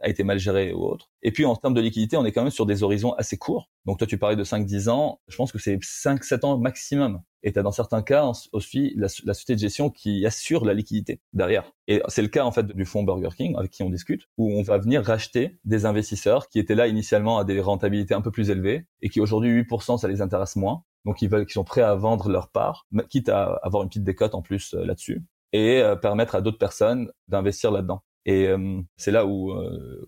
été 0.05 0.25
mal 0.25 0.38
gérée 0.38 0.75
ou 0.75 0.85
autre. 0.85 1.11
Et 1.23 1.33
puis 1.33 1.47
en 1.47 1.57
termes 1.57 1.73
de 1.73 1.81
liquidité, 1.81 2.18
on 2.18 2.27
est 2.27 2.33
quand 2.33 2.42
même 2.42 2.51
sur 2.51 2.66
des 2.66 2.83
horizons 2.83 3.14
assez 3.14 3.38
courts. 3.38 3.71
Donc 3.87 3.97
toi, 3.97 4.07
tu 4.07 4.18
parlais 4.18 4.37
de 4.37 4.45
5-10 4.45 4.90
ans. 4.90 5.23
Je 5.29 5.37
pense 5.37 5.51
que 5.51 5.59
c'est 5.59 5.77
5-7 5.77 6.45
ans 6.45 6.59
maximum. 6.59 7.23
Et 7.42 7.51
tu 7.51 7.59
as 7.59 7.62
dans 7.62 7.73
certains 7.73 8.03
cas 8.03 8.31
aussi 8.53 8.92
la, 8.95 9.09
la, 9.25 9.33
société 9.33 9.55
de 9.55 9.61
gestion 9.61 9.88
qui 9.88 10.27
assure 10.27 10.66
la 10.66 10.75
liquidité 10.75 11.23
derrière. 11.33 11.73
Et 11.88 12.03
c'est 12.09 12.21
le 12.21 12.29
cas 12.29 12.45
en 12.45 12.53
fait 12.53 12.66
du 12.66 12.85
fonds 12.85 13.03
Burger 13.03 13.35
King 13.35 13.57
avec 13.57 13.71
qui 13.71 13.83
on 13.83 13.88
discute, 13.88 14.29
où 14.37 14.53
on 14.53 14.62
va 14.62 14.77
venir 14.77 15.03
racheter 15.03 15.59
des 15.64 15.87
investisseurs 15.87 16.51
qui 16.51 16.59
étaient 16.59 16.75
là 16.75 16.88
initialement 16.88 17.38
à 17.38 17.45
des 17.45 17.59
rentabilités 17.59 18.12
un 18.12 18.21
peu 18.21 18.31
plus 18.31 18.51
élevées 18.51 18.85
et 19.01 19.09
qui 19.09 19.18
aujourd'hui 19.18 19.62
8% 19.62 19.99
ça 19.99 20.09
les 20.09 20.21
intéresse 20.21 20.57
moins 20.57 20.85
donc 21.05 21.23
ils 21.23 21.29
veulent, 21.29 21.47
qu'ils 21.47 21.55
sont 21.55 21.65
prêts 21.65 21.83
à 21.83 21.95
vendre 21.95 22.29
leur 22.29 22.49
part, 22.49 22.87
quitte 23.09 23.29
à 23.29 23.59
avoir 23.62 23.83
une 23.83 23.88
petite 23.88 24.05
décote 24.05 24.35
en 24.35 24.43
plus 24.43 24.75
euh, 24.75 24.85
là-dessus, 24.85 25.23
et 25.53 25.81
euh, 25.83 25.97
permettre 25.97 26.35
à 26.35 26.41
d'autres 26.41 26.59
personnes 26.59 27.11
d'investir 27.29 27.71
là-dedans. 27.71 28.03
Et 28.25 28.47
euh, 28.47 28.81
c'est 28.97 29.11
là 29.11 29.27
où 29.27 29.53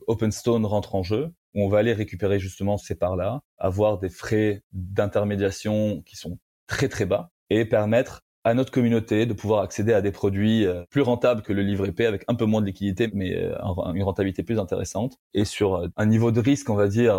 OpenStone 0.07 0.65
rentre 0.67 0.95
en 0.95 1.03
jeu, 1.03 1.33
où 1.55 1.65
on 1.65 1.69
va 1.69 1.79
aller 1.79 1.93
récupérer 1.93 2.39
justement 2.39 2.77
ces 2.77 2.95
parts-là, 2.95 3.41
avoir 3.59 3.99
des 3.99 4.09
frais 4.09 4.63
d'intermédiation 4.73 6.03
qui 6.03 6.17
sont 6.17 6.39
très 6.69 6.89
très 6.89 7.07
bas, 7.07 7.31
et 7.51 7.65
permettre 7.65 8.21
à 8.45 8.55
notre 8.55 8.71
communauté 8.71 9.27
de 9.27 9.33
pouvoir 9.33 9.63
accéder 9.63 9.95
à 9.95 10.03
des 10.03 10.13
produits 10.13 10.67
plus 10.91 11.01
rentables 11.01 11.43
que 11.43 11.53
le 11.53 11.63
livret 11.63 11.93
P 11.93 12.05
avec 12.05 12.25
un 12.29 12.35
peu 12.35 12.45
moins 12.45 12.61
de 12.61 12.67
liquidité 12.67 13.11
mais 13.15 13.33
une 13.33 14.03
rentabilité 14.03 14.43
plus 14.43 14.59
intéressante 14.59 15.17
et 15.33 15.47
sur 15.47 15.89
un 15.97 16.07
niveau 16.07 16.31
de 16.31 16.41
risque 16.41 16.69
on 16.69 16.75
va 16.75 16.89
dire 16.89 17.17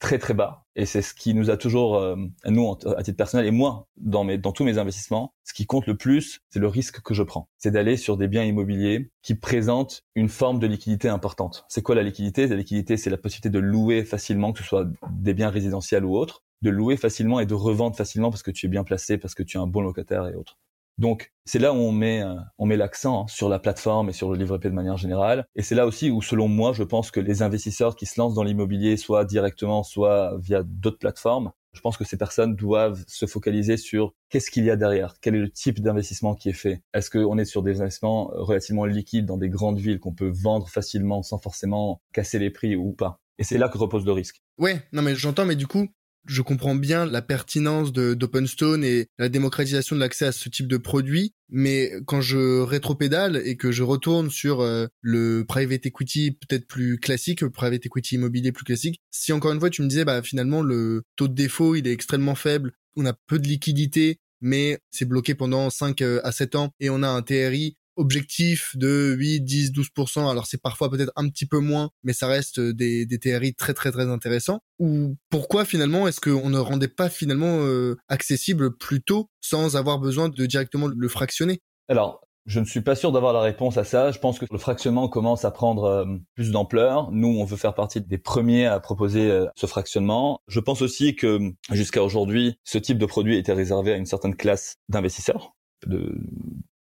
très 0.00 0.18
très 0.18 0.34
bas. 0.34 0.64
Et 0.74 0.86
c'est 0.86 1.02
ce 1.02 1.14
qui 1.14 1.34
nous 1.34 1.50
a 1.50 1.56
toujours 1.56 1.96
euh, 1.96 2.16
nous 2.46 2.76
à 2.96 3.02
titre 3.02 3.16
personnel 3.16 3.46
et 3.46 3.50
moi 3.50 3.86
dans 3.96 4.24
mes 4.24 4.38
dans 4.38 4.50
tous 4.50 4.64
mes 4.64 4.78
investissements 4.78 5.34
ce 5.44 5.52
qui 5.52 5.66
compte 5.66 5.86
le 5.86 5.96
plus 5.96 6.40
c'est 6.48 6.58
le 6.58 6.66
risque 6.66 7.00
que 7.02 7.14
je 7.14 7.22
prends. 7.22 7.48
C'est 7.58 7.70
d'aller 7.70 7.96
sur 7.96 8.16
des 8.16 8.26
biens 8.26 8.44
immobiliers 8.44 9.10
qui 9.22 9.34
présentent 9.34 10.02
une 10.16 10.28
forme 10.28 10.58
de 10.58 10.66
liquidité 10.66 11.08
importante. 11.08 11.64
C'est 11.68 11.82
quoi 11.82 11.94
la 11.94 12.02
liquidité? 12.02 12.46
La 12.48 12.56
liquidité 12.56 12.96
c'est 12.96 13.10
la 13.10 13.18
possibilité 13.18 13.50
de 13.50 13.60
louer 13.60 14.04
facilement 14.04 14.52
que 14.52 14.60
ce 14.60 14.64
soit 14.64 14.86
des 15.10 15.34
biens 15.34 15.50
résidentiels 15.50 16.04
ou 16.04 16.16
autres 16.16 16.42
de 16.62 16.70
louer 16.70 16.96
facilement 16.96 17.40
et 17.40 17.46
de 17.46 17.54
revendre 17.54 17.96
facilement 17.96 18.30
parce 18.30 18.42
que 18.42 18.50
tu 18.50 18.66
es 18.66 18.68
bien 18.68 18.84
placé 18.84 19.18
parce 19.18 19.34
que 19.34 19.42
tu 19.42 19.58
es 19.58 19.60
un 19.60 19.66
bon 19.66 19.82
locataire 19.82 20.26
et 20.26 20.34
autres 20.34 20.58
donc 21.00 21.32
c'est 21.46 21.58
là 21.58 21.72
où 21.72 21.76
on 21.76 21.92
met 21.92 22.22
euh, 22.22 22.34
on 22.58 22.66
met 22.66 22.76
l'accent 22.76 23.22
hein, 23.22 23.26
sur 23.26 23.48
la 23.48 23.58
plateforme 23.58 24.10
et 24.10 24.12
sur 24.12 24.30
le 24.30 24.38
livret 24.38 24.60
P 24.60 24.68
de 24.68 24.74
manière 24.74 24.98
générale. 24.98 25.46
Et 25.56 25.62
c'est 25.62 25.74
là 25.74 25.86
aussi 25.86 26.10
où, 26.10 26.22
selon 26.22 26.46
moi, 26.46 26.72
je 26.72 26.84
pense 26.84 27.10
que 27.10 27.18
les 27.18 27.42
investisseurs 27.42 27.96
qui 27.96 28.06
se 28.06 28.20
lancent 28.20 28.34
dans 28.34 28.44
l'immobilier, 28.44 28.96
soit 28.96 29.24
directement, 29.24 29.82
soit 29.82 30.36
via 30.38 30.62
d'autres 30.62 30.98
plateformes, 30.98 31.52
je 31.72 31.80
pense 31.80 31.96
que 31.96 32.04
ces 32.04 32.18
personnes 32.18 32.54
doivent 32.54 33.02
se 33.08 33.26
focaliser 33.26 33.78
sur 33.78 34.12
qu'est-ce 34.28 34.50
qu'il 34.50 34.64
y 34.64 34.70
a 34.70 34.76
derrière, 34.76 35.14
quel 35.20 35.34
est 35.34 35.40
le 35.40 35.50
type 35.50 35.80
d'investissement 35.80 36.34
qui 36.34 36.50
est 36.50 36.52
fait. 36.52 36.82
Est-ce 36.92 37.10
qu'on 37.10 37.38
est 37.38 37.44
sur 37.44 37.62
des 37.62 37.80
investissements 37.80 38.30
relativement 38.34 38.84
liquides 38.84 39.26
dans 39.26 39.38
des 39.38 39.48
grandes 39.48 39.78
villes 39.78 40.00
qu'on 40.00 40.14
peut 40.14 40.32
vendre 40.32 40.68
facilement 40.68 41.22
sans 41.22 41.38
forcément 41.38 42.02
casser 42.12 42.38
les 42.38 42.50
prix 42.50 42.76
ou 42.76 42.92
pas? 42.92 43.20
Et 43.38 43.44
c'est 43.44 43.56
là 43.56 43.68
que 43.70 43.78
repose 43.78 44.04
le 44.04 44.12
risque. 44.12 44.42
Ouais, 44.58 44.82
non 44.92 45.00
mais 45.00 45.14
j'entends, 45.14 45.46
mais 45.46 45.56
du 45.56 45.66
coup, 45.66 45.88
je 46.26 46.42
comprends 46.42 46.74
bien 46.74 47.06
la 47.06 47.22
pertinence 47.22 47.92
d'OpenStone 47.92 48.84
et 48.84 49.08
la 49.18 49.28
démocratisation 49.28 49.96
de 49.96 50.00
l'accès 50.00 50.26
à 50.26 50.32
ce 50.32 50.48
type 50.48 50.68
de 50.68 50.76
produit, 50.76 51.32
mais 51.48 51.92
quand 52.06 52.20
je 52.20 52.60
rétropédale 52.60 53.40
et 53.44 53.56
que 53.56 53.72
je 53.72 53.82
retourne 53.82 54.30
sur 54.30 54.60
euh, 54.60 54.86
le 55.00 55.44
private 55.46 55.86
equity 55.86 56.32
peut-être 56.32 56.66
plus 56.66 56.98
classique, 56.98 57.40
le 57.40 57.50
private 57.50 57.86
equity 57.86 58.16
immobilier 58.16 58.52
plus 58.52 58.64
classique, 58.64 59.00
si 59.10 59.32
encore 59.32 59.52
une 59.52 59.60
fois 59.60 59.70
tu 59.70 59.82
me 59.82 59.88
disais 59.88 60.04
bah 60.04 60.22
finalement 60.22 60.62
le 60.62 61.02
taux 61.16 61.28
de 61.28 61.34
défaut 61.34 61.74
il 61.74 61.86
est 61.86 61.92
extrêmement 61.92 62.34
faible, 62.34 62.72
on 62.96 63.06
a 63.06 63.12
peu 63.12 63.38
de 63.38 63.48
liquidité, 63.48 64.18
mais 64.40 64.78
c'est 64.90 65.04
bloqué 65.04 65.34
pendant 65.34 65.70
5 65.70 66.02
euh, 66.02 66.20
à 66.24 66.32
7 66.32 66.54
ans 66.54 66.70
et 66.80 66.90
on 66.90 67.02
a 67.02 67.08
un 67.08 67.22
TRI 67.22 67.76
objectif 67.96 68.76
de 68.76 69.14
8, 69.18 69.40
10, 69.40 69.72
12%. 69.72 70.30
Alors 70.30 70.46
c'est 70.46 70.60
parfois 70.60 70.90
peut-être 70.90 71.12
un 71.16 71.28
petit 71.28 71.46
peu 71.46 71.58
moins, 71.58 71.90
mais 72.02 72.12
ça 72.12 72.26
reste 72.26 72.60
des, 72.60 73.06
des 73.06 73.18
TRI 73.18 73.54
très 73.54 73.74
très 73.74 73.92
très 73.92 74.08
intéressants. 74.08 74.60
Ou 74.78 75.16
pourquoi 75.28 75.64
finalement 75.64 76.08
est-ce 76.08 76.20
qu'on 76.20 76.50
ne 76.50 76.58
rendait 76.58 76.88
pas 76.88 77.08
finalement 77.08 77.64
euh, 77.64 77.96
accessible 78.08 78.76
plus 78.76 79.02
tôt 79.02 79.30
sans 79.40 79.76
avoir 79.76 79.98
besoin 79.98 80.28
de 80.28 80.46
directement 80.46 80.86
le 80.86 81.08
fractionner? 81.08 81.60
Alors 81.88 82.20
je 82.46 82.58
ne 82.58 82.64
suis 82.64 82.80
pas 82.80 82.96
sûr 82.96 83.12
d'avoir 83.12 83.32
la 83.32 83.40
réponse 83.40 83.76
à 83.76 83.84
ça. 83.84 84.10
Je 84.10 84.18
pense 84.18 84.38
que 84.38 84.46
le 84.50 84.58
fractionnement 84.58 85.08
commence 85.08 85.44
à 85.44 85.50
prendre 85.50 85.84
euh, 85.84 86.04
plus 86.34 86.50
d'ampleur. 86.50 87.10
Nous, 87.12 87.28
on 87.28 87.44
veut 87.44 87.56
faire 87.56 87.74
partie 87.74 88.00
des 88.00 88.18
premiers 88.18 88.66
à 88.66 88.80
proposer 88.80 89.30
euh, 89.30 89.46
ce 89.56 89.66
fractionnement. 89.66 90.40
Je 90.48 90.58
pense 90.58 90.82
aussi 90.82 91.14
que 91.14 91.38
jusqu'à 91.70 92.02
aujourd'hui, 92.02 92.58
ce 92.64 92.78
type 92.78 92.98
de 92.98 93.06
produit 93.06 93.36
était 93.36 93.52
réservé 93.52 93.92
à 93.92 93.96
une 93.96 94.06
certaine 94.06 94.34
classe 94.34 94.76
d'investisseurs, 94.88 95.52
de 95.86 96.18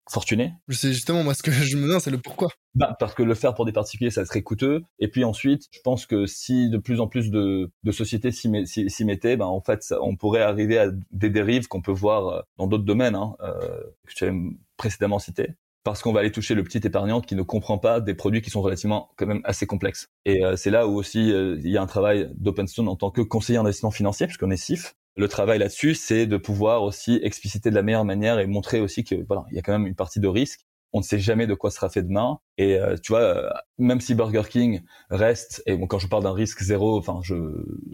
fortuné. 0.09 0.53
C'est 0.69 0.93
justement 0.93 1.23
moi 1.23 1.33
ce 1.33 1.43
que 1.43 1.51
je 1.51 1.77
me 1.77 1.87
demande, 1.87 2.01
c'est 2.01 2.11
le 2.11 2.17
pourquoi. 2.17 2.49
Bah, 2.75 2.95
parce 2.99 3.13
que 3.13 3.23
le 3.23 3.35
faire 3.35 3.53
pour 3.53 3.65
des 3.65 3.71
particuliers, 3.71 4.11
ça 4.11 4.25
serait 4.25 4.43
coûteux. 4.43 4.83
Et 4.99 5.07
puis 5.07 5.23
ensuite, 5.23 5.63
je 5.71 5.79
pense 5.83 6.05
que 6.05 6.25
si 6.25 6.69
de 6.69 6.77
plus 6.77 6.99
en 6.99 7.07
plus 7.07 7.31
de, 7.31 7.71
de 7.83 7.91
sociétés 7.91 8.31
s'y 8.31 9.05
mettaient, 9.05 9.37
ben 9.37 9.45
en 9.45 9.61
fait, 9.61 9.93
on 10.01 10.15
pourrait 10.15 10.41
arriver 10.41 10.77
à 10.77 10.87
des 11.11 11.29
dérives 11.29 11.67
qu'on 11.67 11.81
peut 11.81 11.91
voir 11.91 12.27
euh, 12.27 12.41
dans 12.57 12.67
d'autres 12.67 12.85
domaines 12.85 13.15
hein, 13.15 13.35
euh, 13.41 13.81
que 14.07 14.13
tu 14.13 14.25
as 14.25 14.31
précédemment 14.77 15.19
cités. 15.19 15.55
Parce 15.85 16.01
qu'on 16.01 16.11
va 16.11 16.21
aller 16.21 16.31
toucher 16.31 16.55
le 16.55 16.63
petit 16.63 16.79
épargnant 16.79 17.21
qui 17.21 17.35
ne 17.35 17.43
comprend 17.43 17.77
pas 17.77 18.01
des 18.01 18.15
produits 18.15 18.41
qui 18.41 18.49
sont 18.49 18.63
relativement 18.63 19.11
quand 19.17 19.27
même 19.27 19.41
assez 19.43 19.67
complexes. 19.67 20.07
Et 20.25 20.43
euh, 20.43 20.55
c'est 20.55 20.71
là 20.71 20.87
où 20.87 20.95
aussi 20.95 21.31
euh, 21.31 21.59
il 21.63 21.69
y 21.69 21.77
a 21.77 21.81
un 21.81 21.85
travail 21.85 22.31
d'OpenStone 22.37 22.87
en 22.87 22.95
tant 22.95 23.11
que 23.11 23.21
conseiller 23.21 23.59
en 23.59 23.61
investissement 23.61 23.91
financier, 23.91 24.25
puisqu'on 24.25 24.49
est 24.49 24.57
SIF, 24.57 24.95
le 25.15 25.27
travail 25.27 25.59
là-dessus, 25.59 25.95
c'est 25.95 26.27
de 26.27 26.37
pouvoir 26.37 26.83
aussi 26.83 27.19
expliciter 27.23 27.69
de 27.69 27.75
la 27.75 27.81
meilleure 27.81 28.05
manière 28.05 28.39
et 28.39 28.47
montrer 28.47 28.79
aussi 28.81 29.03
que 29.03 29.15
voilà, 29.27 29.45
il 29.49 29.55
y 29.55 29.59
a 29.59 29.61
quand 29.61 29.71
même 29.71 29.87
une 29.87 29.95
partie 29.95 30.19
de 30.19 30.27
risque. 30.27 30.61
On 30.93 30.99
ne 30.99 31.03
sait 31.03 31.19
jamais 31.19 31.45
de 31.45 31.53
quoi 31.53 31.71
sera 31.71 31.89
fait 31.89 32.03
demain. 32.03 32.39
Et 32.57 32.79
euh, 32.79 32.95
tu 33.01 33.11
vois, 33.11 33.21
euh, 33.21 33.49
même 33.77 33.99
si 33.99 34.15
Burger 34.15 34.43
King 34.49 34.81
reste, 35.09 35.61
et 35.65 35.75
bon, 35.75 35.87
quand 35.87 35.99
je 35.99 36.07
parle 36.07 36.23
d'un 36.23 36.33
risque 36.33 36.61
zéro, 36.61 36.97
enfin, 36.97 37.19
je, 37.21 37.35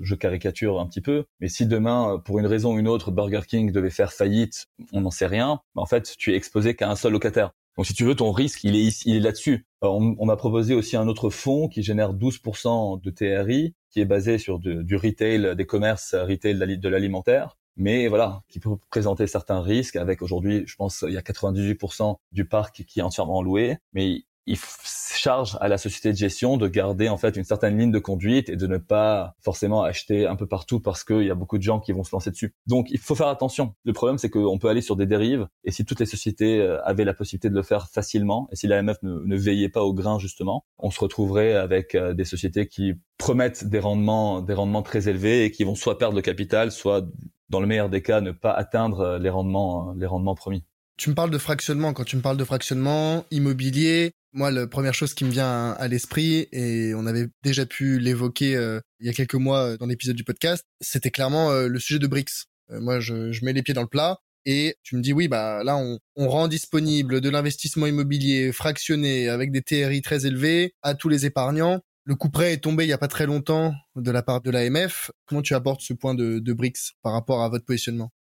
je 0.03 0.13
caricature 0.13 0.79
un 0.79 0.85
petit 0.85 1.01
peu, 1.01 1.25
mais 1.39 1.47
si 1.47 1.65
demain, 1.65 2.21
pour 2.23 2.37
une 2.37 2.45
raison 2.45 2.75
ou 2.75 2.79
une 2.79 2.87
autre, 2.87 3.09
Burger 3.09 3.41
King 3.47 3.71
devait 3.71 3.89
faire 3.89 4.13
faillite, 4.13 4.67
on 4.93 5.01
n'en 5.01 5.09
sait 5.11 5.25
rien. 5.25 5.61
En 5.75 5.87
fait, 5.87 6.15
tu 6.17 6.33
es 6.33 6.35
exposé 6.35 6.75
qu'à 6.75 6.91
un 6.91 6.95
seul 6.95 7.13
locataire. 7.13 7.51
Donc 7.77 7.87
si 7.87 7.93
tu 7.93 8.03
veux, 8.03 8.15
ton 8.15 8.31
risque, 8.31 8.63
il 8.63 8.75
est, 8.75 9.05
il 9.05 9.15
est 9.15 9.19
là-dessus. 9.19 9.65
On, 9.81 10.15
on 10.19 10.25
m'a 10.25 10.35
proposé 10.35 10.75
aussi 10.75 10.95
un 10.95 11.07
autre 11.07 11.29
fonds 11.31 11.69
qui 11.69 11.81
génère 11.81 12.13
12% 12.13 13.01
de 13.01 13.09
TRI, 13.09 13.73
qui 13.91 14.01
est 14.01 14.05
basé 14.05 14.37
sur 14.37 14.59
du 14.59 14.95
retail, 14.95 15.55
des 15.55 15.65
commerces 15.65 16.15
retail 16.15 16.57
de 16.77 16.89
l'alimentaire, 16.89 17.57
mais 17.77 18.07
voilà, 18.07 18.41
qui 18.47 18.59
peut 18.59 18.69
présenter 18.89 19.27
certains 19.27 19.61
risques 19.61 19.95
avec 19.95 20.21
aujourd'hui, 20.21 20.63
je 20.65 20.75
pense, 20.75 21.03
il 21.07 21.13
y 21.13 21.17
a 21.17 21.21
98% 21.21 22.15
du 22.31 22.45
parc 22.45 22.83
qui 22.83 22.99
est 22.99 23.03
entièrement 23.03 23.41
loué, 23.41 23.77
mais 23.93 24.23
il 24.47 24.57
charge 24.57 25.57
à 25.61 25.67
la 25.67 25.77
société 25.77 26.11
de 26.11 26.17
gestion 26.17 26.57
de 26.57 26.67
garder 26.67 27.09
en 27.09 27.17
fait 27.17 27.35
une 27.35 27.43
certaine 27.43 27.77
ligne 27.77 27.91
de 27.91 27.99
conduite 27.99 28.49
et 28.49 28.55
de 28.55 28.67
ne 28.67 28.77
pas 28.77 29.35
forcément 29.39 29.83
acheter 29.83 30.25
un 30.25 30.35
peu 30.35 30.47
partout 30.47 30.79
parce 30.79 31.03
qu'il 31.03 31.23
y 31.23 31.29
a 31.29 31.35
beaucoup 31.35 31.57
de 31.57 31.63
gens 31.63 31.79
qui 31.79 31.91
vont 31.91 32.03
se 32.03 32.09
lancer 32.11 32.31
dessus. 32.31 32.55
Donc 32.65 32.87
il 32.89 32.97
faut 32.97 33.15
faire 33.15 33.27
attention. 33.27 33.75
Le 33.83 33.93
problème 33.93 34.17
c'est 34.17 34.29
qu'on 34.29 34.57
peut 34.57 34.69
aller 34.69 34.81
sur 34.81 34.95
des 34.95 35.05
dérives 35.05 35.47
et 35.63 35.71
si 35.71 35.85
toutes 35.85 35.99
les 35.99 36.05
sociétés 36.05 36.59
euh, 36.59 36.81
avaient 36.83 37.05
la 37.05 37.13
possibilité 37.13 37.49
de 37.49 37.55
le 37.55 37.63
faire 37.63 37.87
facilement 37.89 38.47
et 38.51 38.55
si 38.55 38.67
l'AMF 38.67 38.97
ne, 39.03 39.19
ne 39.23 39.37
veillait 39.37 39.69
pas 39.69 39.83
au 39.83 39.93
grain 39.93 40.17
justement, 40.17 40.65
on 40.79 40.89
se 40.89 40.99
retrouverait 40.99 41.53
avec 41.53 41.95
euh, 41.95 42.13
des 42.13 42.25
sociétés 42.25 42.67
qui 42.67 42.93
promettent 43.17 43.65
des 43.65 43.79
rendements, 43.79 44.41
des 44.41 44.53
rendements 44.53 44.81
très 44.81 45.07
élevés 45.07 45.45
et 45.45 45.51
qui 45.51 45.63
vont 45.63 45.75
soit 45.75 45.97
perdre 45.97 46.15
le 46.15 46.21
capital, 46.21 46.71
soit 46.71 47.05
dans 47.49 47.59
le 47.59 47.67
meilleur 47.67 47.89
des 47.89 48.01
cas 48.01 48.21
ne 48.21 48.31
pas 48.31 48.51
atteindre 48.51 49.01
euh, 49.01 49.19
les 49.19 49.29
rendements, 49.29 49.93
les 49.95 50.07
rendements 50.07 50.35
promis. 50.35 50.63
Tu 50.97 51.09
me 51.09 51.15
parles 51.15 51.31
de 51.31 51.37
fractionnement. 51.37 51.93
Quand 51.93 52.03
tu 52.03 52.15
me 52.15 52.21
parles 52.21 52.37
de 52.37 52.43
fractionnement 52.43 53.25
immobilier, 53.31 54.11
moi, 54.33 54.51
la 54.51 54.67
première 54.67 54.93
chose 54.93 55.13
qui 55.13 55.25
me 55.25 55.31
vient 55.31 55.71
à, 55.71 55.87
l'esprit, 55.87 56.47
et 56.51 56.93
on 56.95 57.05
avait 57.05 57.27
déjà 57.43 57.65
pu 57.65 57.99
l'évoquer 57.99 58.55
euh, 58.55 58.79
il 58.99 59.07
y 59.07 59.09
a 59.09 59.13
quelques 59.13 59.35
mois 59.35 59.71
euh, 59.71 59.77
dans 59.77 59.87
l'épisode 59.87 60.15
du 60.15 60.23
podcast, 60.23 60.65
c'était 60.79 61.11
clairement 61.11 61.51
euh, 61.51 61.67
le 61.67 61.79
sujet 61.79 61.99
de 61.99 62.07
BRICS. 62.07 62.45
moi, 62.69 62.99
je, 62.99 63.43
mets 63.43 63.53
les 63.53 63.63
pieds 63.63 63.73
dans 63.73 63.81
le 63.81 63.87
plat 63.87 64.19
et 64.45 64.75
tu 64.81 64.95
me 64.95 65.01
dis 65.01 65.13
oui 65.13 65.27
bah 65.27 65.63
là 65.63 65.77
on, 65.77 65.99
rend 66.27 66.47
disponible 66.47 67.21
de 67.21 67.29
l'investissement 67.29 67.85
immobilier 67.85 68.51
fractionné 68.51 69.29
avec 69.29 69.51
des 69.51 69.61
TRI 69.61 70.01
très 70.01 70.25
élevés 70.25 70.73
à 70.81 70.95
tous 70.95 71.09
les 71.09 71.27
épargnants. 71.27 71.81
Le 72.05 72.15
coup 72.15 72.31
prêt 72.31 72.53
est 72.53 72.63
tombé 72.63 72.85
il 72.85 72.89
y 72.89 72.93
a 72.93 72.97
pas 72.97 73.07
très 73.07 73.27
longtemps 73.27 73.75
de 73.95 74.09
la 74.09 74.23
part 74.23 74.41
de 74.41 74.49
l'AMF. 74.49 75.11
Comment 75.27 75.43
tu 75.43 75.53
abordes 75.53 75.81
ce 75.81 75.93
point 75.93 76.15
de, 76.15 76.39
de 76.39 76.53
BRICS 76.53 76.93
par 77.03 77.13
rapport 77.13 77.43
à 77.43 77.49
votre 77.49 77.65
positionnement? 77.65 78.11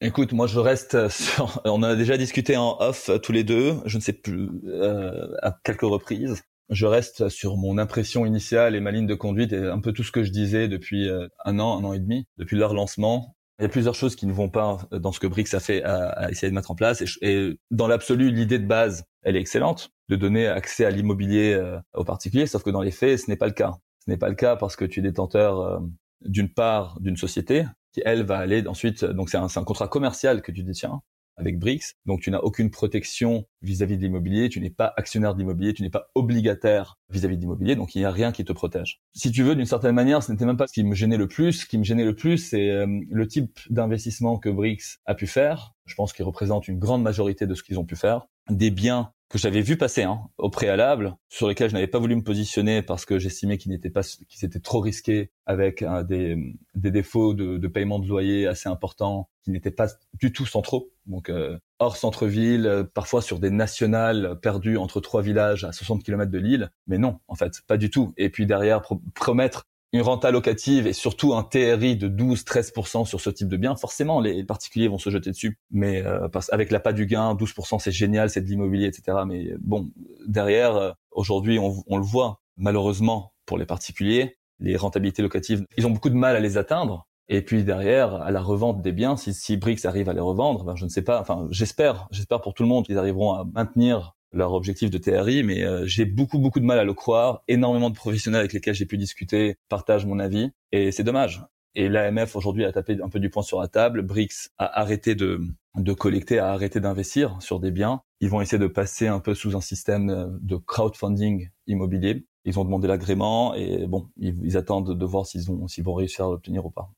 Écoute, 0.00 0.32
moi 0.32 0.46
je 0.46 0.60
reste 0.60 1.08
sur. 1.08 1.60
On 1.64 1.82
a 1.82 1.96
déjà 1.96 2.16
discuté 2.16 2.56
en 2.56 2.76
off 2.78 3.10
tous 3.22 3.32
les 3.32 3.42
deux. 3.42 3.78
Je 3.84 3.96
ne 3.96 4.02
sais 4.02 4.12
plus 4.12 4.48
euh, 4.66 5.34
à 5.42 5.58
quelques 5.64 5.80
reprises. 5.80 6.42
Je 6.70 6.86
reste 6.86 7.28
sur 7.28 7.56
mon 7.56 7.78
impression 7.78 8.24
initiale 8.24 8.76
et 8.76 8.80
ma 8.80 8.92
ligne 8.92 9.06
de 9.08 9.14
conduite 9.16 9.52
et 9.52 9.66
un 9.66 9.80
peu 9.80 9.92
tout 9.92 10.04
ce 10.04 10.12
que 10.12 10.22
je 10.22 10.30
disais 10.30 10.68
depuis 10.68 11.08
euh, 11.08 11.26
un 11.44 11.58
an, 11.58 11.80
un 11.80 11.84
an 11.84 11.92
et 11.94 11.98
demi, 11.98 12.26
depuis 12.36 12.56
leur 12.56 12.74
lancement. 12.74 13.34
Il 13.58 13.62
y 13.62 13.66
a 13.66 13.68
plusieurs 13.68 13.96
choses 13.96 14.14
qui 14.14 14.26
ne 14.26 14.32
vont 14.32 14.48
pas 14.48 14.78
dans 14.92 15.10
ce 15.10 15.18
que 15.18 15.26
BRICS 15.26 15.54
a 15.54 15.60
fait 15.60 15.82
à, 15.82 16.30
essayer 16.30 16.48
de 16.48 16.54
mettre 16.54 16.70
en 16.70 16.76
place. 16.76 17.02
Et, 17.22 17.58
dans 17.72 17.88
l'absolu, 17.88 18.30
l'idée 18.30 18.60
de 18.60 18.66
base, 18.66 19.02
elle 19.22 19.34
est 19.34 19.40
excellente, 19.40 19.90
de 20.08 20.14
donner 20.14 20.46
accès 20.46 20.84
à 20.84 20.90
l'immobilier 20.90 21.54
euh, 21.54 21.76
aux 21.94 22.04
particuliers, 22.04 22.46
sauf 22.46 22.62
que 22.62 22.70
dans 22.70 22.82
les 22.82 22.92
faits, 22.92 23.18
ce 23.18 23.28
n'est 23.28 23.36
pas 23.36 23.48
le 23.48 23.52
cas. 23.52 23.72
Ce 24.04 24.10
n'est 24.10 24.16
pas 24.16 24.28
le 24.28 24.36
cas 24.36 24.54
parce 24.54 24.76
que 24.76 24.84
tu 24.84 25.00
es 25.00 25.02
détenteur 25.02 25.60
euh, 25.60 25.80
d'une 26.24 26.52
part 26.52 27.00
d'une 27.00 27.16
société 27.16 27.64
qui, 27.92 28.02
elle, 28.04 28.24
va 28.24 28.38
aller 28.38 28.66
ensuite... 28.66 29.04
Donc 29.04 29.30
c'est 29.30 29.38
un, 29.38 29.46
un 29.54 29.64
contrat 29.64 29.88
commercial 29.88 30.42
que 30.42 30.52
tu 30.52 30.62
détiens 30.62 31.00
avec 31.38 31.58
BRICS. 31.58 31.94
Donc 32.04 32.20
tu 32.20 32.30
n'as 32.30 32.38
aucune 32.38 32.70
protection 32.70 33.46
vis-à-vis 33.62 33.96
de 33.96 34.02
l'immobilier, 34.02 34.48
tu 34.48 34.60
n'es 34.60 34.70
pas 34.70 34.92
actionnaire 34.96 35.34
d'immobilier, 35.34 35.72
tu 35.72 35.82
n'es 35.82 35.90
pas 35.90 36.10
obligataire 36.14 36.98
vis-à-vis 37.10 37.36
de 37.36 37.42
l'immobilier, 37.42 37.76
donc 37.76 37.94
il 37.94 37.98
n'y 37.98 38.04
a 38.04 38.10
rien 38.10 38.32
qui 38.32 38.44
te 38.44 38.52
protège. 38.52 39.00
Si 39.14 39.32
tu 39.32 39.42
veux, 39.42 39.54
d'une 39.54 39.66
certaine 39.66 39.94
manière, 39.94 40.22
ce 40.22 40.32
n'était 40.32 40.44
même 40.44 40.56
pas 40.56 40.66
ce 40.66 40.72
qui 40.72 40.84
me 40.84 40.94
gênait 40.94 41.16
le 41.16 41.28
plus. 41.28 41.52
Ce 41.52 41.66
qui 41.66 41.78
me 41.78 41.84
gênait 41.84 42.04
le 42.04 42.14
plus, 42.14 42.38
c'est 42.38 42.70
euh, 42.70 42.86
le 43.08 43.26
type 43.26 43.58
d'investissement 43.70 44.38
que 44.38 44.48
BRICS 44.48 44.98
a 45.06 45.14
pu 45.14 45.26
faire. 45.26 45.74
Je 45.86 45.94
pense 45.94 46.12
qu'il 46.12 46.24
représente 46.24 46.68
une 46.68 46.78
grande 46.78 47.02
majorité 47.02 47.46
de 47.46 47.54
ce 47.54 47.62
qu'ils 47.62 47.78
ont 47.78 47.86
pu 47.86 47.96
faire. 47.96 48.26
Des 48.50 48.70
biens 48.70 49.12
que 49.28 49.38
j'avais 49.38 49.60
vu 49.60 49.76
passer 49.76 50.04
hein, 50.04 50.22
au 50.38 50.48
préalable, 50.48 51.14
sur 51.28 51.48
lesquels 51.48 51.68
je 51.68 51.74
n'avais 51.74 51.86
pas 51.86 51.98
voulu 51.98 52.16
me 52.16 52.22
positionner 52.22 52.82
parce 52.82 53.04
que 53.04 53.18
j'estimais 53.18 53.58
qu'ils 53.58 53.72
n'étaient 53.72 53.90
pas, 53.90 54.02
qu'ils 54.02 54.44
étaient 54.44 54.60
trop 54.60 54.80
risqués 54.80 55.30
avec 55.44 55.82
euh, 55.82 56.02
des, 56.02 56.56
des, 56.74 56.90
défauts 56.90 57.34
de, 57.34 57.58
de, 57.58 57.68
paiement 57.68 57.98
de 57.98 58.06
loyer 58.06 58.46
assez 58.46 58.68
importants, 58.68 59.28
qui 59.42 59.50
n'étaient 59.50 59.70
pas 59.70 59.88
du 60.14 60.32
tout 60.32 60.46
centraux, 60.46 60.90
donc 61.06 61.28
euh, 61.28 61.58
hors 61.78 61.96
centre-ville, 61.96 62.66
euh, 62.66 62.84
parfois 62.84 63.20
sur 63.20 63.38
des 63.38 63.50
nationales 63.50 64.38
perdues 64.40 64.78
entre 64.78 65.00
trois 65.00 65.20
villages 65.20 65.64
à 65.64 65.72
60 65.72 66.02
km 66.02 66.30
de 66.30 66.38
l'île, 66.38 66.70
mais 66.86 66.98
non, 66.98 67.20
en 67.28 67.34
fait, 67.34 67.60
pas 67.66 67.76
du 67.76 67.90
tout. 67.90 68.14
Et 68.16 68.30
puis 68.30 68.46
derrière, 68.46 68.82
promettre 69.14 69.66
une 69.92 70.02
renta 70.02 70.30
locative 70.30 70.86
et 70.86 70.92
surtout 70.92 71.34
un 71.34 71.42
TRI 71.42 71.96
de 71.96 72.08
12-13% 72.08 73.06
sur 73.06 73.20
ce 73.20 73.30
type 73.30 73.48
de 73.48 73.56
bien, 73.56 73.74
forcément 73.74 74.20
les 74.20 74.44
particuliers 74.44 74.88
vont 74.88 74.98
se 74.98 75.10
jeter 75.10 75.30
dessus. 75.30 75.58
Mais 75.70 76.04
euh, 76.04 76.28
avec 76.50 76.70
l'appât 76.70 76.92
du 76.92 77.06
gain, 77.06 77.34
12% 77.34 77.78
c'est 77.78 77.92
génial, 77.92 78.30
c'est 78.30 78.42
de 78.42 78.46
l'immobilier, 78.46 78.86
etc. 78.86 79.18
Mais 79.26 79.54
bon, 79.60 79.90
derrière, 80.26 80.76
euh, 80.76 80.92
aujourd'hui 81.10 81.58
on, 81.58 81.82
on, 81.86 81.96
le 81.96 82.04
voit, 82.04 82.40
malheureusement 82.56 83.32
pour 83.46 83.56
les 83.56 83.66
particuliers, 83.66 84.36
les 84.60 84.76
rentabilités 84.76 85.22
locatives, 85.22 85.64
ils 85.76 85.86
ont 85.86 85.90
beaucoup 85.90 86.10
de 86.10 86.14
mal 86.14 86.36
à 86.36 86.40
les 86.40 86.58
atteindre. 86.58 87.06
Et 87.30 87.42
puis 87.42 87.62
derrière, 87.62 88.14
à 88.14 88.30
la 88.30 88.40
revente 88.40 88.80
des 88.80 88.92
biens, 88.92 89.16
si, 89.16 89.34
si 89.34 89.56
Brix 89.56 89.80
arrive 89.84 90.08
à 90.08 90.14
les 90.14 90.20
revendre, 90.20 90.64
ben 90.64 90.76
je 90.76 90.84
ne 90.84 90.90
sais 90.90 91.02
pas, 91.02 91.20
enfin 91.20 91.46
j'espère, 91.50 92.08
j'espère 92.10 92.40
pour 92.40 92.54
tout 92.54 92.62
le 92.62 92.68
monde 92.68 92.86
qu'ils 92.86 92.98
arriveront 92.98 93.34
à 93.34 93.44
maintenir 93.44 94.14
leur 94.32 94.52
objectif 94.52 94.90
de 94.90 94.98
TRI, 94.98 95.42
mais 95.42 95.64
euh, 95.64 95.86
j'ai 95.86 96.04
beaucoup 96.04 96.38
beaucoup 96.38 96.60
de 96.60 96.64
mal 96.64 96.78
à 96.78 96.84
le 96.84 96.94
croire. 96.94 97.42
Énormément 97.48 97.90
de 97.90 97.94
professionnels 97.94 98.40
avec 98.40 98.52
lesquels 98.52 98.74
j'ai 98.74 98.86
pu 98.86 98.98
discuter 98.98 99.56
partagent 99.68 100.06
mon 100.06 100.18
avis, 100.18 100.50
et 100.72 100.92
c'est 100.92 101.04
dommage. 101.04 101.42
Et 101.74 101.88
l'AMF 101.88 102.34
aujourd'hui 102.34 102.64
a 102.64 102.72
tapé 102.72 102.98
un 103.02 103.08
peu 103.08 103.20
du 103.20 103.30
poing 103.30 103.42
sur 103.42 103.60
la 103.60 103.68
table. 103.68 104.02
BRICS 104.02 104.50
a 104.58 104.80
arrêté 104.80 105.14
de, 105.14 105.40
de 105.76 105.92
collecter, 105.92 106.38
a 106.38 106.52
arrêté 106.52 106.80
d'investir 106.80 107.36
sur 107.40 107.60
des 107.60 107.70
biens. 107.70 108.00
Ils 108.20 108.30
vont 108.30 108.40
essayer 108.40 108.58
de 108.58 108.66
passer 108.66 109.06
un 109.06 109.20
peu 109.20 109.34
sous 109.34 109.56
un 109.56 109.60
système 109.60 110.38
de 110.40 110.56
crowdfunding 110.56 111.50
immobilier. 111.68 112.26
Ils 112.44 112.58
ont 112.58 112.64
demandé 112.64 112.88
l'agrément 112.88 113.54
et 113.54 113.86
bon, 113.86 114.08
ils, 114.16 114.56
attendent 114.56 114.98
de 114.98 115.04
voir 115.04 115.26
s'ils 115.26 115.44
vont 115.84 115.94
réussir 115.94 116.24
à 116.24 116.30
l'obtenir 116.30 116.66
ou 116.66 116.70
pas. 116.70 116.90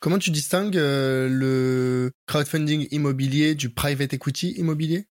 Comment 0.00 0.18
tu 0.18 0.30
distingues 0.30 0.76
euh, 0.76 1.28
le 1.28 2.12
crowdfunding 2.26 2.86
immobilier 2.90 3.54
du 3.54 3.70
private 3.70 4.12
equity 4.12 4.52
immobilier? 4.58 5.06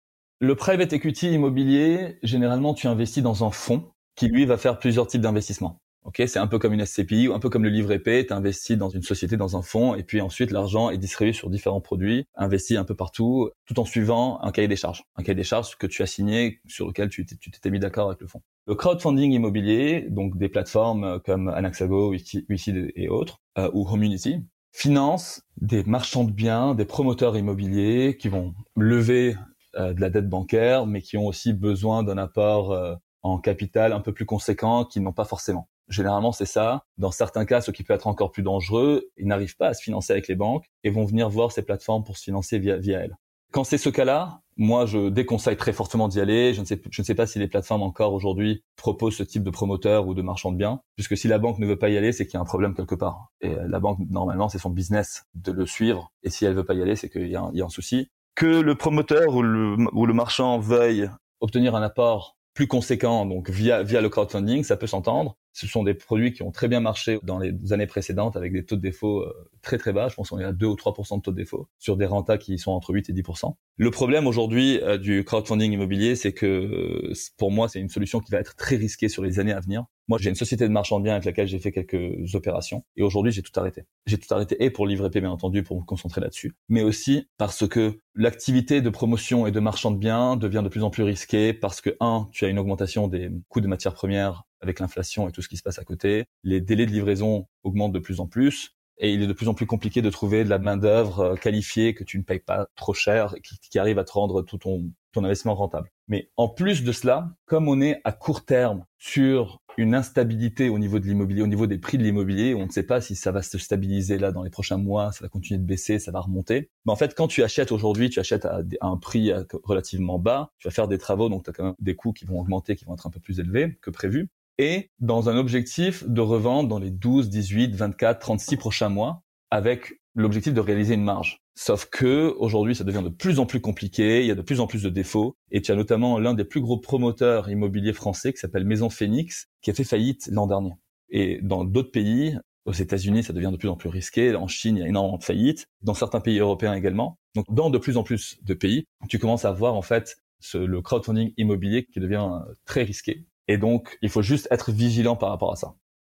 Le 0.44 0.54
private 0.54 0.92
equity 0.92 1.32
immobilier, 1.32 2.18
généralement, 2.22 2.74
tu 2.74 2.86
investis 2.86 3.22
dans 3.22 3.44
un 3.44 3.50
fonds 3.50 3.90
qui, 4.14 4.28
lui, 4.28 4.44
va 4.44 4.56
faire 4.56 4.78
plusieurs 4.78 5.06
types 5.06 5.20
d'investissements. 5.20 5.80
Ok, 6.04 6.22
c'est 6.26 6.38
un 6.38 6.46
peu 6.46 6.58
comme 6.58 6.74
une 6.74 6.84
SCPI 6.84 7.28
ou 7.28 7.32
un 7.32 7.38
peu 7.38 7.48
comme 7.48 7.64
le 7.64 7.70
livret 7.70 7.98
P. 7.98 8.26
Tu 8.26 8.32
investis 8.34 8.76
dans 8.76 8.90
une 8.90 9.02
société, 9.02 9.38
dans 9.38 9.56
un 9.56 9.62
fonds, 9.62 9.94
et 9.94 10.02
puis 10.02 10.20
ensuite 10.20 10.50
l'argent 10.50 10.90
est 10.90 10.98
distribué 10.98 11.32
sur 11.32 11.48
différents 11.48 11.80
produits, 11.80 12.26
investi 12.34 12.76
un 12.76 12.84
peu 12.84 12.94
partout, 12.94 13.50
tout 13.64 13.80
en 13.80 13.86
suivant 13.86 14.38
un 14.42 14.52
cahier 14.52 14.68
des 14.68 14.76
charges, 14.76 15.04
un 15.16 15.22
cahier 15.22 15.34
des 15.34 15.44
charges 15.44 15.76
que 15.76 15.86
tu 15.86 16.02
as 16.02 16.06
signé, 16.06 16.60
sur 16.66 16.86
lequel 16.86 17.08
tu 17.08 17.24
t'étais 17.24 17.70
mis 17.70 17.78
d'accord 17.78 18.08
avec 18.08 18.20
le 18.20 18.26
fonds. 18.26 18.42
Le 18.66 18.74
crowdfunding 18.74 19.32
immobilier, 19.32 20.06
donc 20.10 20.36
des 20.36 20.50
plateformes 20.50 21.20
comme 21.24 21.48
Anaxago, 21.48 22.10
Wikid 22.10 22.92
et 22.94 23.08
autres, 23.08 23.40
euh, 23.56 23.70
ou 23.72 23.86
Community, 23.86 24.42
finance 24.72 25.42
des 25.58 25.84
marchands 25.84 26.24
de 26.24 26.32
biens, 26.32 26.74
des 26.74 26.84
promoteurs 26.84 27.36
immobiliers 27.38 28.18
qui 28.18 28.28
vont 28.28 28.54
lever 28.76 29.36
de 29.78 30.00
la 30.00 30.10
dette 30.10 30.28
bancaire, 30.28 30.86
mais 30.86 31.02
qui 31.02 31.16
ont 31.16 31.26
aussi 31.26 31.52
besoin 31.52 32.02
d'un 32.02 32.18
apport 32.18 32.72
euh, 32.72 32.94
en 33.22 33.38
capital 33.38 33.92
un 33.92 34.00
peu 34.00 34.12
plus 34.12 34.26
conséquent 34.26 34.84
qu'ils 34.84 35.02
n'ont 35.02 35.12
pas 35.12 35.24
forcément. 35.24 35.68
Généralement, 35.88 36.32
c'est 36.32 36.46
ça. 36.46 36.84
Dans 36.98 37.10
certains 37.10 37.44
cas, 37.44 37.60
ce 37.60 37.70
qui 37.70 37.82
peut 37.82 37.94
être 37.94 38.06
encore 38.06 38.30
plus 38.30 38.42
dangereux, 38.42 39.10
ils 39.16 39.26
n'arrivent 39.26 39.56
pas 39.56 39.68
à 39.68 39.74
se 39.74 39.82
financer 39.82 40.12
avec 40.12 40.28
les 40.28 40.34
banques 40.34 40.66
et 40.82 40.90
vont 40.90 41.04
venir 41.04 41.28
voir 41.28 41.52
ces 41.52 41.62
plateformes 41.62 42.04
pour 42.04 42.16
se 42.16 42.24
financer 42.24 42.58
via, 42.58 42.76
via 42.76 43.00
elles. 43.00 43.16
Quand 43.52 43.64
c'est 43.64 43.78
ce 43.78 43.88
cas-là, 43.88 44.40
moi, 44.56 44.86
je 44.86 45.10
déconseille 45.10 45.56
très 45.56 45.72
fortement 45.72 46.08
d'y 46.08 46.20
aller. 46.20 46.54
Je 46.54 46.60
ne 46.60 46.66
sais, 46.66 46.80
je 46.90 47.02
ne 47.02 47.04
sais 47.04 47.14
pas 47.14 47.26
si 47.26 47.38
les 47.38 47.48
plateformes 47.48 47.82
encore 47.82 48.12
aujourd'hui 48.12 48.64
proposent 48.76 49.16
ce 49.16 49.22
type 49.22 49.42
de 49.42 49.50
promoteur 49.50 50.06
ou 50.06 50.14
de 50.14 50.22
marchand 50.22 50.52
de 50.52 50.56
biens, 50.56 50.80
puisque 50.96 51.16
si 51.16 51.28
la 51.28 51.38
banque 51.38 51.58
ne 51.58 51.66
veut 51.66 51.78
pas 51.78 51.88
y 51.88 51.96
aller, 51.96 52.12
c'est 52.12 52.26
qu'il 52.26 52.34
y 52.34 52.36
a 52.38 52.40
un 52.40 52.44
problème 52.44 52.74
quelque 52.74 52.94
part. 52.94 53.32
Et 53.40 53.54
la 53.54 53.80
banque, 53.80 53.98
normalement, 54.10 54.48
c'est 54.48 54.58
son 54.58 54.70
business 54.70 55.24
de 55.34 55.52
le 55.52 55.66
suivre. 55.66 56.12
Et 56.22 56.30
si 56.30 56.44
elle 56.44 56.54
veut 56.54 56.64
pas 56.64 56.74
y 56.74 56.82
aller, 56.82 56.96
c'est 56.96 57.08
qu'il 57.08 57.28
y, 57.28 57.36
a 57.36 57.42
un 57.42 57.68
souci 57.68 58.10
que 58.34 58.46
le 58.46 58.74
promoteur 58.74 59.34
ou 59.34 59.42
le, 59.42 59.76
ou 59.92 60.06
le 60.06 60.14
marchand 60.14 60.58
veuille 60.58 61.10
obtenir 61.40 61.74
un 61.74 61.82
apport 61.82 62.36
plus 62.54 62.66
conséquent, 62.66 63.26
donc 63.26 63.50
via 63.50 63.82
via 63.82 64.00
le 64.00 64.08
crowdfunding, 64.08 64.64
ça 64.64 64.76
peut 64.76 64.86
s'entendre. 64.86 65.36
Ce 65.54 65.68
sont 65.68 65.84
des 65.84 65.94
produits 65.94 66.32
qui 66.32 66.42
ont 66.42 66.50
très 66.50 66.66
bien 66.66 66.80
marché 66.80 67.20
dans 67.22 67.38
les 67.38 67.72
années 67.72 67.86
précédentes 67.86 68.36
avec 68.36 68.52
des 68.52 68.64
taux 68.64 68.74
de 68.74 68.80
défaut 68.80 69.20
euh, 69.20 69.48
très 69.62 69.78
très 69.78 69.92
bas. 69.92 70.08
Je 70.08 70.16
pense 70.16 70.30
qu'on 70.30 70.40
est 70.40 70.44
à 70.44 70.52
2 70.52 70.66
ou 70.66 70.74
3% 70.74 71.18
de 71.18 71.22
taux 71.22 71.30
de 71.30 71.36
défaut 71.36 71.68
sur 71.78 71.96
des 71.96 72.06
rentas 72.06 72.38
qui 72.38 72.58
sont 72.58 72.72
entre 72.72 72.92
8 72.92 73.08
et 73.10 73.12
10% 73.12 73.54
Le 73.76 73.90
problème 73.92 74.26
aujourd'hui 74.26 74.80
euh, 74.82 74.98
du 74.98 75.22
crowdfunding 75.24 75.72
immobilier, 75.72 76.16
c'est 76.16 76.32
que 76.32 76.46
euh, 76.46 77.12
pour 77.38 77.52
moi, 77.52 77.68
c'est 77.68 77.78
une 77.78 77.88
solution 77.88 78.18
qui 78.18 78.32
va 78.32 78.40
être 78.40 78.56
très 78.56 78.74
risquée 78.74 79.08
sur 79.08 79.22
les 79.22 79.38
années 79.38 79.52
à 79.52 79.60
venir. 79.60 79.84
Moi, 80.08 80.18
j'ai 80.20 80.28
une 80.28 80.34
société 80.34 80.64
de 80.64 80.72
marchand 80.72 80.98
de 80.98 81.04
biens 81.04 81.14
avec 81.14 81.24
laquelle 81.24 81.46
j'ai 81.46 81.60
fait 81.60 81.70
quelques 81.72 82.34
opérations 82.34 82.84
et 82.96 83.02
aujourd'hui, 83.04 83.30
j'ai 83.30 83.42
tout 83.42 83.58
arrêté. 83.58 83.84
J'ai 84.06 84.18
tout 84.18 84.32
arrêté 84.34 84.56
et 84.62 84.70
pour 84.70 84.88
livrer 84.88 85.08
P, 85.08 85.20
bien 85.20 85.30
entendu, 85.30 85.62
pour 85.62 85.80
me 85.80 85.84
concentrer 85.84 86.20
là-dessus, 86.20 86.56
mais 86.68 86.82
aussi 86.82 87.28
parce 87.38 87.66
que 87.68 88.00
l'activité 88.16 88.82
de 88.82 88.90
promotion 88.90 89.46
et 89.46 89.52
de 89.52 89.60
marchand 89.60 89.92
de 89.92 89.98
biens 89.98 90.36
devient 90.36 90.62
de 90.64 90.68
plus 90.68 90.82
en 90.82 90.90
plus 90.90 91.04
risquée 91.04 91.52
parce 91.52 91.80
que, 91.80 91.96
un, 92.00 92.28
tu 92.32 92.44
as 92.44 92.48
une 92.48 92.58
augmentation 92.58 93.08
des 93.08 93.30
coûts 93.48 93.60
de 93.60 93.68
matières 93.68 93.94
premières 93.94 94.44
avec 94.64 94.80
l'inflation 94.80 95.28
et 95.28 95.32
tout 95.32 95.42
ce 95.42 95.48
qui 95.48 95.56
se 95.56 95.62
passe 95.62 95.78
à 95.78 95.84
côté. 95.84 96.24
Les 96.42 96.60
délais 96.60 96.86
de 96.86 96.90
livraison 96.90 97.46
augmentent 97.62 97.92
de 97.92 97.98
plus 97.98 98.20
en 98.20 98.26
plus 98.26 98.74
et 98.98 99.12
il 99.12 99.22
est 99.22 99.26
de 99.26 99.32
plus 99.32 99.48
en 99.48 99.54
plus 99.54 99.66
compliqué 99.66 100.02
de 100.02 100.10
trouver 100.10 100.44
de 100.44 100.48
la 100.48 100.58
main 100.58 100.76
d'œuvre 100.76 101.20
euh, 101.20 101.34
qualifiée 101.34 101.94
que 101.94 102.04
tu 102.04 102.18
ne 102.18 102.22
payes 102.22 102.40
pas 102.40 102.68
trop 102.76 102.94
cher 102.94 103.34
et 103.36 103.40
qui, 103.40 103.78
arrive 103.78 103.98
à 103.98 104.04
te 104.04 104.12
rendre 104.12 104.42
tout 104.42 104.58
ton, 104.58 104.92
ton 105.12 105.24
investissement 105.24 105.54
rentable. 105.54 105.90
Mais 106.06 106.30
en 106.36 106.48
plus 106.48 106.84
de 106.84 106.92
cela, 106.92 107.30
comme 107.46 107.68
on 107.68 107.80
est 107.80 108.00
à 108.04 108.12
court 108.12 108.44
terme 108.44 108.84
sur 108.98 109.58
une 109.76 109.96
instabilité 109.96 110.68
au 110.68 110.78
niveau 110.78 111.00
de 111.00 111.06
l'immobilier, 111.06 111.42
au 111.42 111.48
niveau 111.48 111.66
des 111.66 111.78
prix 111.78 111.98
de 111.98 112.04
l'immobilier, 112.04 112.54
on 112.54 112.66
ne 112.66 112.70
sait 112.70 112.84
pas 112.84 113.00
si 113.00 113.16
ça 113.16 113.32
va 113.32 113.42
se 113.42 113.58
stabiliser 113.58 114.18
là 114.18 114.30
dans 114.30 114.44
les 114.44 114.50
prochains 114.50 114.76
mois, 114.76 115.10
ça 115.10 115.24
va 115.24 115.28
continuer 115.28 115.58
de 115.58 115.66
baisser, 115.66 115.98
ça 115.98 116.12
va 116.12 116.20
remonter. 116.20 116.70
Mais 116.86 116.92
en 116.92 116.96
fait, 116.96 117.16
quand 117.16 117.26
tu 117.26 117.42
achètes 117.42 117.72
aujourd'hui, 117.72 118.10
tu 118.10 118.20
achètes 118.20 118.44
à 118.44 118.62
un 118.82 118.96
prix 118.96 119.32
relativement 119.64 120.20
bas, 120.20 120.52
tu 120.58 120.68
vas 120.68 120.72
faire 120.72 120.86
des 120.86 120.98
travaux, 120.98 121.28
donc 121.28 121.42
tu 121.42 121.50
as 121.50 121.52
quand 121.52 121.64
même 121.64 121.74
des 121.80 121.96
coûts 121.96 122.12
qui 122.12 122.24
vont 122.24 122.38
augmenter, 122.38 122.76
qui 122.76 122.84
vont 122.84 122.94
être 122.94 123.06
un 123.06 123.10
peu 123.10 123.20
plus 123.20 123.40
élevés 123.40 123.76
que 123.82 123.90
prévu 123.90 124.28
et 124.58 124.90
dans 125.00 125.28
un 125.28 125.36
objectif 125.36 126.04
de 126.06 126.20
revendre 126.20 126.68
dans 126.68 126.78
les 126.78 126.90
12, 126.90 127.28
18, 127.28 127.74
24, 127.74 128.18
36 128.20 128.56
prochains 128.56 128.88
mois 128.88 129.22
avec 129.50 129.94
l'objectif 130.14 130.54
de 130.54 130.60
réaliser 130.60 130.94
une 130.94 131.04
marge. 131.04 131.38
Sauf 131.56 131.86
que 131.86 132.34
aujourd'hui, 132.38 132.74
ça 132.74 132.84
devient 132.84 133.02
de 133.04 133.08
plus 133.08 133.38
en 133.38 133.46
plus 133.46 133.60
compliqué, 133.60 134.20
il 134.20 134.26
y 134.26 134.30
a 134.30 134.34
de 134.34 134.42
plus 134.42 134.60
en 134.60 134.66
plus 134.66 134.82
de 134.82 134.88
défauts, 134.88 135.36
et 135.52 135.62
tu 135.62 135.70
as 135.70 135.76
notamment 135.76 136.18
l'un 136.18 136.34
des 136.34 136.44
plus 136.44 136.60
gros 136.60 136.78
promoteurs 136.78 137.48
immobiliers 137.48 137.92
français 137.92 138.32
qui 138.32 138.38
s'appelle 138.38 138.64
Maison 138.64 138.90
Phoenix, 138.90 139.46
qui 139.62 139.70
a 139.70 139.74
fait 139.74 139.84
faillite 139.84 140.28
l'an 140.32 140.48
dernier. 140.48 140.72
Et 141.10 141.40
dans 141.42 141.64
d'autres 141.64 141.92
pays, 141.92 142.36
aux 142.64 142.72
États-Unis, 142.72 143.22
ça 143.22 143.32
devient 143.32 143.50
de 143.52 143.56
plus 143.56 143.68
en 143.68 143.76
plus 143.76 143.88
risqué. 143.88 144.34
En 144.34 144.48
Chine, 144.48 144.76
il 144.76 144.80
y 144.80 144.82
a 144.82 144.88
énormément 144.88 145.18
de 145.18 145.22
faillites. 145.22 145.66
Dans 145.82 145.94
certains 145.94 146.20
pays 146.20 146.38
européens 146.38 146.74
également. 146.74 147.18
Donc, 147.36 147.44
dans 147.50 147.70
de 147.70 147.78
plus 147.78 147.96
en 147.96 148.02
plus 148.02 148.38
de 148.42 148.54
pays, 148.54 148.84
tu 149.08 149.18
commences 149.18 149.44
à 149.44 149.52
voir 149.52 149.74
en 149.74 149.82
fait 149.82 150.16
le 150.54 150.80
crowdfunding 150.80 151.32
immobilier 151.36 151.86
qui 151.86 152.00
devient 152.00 152.26
très 152.64 152.82
risqué. 152.82 153.24
Et 153.48 153.58
donc, 153.58 153.98
il 154.02 154.08
faut 154.08 154.22
juste 154.22 154.48
être 154.50 154.72
vigilant 154.72 155.16
par 155.16 155.30
rapport 155.30 155.52
à 155.52 155.56
ça. 155.56 155.74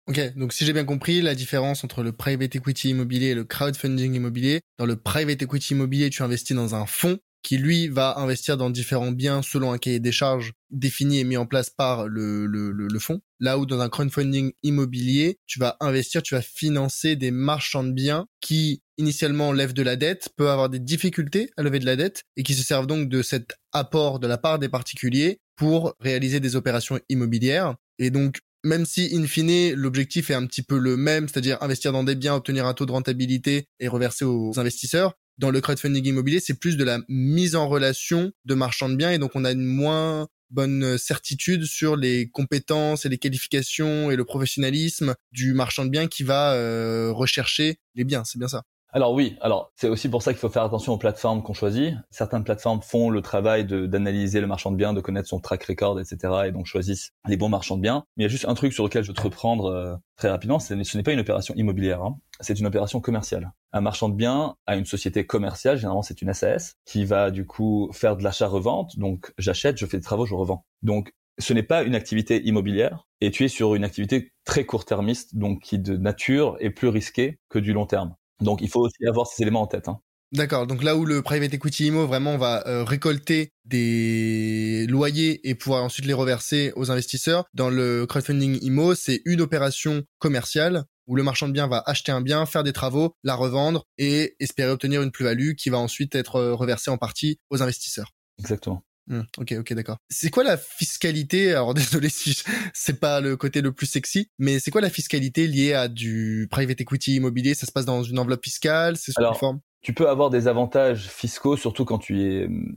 Ok, 0.08 0.20
donc 0.36 0.54
si 0.54 0.66
j'ai 0.66 0.74
bien 0.74 0.86
compris, 0.86 1.22
la 1.22 1.34
différence 1.34 1.84
entre 1.84 2.04
le 2.04 2.12
private 2.12 2.56
equity 2.56 2.90
immobilier 2.90 3.28
et 3.28 3.34
le 3.34 3.44
crowdfunding 3.44 4.14
immobilier, 4.14 4.62
dans 4.78 4.86
le 4.86 4.96
private 4.98 5.42
equity 5.42 5.74
immobilier, 5.74 6.12
tu 6.12 6.22
investis 6.22 6.56
dans 6.56 6.76
un 6.76 6.86
fonds 6.86 7.18
qui 7.42 7.58
lui 7.58 7.88
va 7.88 8.18
investir 8.20 8.58
dans 8.58 8.70
différents 8.70 9.12
biens 9.12 9.42
selon 9.42 9.72
un 9.72 9.78
cahier 9.78 10.00
des 10.00 10.12
charges 10.12 10.54
défini 10.72 11.20
et 11.20 11.24
mis 11.24 11.38
en 11.38 11.46
place 11.46 11.70
par 11.70 12.08
le, 12.08 12.46
le, 12.48 12.72
le, 12.72 13.00
fonds. 13.00 13.22
Là 13.40 13.58
où 13.58 13.66
dans 13.66 13.80
un 13.82 13.90
crowdfunding 13.90 14.54
immobilier, 14.64 15.38
tu 15.46 15.60
vas 15.60 15.78
investir, 15.80 16.24
tu 16.24 16.36
vas 16.36 16.42
financer 16.42 17.16
des 17.16 17.32
marchands 17.32 17.84
de 17.84 17.92
biens 17.92 18.28
qui 18.42 18.82
initialement 18.98 19.52
lèvent 19.52 19.74
de 19.74 19.84
la 19.84 19.96
dette, 19.96 20.30
peuvent 20.38 20.48
avoir 20.48 20.70
des 20.70 20.80
difficultés 20.80 21.50
à 21.58 21.64
lever 21.64 21.80
de 21.80 21.86
la 21.86 21.96
dette 21.96 22.24
et 22.38 22.44
qui 22.44 22.54
se 22.54 22.64
servent 22.64 22.88
donc 22.88 23.10
de 23.10 23.22
cet 23.22 23.56
apport 23.74 24.20
de 24.20 24.28
la 24.28 24.38
part 24.38 24.60
des 24.60 24.70
particuliers 24.70 25.40
pour 25.56 25.96
réaliser 26.00 26.40
des 26.40 26.56
opérations 26.56 27.00
immobilières. 27.10 27.76
Et 28.00 28.10
donc, 28.10 28.40
même 28.64 28.86
si 28.86 29.12
in 29.14 29.28
fine 29.28 29.74
l'objectif 29.74 30.30
est 30.30 30.34
un 30.34 30.46
petit 30.46 30.64
peu 30.64 30.78
le 30.78 30.98
même, 30.98 31.28
c'est-à-dire 31.28 31.62
investir 31.62 31.92
dans 31.92 32.04
des 32.04 32.16
biens, 32.16 32.36
obtenir 32.36 32.66
un 32.66 32.74
taux 32.74 32.86
de 32.86 32.92
rentabilité 32.92 33.68
et 33.80 33.88
reverser 33.88 34.26
aux 34.26 34.58
investisseurs, 34.60 35.14
dans 35.38 35.52
le 35.52 35.62
crowdfunding 35.62 36.06
immobilier, 36.06 36.40
c'est 36.40 36.60
plus 36.60 36.78
de 36.78 36.84
la 36.84 37.00
mise 37.10 37.56
en 37.56 37.68
relation 37.68 38.32
de 38.46 38.56
marchands 38.56 38.90
de 38.90 38.96
biens 38.96 39.12
et 39.12 39.18
donc 39.18 39.32
on 39.36 39.44
a 39.44 39.52
une 39.52 39.66
moins 39.66 40.28
bonne 40.50 40.98
certitude 40.98 41.66
sur 41.66 41.96
les 41.96 42.30
compétences 42.30 43.06
et 43.06 43.10
les 43.10 43.18
qualifications 43.18 44.12
et 44.12 44.16
le 44.16 44.26
professionnalisme 44.26 45.16
du 45.32 45.54
marchand 45.54 45.86
de 45.86 45.90
biens 45.90 46.08
qui 46.08 46.24
va 46.24 46.54
euh, 46.54 47.12
rechercher 47.12 47.80
les 47.96 48.04
biens. 48.04 48.24
C'est 48.24 48.40
bien 48.40 48.48
ça. 48.48 48.64
Alors 48.96 49.12
oui, 49.12 49.36
alors 49.42 49.74
c'est 49.76 49.90
aussi 49.90 50.08
pour 50.08 50.22
ça 50.22 50.32
qu'il 50.32 50.40
faut 50.40 50.48
faire 50.48 50.64
attention 50.64 50.94
aux 50.94 50.98
plateformes 50.98 51.44
qu'on 51.44 51.52
choisit. 51.54 51.96
Certaines 52.12 52.46
plateformes 52.46 52.82
font 52.82 53.10
le 53.10 53.22
travail 53.22 53.66
d'analyser 53.66 54.40
le 54.40 54.48
marchand 54.48 54.72
de 54.72 54.78
biens, 54.78 54.94
de 54.94 55.02
connaître 55.02 55.28
son 55.28 55.42
track 55.42 55.66
record, 55.66 56.00
etc. 56.00 56.34
et 56.46 56.54
donc 56.54 56.66
choisissent 56.66 57.12
les 57.28 57.36
bons 57.36 57.50
marchands 57.50 57.76
de 57.76 57.82
biens. 57.82 58.06
Mais 58.16 58.24
il 58.24 58.28
y 58.28 58.30
a 58.30 58.30
juste 58.30 58.46
un 58.48 58.54
truc 58.54 58.72
sur 58.72 58.86
lequel 58.86 59.04
je 59.04 59.10
veux 59.10 59.14
te 59.14 59.22
reprendre 59.22 59.66
euh, 59.66 59.96
très 60.16 60.30
rapidement, 60.30 60.60
ce 60.60 60.74
n'est 60.74 61.04
pas 61.04 61.12
une 61.12 61.20
opération 61.20 61.54
immobilière, 61.58 62.04
hein. 62.04 62.18
c'est 62.40 62.58
une 62.58 62.68
opération 62.68 63.02
commerciale. 63.02 63.52
Un 63.74 63.82
marchand 63.82 64.08
de 64.08 64.16
biens 64.16 64.56
a 64.66 64.78
une 64.78 64.86
société 64.86 65.26
commerciale, 65.26 65.76
généralement 65.76 66.02
c'est 66.02 66.22
une 66.22 66.34
SAS, 66.34 66.76
qui 66.86 67.04
va 67.04 67.32
du 67.32 67.46
coup 67.46 67.90
faire 67.92 68.16
de 68.16 68.24
l'achat-revente. 68.24 68.98
Donc 68.98 69.34
j'achète, 69.38 69.76
je 69.78 69.86
fais 69.88 69.98
des 69.98 70.04
travaux, 70.04 70.26
je 70.26 70.36
revends. 70.36 70.64
Donc 70.84 71.12
ce 71.38 71.52
n'est 71.52 71.64
pas 71.64 71.84
une 71.84 71.96
activité 71.96 72.42
immobilière 72.48 73.10
et 73.20 73.30
tu 73.30 73.44
es 73.44 73.50
sur 73.50 73.76
une 73.76 73.84
activité 73.84 74.32
très 74.46 74.66
court-termiste, 74.66 75.36
donc 75.36 75.64
qui 75.64 75.80
de 75.80 75.98
nature 75.98 76.56
est 76.62 76.70
plus 76.70 76.88
risquée 76.88 77.40
que 77.50 77.60
du 77.60 77.74
long 77.74 77.88
terme. 77.88 78.16
Donc 78.42 78.62
il 78.62 78.70
faut 78.70 78.82
aussi 78.82 79.06
avoir 79.08 79.28
ces 79.28 79.44
éléments 79.44 79.62
en 79.62 79.68
tête. 79.68 79.88
Hein. 79.88 80.00
D'accord. 80.32 80.68
Donc 80.68 80.84
là 80.84 80.98
où 80.98 81.06
le 81.06 81.22
private 81.22 81.54
equity 81.54 81.88
IMO 81.88 82.08
vraiment 82.08 82.38
va 82.38 82.68
euh, 82.68 82.84
récolter 82.84 83.52
des 83.64 84.86
loyers 84.88 85.48
et 85.48 85.56
pouvoir 85.56 85.84
ensuite 85.84 86.06
les 86.06 86.14
reverser 86.14 86.74
aux 86.76 86.92
investisseurs, 86.92 87.46
dans 87.54 87.70
le 87.70 88.06
crowdfunding 88.06 88.60
IMO, 88.62 88.96
c'est 88.96 89.22
une 89.26 89.42
opération 89.42 90.04
commerciale 90.20 90.84
où 91.08 91.16
le 91.16 91.24
marchand 91.24 91.48
de 91.48 91.54
biens 91.54 91.68
va 91.68 91.84
acheter 91.86 92.12
un 92.12 92.22
bien, 92.22 92.46
faire 92.46 92.64
des 92.64 92.74
travaux, 92.74 93.16
la 93.24 93.36
revendre 93.36 93.86
et 93.98 94.36
espérer 94.40 94.72
obtenir 94.72 95.04
une 95.04 95.12
plus-value 95.12 95.54
qui 95.54 95.70
va 95.70 95.78
ensuite 95.78 96.16
être 96.16 96.38
euh, 96.38 96.56
reversée 96.56 96.90
en 96.92 96.98
partie 96.98 97.40
aux 97.50 97.62
investisseurs. 97.62 98.12
Exactement. 98.40 98.84
Mmh, 99.08 99.22
ok, 99.38 99.56
ok, 99.60 99.74
d'accord. 99.74 99.98
C'est 100.10 100.30
quoi 100.30 100.44
la 100.44 100.58
fiscalité 100.58 101.52
Alors 101.52 101.74
désolé 101.76 102.10
si 102.10 102.42
c'est 102.74 103.00
pas 103.00 103.22
le 103.22 103.38
côté 103.38 103.62
le 103.62 103.72
plus 103.72 103.86
sexy, 103.88 104.30
mais 104.40 104.60
c'est 104.60 104.72
quoi 104.72 104.82
la 104.82 104.90
fiscalité 104.90 105.48
liée 105.48 105.74
à 105.74 105.88
du 105.88 106.48
private 106.50 106.82
equity 106.82 107.16
immobilier? 107.16 107.54
Ça 107.54 107.66
se 107.66 107.72
passe 107.72 107.86
dans 107.86 108.04
une 108.04 108.20
enveloppe 108.20 108.44
fiscale? 108.44 108.98
C'est 108.98 109.12
sous 109.12 109.22
quelle 109.22 109.36
forme? 109.36 109.60
tu 109.86 109.94
peux 109.94 110.10
avoir 110.10 110.32
des 110.32 110.48
avantages 110.48 111.10
fiscaux, 111.10 111.58
surtout 111.58 111.86
quand 111.86 112.00
tu 112.00 112.24
es 112.24 112.48
mmh, 112.48 112.76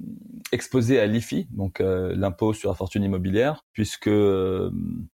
exposé 0.53 1.01
à 1.01 1.07
l'IFI, 1.07 1.49
donc 1.51 1.81
euh, 1.81 2.15
l'impôt 2.15 2.53
sur 2.53 2.69
la 2.69 2.75
fortune 2.75 3.03
immobilière, 3.03 3.65
puisque 3.73 4.09
euh, 4.09 4.71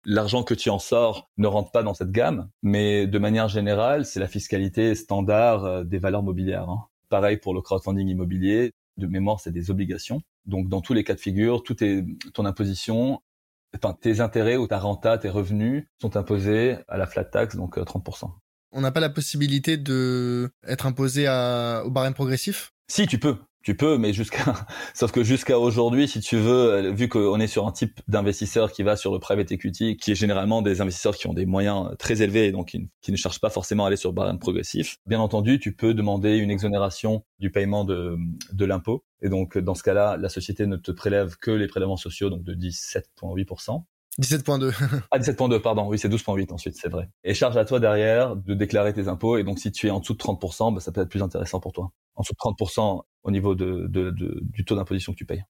l'argent 0.05 0.43
que 0.43 0.53
tu 0.53 0.69
en 0.69 0.79
sors 0.79 1.31
ne 1.39 1.47
rentre 1.47 1.71
pas 1.71 1.83
dans 1.83 1.95
cette 1.95 2.11
gamme. 2.11 2.51
Mais 2.63 3.07
de 3.07 3.19
manière 3.19 3.49
générale, 3.49 4.05
c'est 4.05 4.21
la 4.21 4.29
fiscalité 4.29 4.95
standard 4.95 5.65
euh, 5.65 5.83
des 5.83 5.97
valeurs 5.97 6.23
mobilières. 6.23 6.69
Hein. 6.69 6.85
Pareil 7.09 7.39
pour 7.39 7.55
le 7.55 7.63
crowdfunding 7.63 8.07
immobilier. 8.07 8.73
De 8.99 9.07
mémoire, 9.07 9.41
c'est 9.41 9.53
des 9.53 9.71
obligations. 9.71 10.21
Donc 10.47 10.69
dans 10.69 10.81
tous 10.81 10.93
les 10.93 11.05
cas 11.05 11.15
de 11.15 11.21
figure, 11.21 11.63
tout 11.63 11.83
est 11.83 12.05
ton 12.35 12.45
imposition, 12.45 13.21
enfin 13.75 13.97
tes 14.01 14.21
intérêts 14.21 14.57
ou 14.57 14.67
ta 14.67 14.79
renta, 14.79 15.19
tes 15.19 15.29
revenus 15.29 15.87
sont 16.01 16.17
imposés 16.17 16.77
à 16.89 16.97
la 16.97 17.07
flat 17.07 17.25
tax, 17.25 17.57
donc 17.57 17.79
30%. 17.79 18.25
Euh, 18.25 18.29
On 18.73 18.81
n'a 18.81 18.91
pas 18.91 19.01
la 19.01 19.11
possibilité 19.11 19.77
de 19.77 20.51
être 20.67 20.87
imposé 20.87 21.27
à, 21.27 21.83
au 21.85 21.91
barème 21.91 22.15
progressif? 22.15 22.73
Si, 22.91 23.07
tu 23.07 23.19
peux. 23.19 23.37
Tu 23.65 23.77
peux, 23.77 23.99
mais 23.99 24.13
jusqu'à, 24.13 24.67
sauf 24.95 25.13
que 25.13 25.23
jusqu'à 25.23 25.59
aujourd'hui, 25.59 26.09
si 26.09 26.21
tu 26.21 26.37
veux, 26.37 26.73
euh, 26.73 26.93
vu 26.93 27.09
qu'on 27.09 27.39
est 27.41 27.47
sur 27.47 27.67
un 27.67 27.73
type 27.73 28.01
d'investisseur 28.09 28.73
qui 28.73 28.83
va 28.83 28.97
sur 28.97 29.13
le 29.13 29.19
private 29.19 29.51
equity, 29.53 29.97
qui 29.97 30.13
est 30.13 30.15
généralement 30.15 30.63
des 30.63 30.81
investisseurs 30.81 31.17
qui 31.17 31.27
ont 31.27 31.35
des 31.35 31.47
moyens 31.47 31.91
très 31.99 32.23
élevés 32.23 32.47
et 32.47 32.53
donc 32.53 32.69
qui, 33.03 33.11
ne 33.13 33.17
cherchent 33.17 33.41
pas 33.41 33.51
forcément 33.51 33.85
à 33.85 33.89
aller 33.89 33.97
sur 33.97 34.11
le 34.11 34.15
barème 34.15 34.39
progressif. 34.39 34.99
Bien 35.07 35.21
entendu, 35.21 35.59
tu 35.59 35.75
peux 35.75 35.93
demander 35.93 36.37
une 36.37 36.51
exonération 36.51 37.25
du 37.41 37.51
paiement 37.51 37.85
de, 37.85 38.17
de 38.53 38.65
l'impôt. 38.65 39.05
Et 39.23 39.29
donc, 39.29 39.59
dans 39.59 39.75
ce 39.75 39.83
cas-là, 39.83 40.17
la 40.17 40.29
société 40.29 40.67
ne 40.67 40.77
te 40.77 40.93
prélève 40.93 41.37
que 41.37 41.51
les 41.51 41.67
prélèvements 41.67 41.97
sociaux, 41.97 42.31
donc 42.31 42.45
de 42.45 42.55
17,8%. 42.55 43.83
17.2. 44.21 44.75
ah, 45.11 45.19
17.2, 45.19 45.61
pardon. 45.61 45.87
Oui, 45.89 45.99
c'est 45.99 46.09
12.8 46.09 46.53
ensuite, 46.53 46.77
c'est 46.77 46.89
vrai. 46.89 47.09
Et 47.25 47.35
charge 47.35 47.57
à 47.57 47.65
toi 47.65 47.79
derrière 47.79 48.37
de 48.37 48.55
déclarer 48.55 48.93
tes 48.93 49.09
impôts. 49.09 49.39
Et 49.39 49.45
donc, 49.45 49.59
si 49.59 49.71
tu 49.71 49.87
es 49.87 49.91
en 49.91 50.01
dessous 50.01 50.15
de 50.15 50.19
30%, 50.19 50.75
bah, 50.75 50.81
ça 50.81 50.93
peut 50.93 51.01
être 51.01 51.09
plus 51.09 51.23
intéressant 51.23 51.61
pour 51.61 51.73
toi. 51.73 51.93
En 52.17 52.23
dessous 52.23 52.33
de 52.33 52.65
30% 52.65 53.03
au 53.23 53.31
niveau 53.31 53.55
de, 53.55 53.87
de, 53.89 54.11
du 54.43 54.65
taux 54.65 54.75
d'imposition 54.75 55.13
que 55.13 55.19
tu 55.19 55.25
payes. 55.25 55.45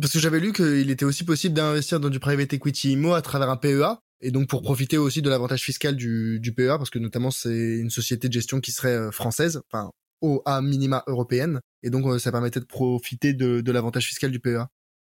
Parce 0.00 0.12
que 0.12 0.18
j'avais 0.18 0.40
lu 0.40 0.52
qu'il 0.52 0.90
était 0.90 1.04
aussi 1.04 1.24
possible 1.24 1.54
d'investir 1.54 2.00
dans 2.00 2.08
du 2.08 2.20
private 2.20 2.52
equity 2.52 2.92
IMO 2.92 3.12
à 3.12 3.22
travers 3.22 3.50
un 3.50 3.56
PEA. 3.56 3.98
Et 4.22 4.30
donc, 4.30 4.48
pour 4.48 4.62
profiter 4.62 4.96
aussi 4.96 5.20
de 5.20 5.28
l'avantage 5.28 5.62
fiscal 5.62 5.96
du, 5.96 6.40
du 6.40 6.54
PEA, 6.54 6.76
parce 6.78 6.90
que 6.90 6.98
notamment, 6.98 7.30
c'est 7.30 7.78
une 7.78 7.90
société 7.90 8.28
de 8.28 8.32
gestion 8.32 8.60
qui 8.60 8.70
serait 8.72 8.96
euh, 8.96 9.10
française, 9.10 9.62
enfin, 9.70 9.90
au 10.20 10.42
à 10.46 10.60
minima 10.62 11.02
européenne. 11.06 11.60
Et 11.82 11.90
donc, 11.90 12.06
euh, 12.06 12.18
ça 12.18 12.30
permettait 12.30 12.60
de 12.60 12.66
profiter 12.66 13.34
de, 13.34 13.60
de 13.60 13.72
l'avantage 13.72 14.06
fiscal 14.06 14.30
du 14.30 14.40
PEA 14.40 14.68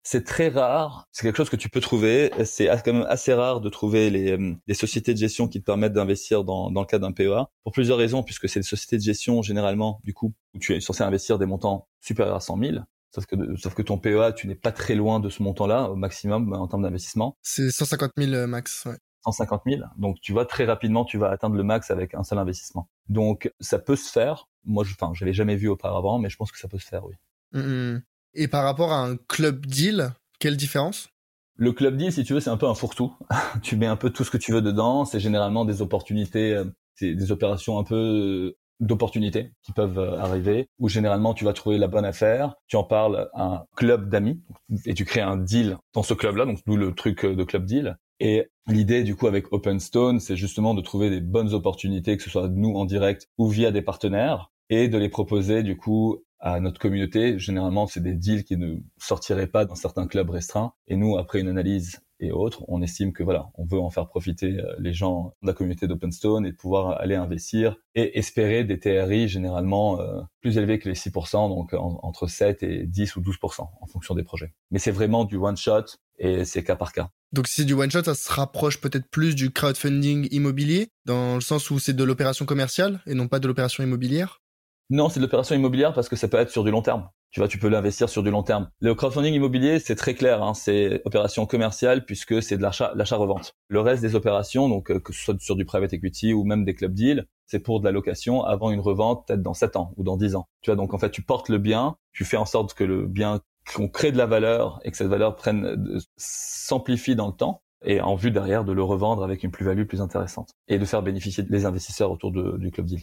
c'est 0.05 0.25
très 0.25 0.49
rare. 0.49 1.09
C'est 1.11 1.23
quelque 1.23 1.37
chose 1.37 1.51
que 1.51 1.57
tu 1.57 1.71
peux 1.71 1.81
trouver. 1.81 2.31
C'est 2.45 2.67
quand 2.85 2.93
même 2.93 3.07
assez 3.09 3.33
rare 3.33 3.61
de 3.61 3.69
trouver 3.71 4.11
les, 4.11 4.33
euh, 4.33 4.55
les 4.67 4.75
sociétés 4.75 5.15
de 5.15 5.19
gestion 5.19 5.49
qui 5.49 5.61
te 5.61 5.65
permettent 5.65 5.95
d'investir 5.95 6.45
dans, 6.45 6.71
dans 6.71 6.83
le 6.83 6.87
cadre 6.87 7.07
d'un 7.07 7.13
PEA 7.13 7.47
pour 7.65 7.73
plusieurs 7.73 7.99
raisons, 7.99 8.23
puisque 8.23 8.49
c'est 8.49 8.61
des 8.61 8.67
sociétés 8.67 8.99
de 8.99 9.03
gestion 9.03 9.43
généralement, 9.43 10.01
du 10.05 10.13
coup, 10.13 10.35
où 10.55 10.59
tu 10.59 10.75
es 10.77 10.81
censé 10.81 11.03
investir 11.03 11.39
des 11.39 11.47
montants 11.47 11.89
supérieurs 12.01 12.37
à 12.37 12.41
100 12.41 12.59
000. 12.59 12.77
Sauf 13.15 13.27
que, 13.27 13.37
sauf 13.57 13.75
que 13.75 13.83
ton 13.83 13.97
PEA, 13.97 14.33
tu 14.37 14.47
n'es 14.47 14.55
pas 14.55 14.73
très 14.73 14.95
loin 14.95 15.21
de 15.21 15.31
ce 15.31 15.43
montant-là 15.43 15.89
au 15.89 15.97
maximum 15.97 16.53
en 16.53 16.69
termes 16.69 16.83
d'investissement. 16.83 17.37
C'est 17.43 17.71
150 17.71 18.13
000 18.19 18.33
euh, 18.33 18.47
max. 18.47 18.85
Ouais. 18.85 18.97
150 19.25 19.63
000. 19.67 19.83
Donc 19.97 20.21
tu 20.21 20.33
vois 20.33 20.45
très 20.45 20.65
rapidement, 20.67 21.05
tu 21.05 21.17
vas 21.17 21.31
atteindre 21.31 21.57
le 21.57 21.63
max 21.63 21.91
avec 21.91 22.15
un 22.15 22.25
seul 22.25 22.39
investissement. 22.39 22.89
Donc 23.09 23.51
ça 23.61 23.79
peut 23.79 23.97
se 23.97 24.11
faire. 24.11 24.49
Moi, 24.65 24.85
je, 24.85 24.93
enfin, 24.93 25.13
je 25.15 25.25
l'avais 25.25 25.33
jamais 25.33 25.57
vu 25.57 25.69
auparavant, 25.69 26.19
mais 26.19 26.29
je 26.29 26.37
pense 26.37 26.53
que 26.53 26.59
ça 26.59 26.69
peut 26.69 26.79
se 26.79 26.87
faire, 26.87 27.07
oui. 27.07 27.15
Mmh, 27.53 27.61
mmh. 27.61 28.03
Et 28.37 28.49
par 28.49 28.65
rapport 28.65 28.93
à 28.93 28.99
un 28.99 29.17
club 29.17 29.65
deal, 29.67 30.11
quelle 30.41 30.57
différence? 30.57 31.09
Le 31.57 31.71
club 31.73 31.97
deal, 31.97 32.13
si 32.13 32.25
tu 32.25 32.33
veux, 32.33 32.41
c'est 32.41 32.51
un 32.51 32.57
peu 32.57 32.67
un 32.67 32.75
fourre-tout. 32.75 33.15
tu 33.63 33.77
mets 33.77 33.87
un 33.87 33.97
peu 33.97 34.11
tout 34.11 34.25
ce 34.25 34.31
que 34.31 34.39
tu 34.39 34.53
veux 34.53 34.63
dedans. 34.63 35.05
C'est 35.05 35.21
généralement 35.21 35.65
des 35.65 35.83
opportunités, 35.83 36.53
euh, 36.53 36.65
c'est 36.97 37.15
des 37.15 37.31
opérations 37.31 37.79
un 37.79 37.85
peu 37.85 37.95
euh, 37.95 38.57
d'opportunités 38.81 39.53
qui 39.63 39.71
peuvent 39.71 40.01
euh, 40.01 40.19
arriver, 40.19 40.67
où 40.81 40.89
généralement 40.89 41.33
tu 41.33 41.45
vas 41.45 41.53
trouver 41.53 41.79
la 41.79 41.87
bonne 41.87 42.05
affaire, 42.05 42.57
tu 42.67 42.75
en 42.75 42.83
parles 42.83 43.31
à 43.35 43.45
un 43.45 43.65
club 43.77 44.09
d'amis, 44.09 44.43
et 44.85 44.95
tu 44.95 45.05
crées 45.05 45.21
un 45.21 45.37
deal 45.37 45.79
dans 45.93 46.03
ce 46.03 46.15
club-là, 46.15 46.45
donc 46.45 46.59
d'où 46.67 46.77
le 46.77 46.93
truc 46.93 47.25
de 47.25 47.45
club 47.45 47.65
deal. 47.65 47.97
Et 48.19 48.49
l'idée 48.67 49.05
du 49.05 49.15
coup 49.15 49.29
avec 49.29 49.53
OpenStone, 49.53 50.19
c'est 50.19 50.37
justement 50.37 50.75
de 50.75 50.81
trouver 50.81 51.09
des 51.09 51.21
bonnes 51.21 51.55
opportunités, 51.55 52.17
que 52.17 52.23
ce 52.25 52.31
soit 52.31 52.49
nous 52.49 52.75
en 52.75 52.85
direct 52.85 53.29
ou 53.39 53.49
via 53.49 53.71
des 53.71 53.83
partenaires, 53.83 54.51
et 54.71 54.89
de 54.89 54.99
les 54.99 55.09
proposer 55.09 55.63
du 55.63 55.77
coup 55.77 56.25
à 56.45 56.61
notre 56.61 56.79
communauté. 56.79 57.39
Généralement, 57.39 57.87
c'est 57.87 58.03
des 58.03 58.15
deals 58.15 58.45
qui 58.45 58.59
ne 58.59 58.77
sortiraient 58.99 59.47
pas 59.47 59.65
dans 59.65 59.75
certains 59.75 60.07
clubs 60.07 60.29
restreints. 60.29 60.75
Et 60.87 60.95
nous, 60.95 61.17
après 61.17 61.41
une 61.41 61.49
analyse 61.49 62.01
et 62.21 62.31
autres, 62.33 62.65
on 62.69 62.83
estime 62.83 63.13
que 63.13 63.23
voilà, 63.23 63.49
on 63.55 63.65
veut 63.65 63.81
en 63.81 63.91
faire 63.91 64.07
profiter 64.07 64.61
euh, 64.61 64.77
les 64.79 64.93
gens 64.93 65.35
de 65.43 65.49
la 65.49 65.53
communauté 65.55 65.89
d'OpenStone 65.89 66.47
et 66.47 66.53
pouvoir 66.53 67.01
aller 67.01 67.17
investir 67.17 67.77
et 67.95 68.19
espérer 68.19 68.63
des 68.63 68.79
TRI 68.79 69.27
généralement 69.27 70.01
euh, 70.01 70.21
plus 70.43 70.57
élevés 70.59 70.79
que 70.79 70.89
les 70.89 70.95
6%, 70.95 71.49
donc 71.49 71.73
entre 71.73 72.27
7 72.27 72.63
et 72.63 72.87
10 72.87 73.17
ou 73.17 73.21
12% 73.21 73.63
en 73.81 73.87
fonction 73.87 74.15
des 74.15 74.23
projets. 74.23 74.53
Mais 74.71 74.79
c'est 74.79 74.93
vraiment 74.93 75.25
du 75.25 75.37
one 75.37 75.57
shot 75.57 75.85
et 76.19 76.45
c'est 76.45 76.63
cas 76.63 76.77
par 76.77 76.93
cas. 76.93 77.09
Donc 77.33 77.49
si 77.49 77.57
c'est 77.57 77.65
du 77.65 77.75
one 77.75 77.91
shot, 77.91 78.05
ça 78.05 78.15
se 78.15 78.33
rapproche 78.33 78.81
peut-être 78.81 79.09
plus 79.11 79.35
du 79.35 79.51
crowdfunding 79.51 80.29
immobilier 80.31 80.91
dans 81.07 81.35
le 81.35 81.41
sens 81.41 81.71
où 81.71 81.79
c'est 81.79 81.95
de 81.95 82.05
l'opération 82.05 82.45
commerciale 82.45 83.03
et 83.07 83.15
non 83.15 83.29
pas 83.29 83.41
de 83.41 83.49
l'opération 83.49 83.83
immobilière? 83.83 84.44
Non, 84.91 85.09
c'est 85.09 85.19
de 85.19 85.25
l'opération 85.25 85.55
immobilière 85.55 85.95
parce 85.95 86.09
que 86.09 86.17
ça 86.17 86.29
peut 86.29 86.37
être 86.37 86.51
sur 86.51 86.63
du 86.63 86.71
long 86.71 86.83
terme. 86.83 87.09
Tu 87.31 87.41
vois, 87.41 87.49
tu 87.49 87.59
peux 87.59 87.69
l'investir 87.69 88.09
sur 88.09 88.23
du 88.23 88.31
long 88.31 88.43
terme. 88.43 88.71
Le 88.81 88.95
crowdfunding 88.95 89.35
immobilier, 89.35 89.81
c'est 89.81 89.97
très 89.97 90.15
clair, 90.15 90.43
hein, 90.43 90.55
c'est 90.55 91.01
opération 91.05 91.47
commerciale 91.47 92.05
puisque 92.05 92.43
c'est 92.43 92.57
de 92.57 92.63
l'achat, 92.63 92.93
l'achat-revente. 92.95 93.55
Le 93.69 93.81
reste 93.81 94.03
des 94.03 94.15
opérations, 94.15 94.69
donc 94.69 94.91
euh, 94.91 95.01
que 95.01 95.13
ce 95.13 95.25
soit 95.25 95.41
sur 95.41 95.57
du 95.57 95.65
private 95.65 95.93
equity 95.95 96.33
ou 96.33 96.45
même 96.45 96.65
des 96.65 96.75
club 96.75 96.93
deals, 96.93 97.27
c'est 97.47 97.61
pour 97.61 97.81
de 97.81 97.87
la 97.87 97.93
location 97.93 98.45
avant 98.45 98.71
une 98.71 98.81
revente 98.81 99.27
peut-être 99.27 99.43
dans 99.43 99.55
7 99.55 99.77
ans 99.77 99.93
ou 99.97 100.05
dans 100.05 100.17
10 100.17 100.37
ans. 100.37 100.47
Tu 100.61 100.71
vois, 100.71 100.77
donc 100.77 100.95
en 100.95 100.99
fait, 100.99 101.11
tu 101.11 101.23
portes 101.23 101.49
le 101.49 101.59
bien, 101.59 101.97
tu 102.13 102.25
fais 102.25 102.37
en 102.37 102.47
sorte 102.47 102.75
que 102.75 102.85
le 102.85 103.07
bien 103.07 103.41
qu'on 103.75 103.89
crée 103.89 104.13
de 104.13 104.19
la 104.19 104.27
valeur 104.27 104.79
et 104.85 104.91
que 104.91 104.97
cette 104.97 105.09
valeur 105.09 105.35
prenne 105.37 105.99
s'amplifie 106.17 107.17
dans 107.17 107.29
le 107.29 107.33
temps 107.33 107.63
et 107.85 108.01
en 108.01 108.15
vue 108.15 108.31
derrière 108.31 108.65
de 108.65 108.73
le 108.73 108.83
revendre 108.83 109.25
avec 109.25 109.43
une 109.43 109.51
plus-value 109.51 109.87
plus 109.87 110.01
intéressante 110.01 110.51
et 110.69 110.79
de 110.79 110.85
faire 110.85 111.03
bénéficier 111.03 111.45
les 111.49 111.65
investisseurs 111.65 112.11
autour 112.11 112.31
du 112.31 112.71
club 112.71 112.87
deal. 112.87 113.03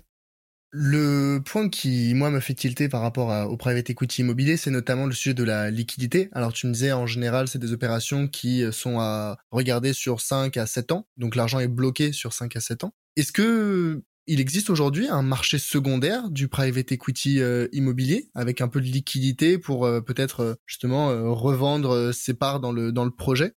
Le 0.74 1.40
point 1.40 1.68
qui, 1.68 2.14
moi, 2.14 2.30
me 2.30 2.40
fait 2.40 2.54
tilter 2.54 2.88
par 2.88 3.02
rapport 3.02 3.52
au 3.52 3.58
private 3.58 3.90
equity 3.90 4.22
immobilier, 4.22 4.56
c'est 4.56 4.72
notamment 4.72 5.06
le 5.06 5.12
sujet 5.12 5.34
de 5.34 5.44
la 5.44 5.70
liquidité. 5.70 6.30
Alors, 6.32 6.54
tu 6.54 6.66
me 6.66 6.72
disais, 6.72 6.94
en 6.94 7.06
général, 7.06 7.50
c'est 7.50 7.60
des 7.60 7.74
opérations 7.74 8.28
qui 8.28 8.64
sont 8.72 9.00
à 9.00 9.38
regarder 9.52 9.92
sur 9.92 10.22
5 10.22 10.56
à 10.56 10.66
7 10.66 10.94
ans. 10.94 11.08
Donc, 11.18 11.36
l'argent 11.36 11.60
est 11.60 11.68
bloqué 11.68 12.14
sur 12.14 12.32
5 12.32 12.56
à 12.56 12.62
7 12.62 12.86
ans. 12.86 12.94
Est-ce 13.18 13.34
que 13.34 14.02
il 14.28 14.40
existe 14.40 14.70
aujourd'hui 14.70 15.08
un 15.08 15.24
marché 15.24 15.58
secondaire 15.58 16.30
du 16.30 16.48
private 16.48 16.92
equity 16.92 17.42
euh, 17.42 17.68
immobilier 17.72 18.30
avec 18.36 18.62
un 18.62 18.68
peu 18.68 18.80
de 18.80 18.86
liquidité 18.86 19.58
pour 19.58 19.86
euh, 19.86 20.00
peut-être 20.00 20.40
euh, 20.42 20.56
justement 20.66 21.08
revendre 21.34 22.14
ses 22.14 22.34
parts 22.34 22.60
dans 22.60 22.72
le 22.72 22.92
dans 22.92 23.04
le 23.04 23.12
projet? 23.12 23.54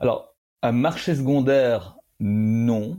Alors, 0.00 0.36
un 0.62 0.72
marché 0.72 1.14
secondaire, 1.14 1.96
non 2.20 2.98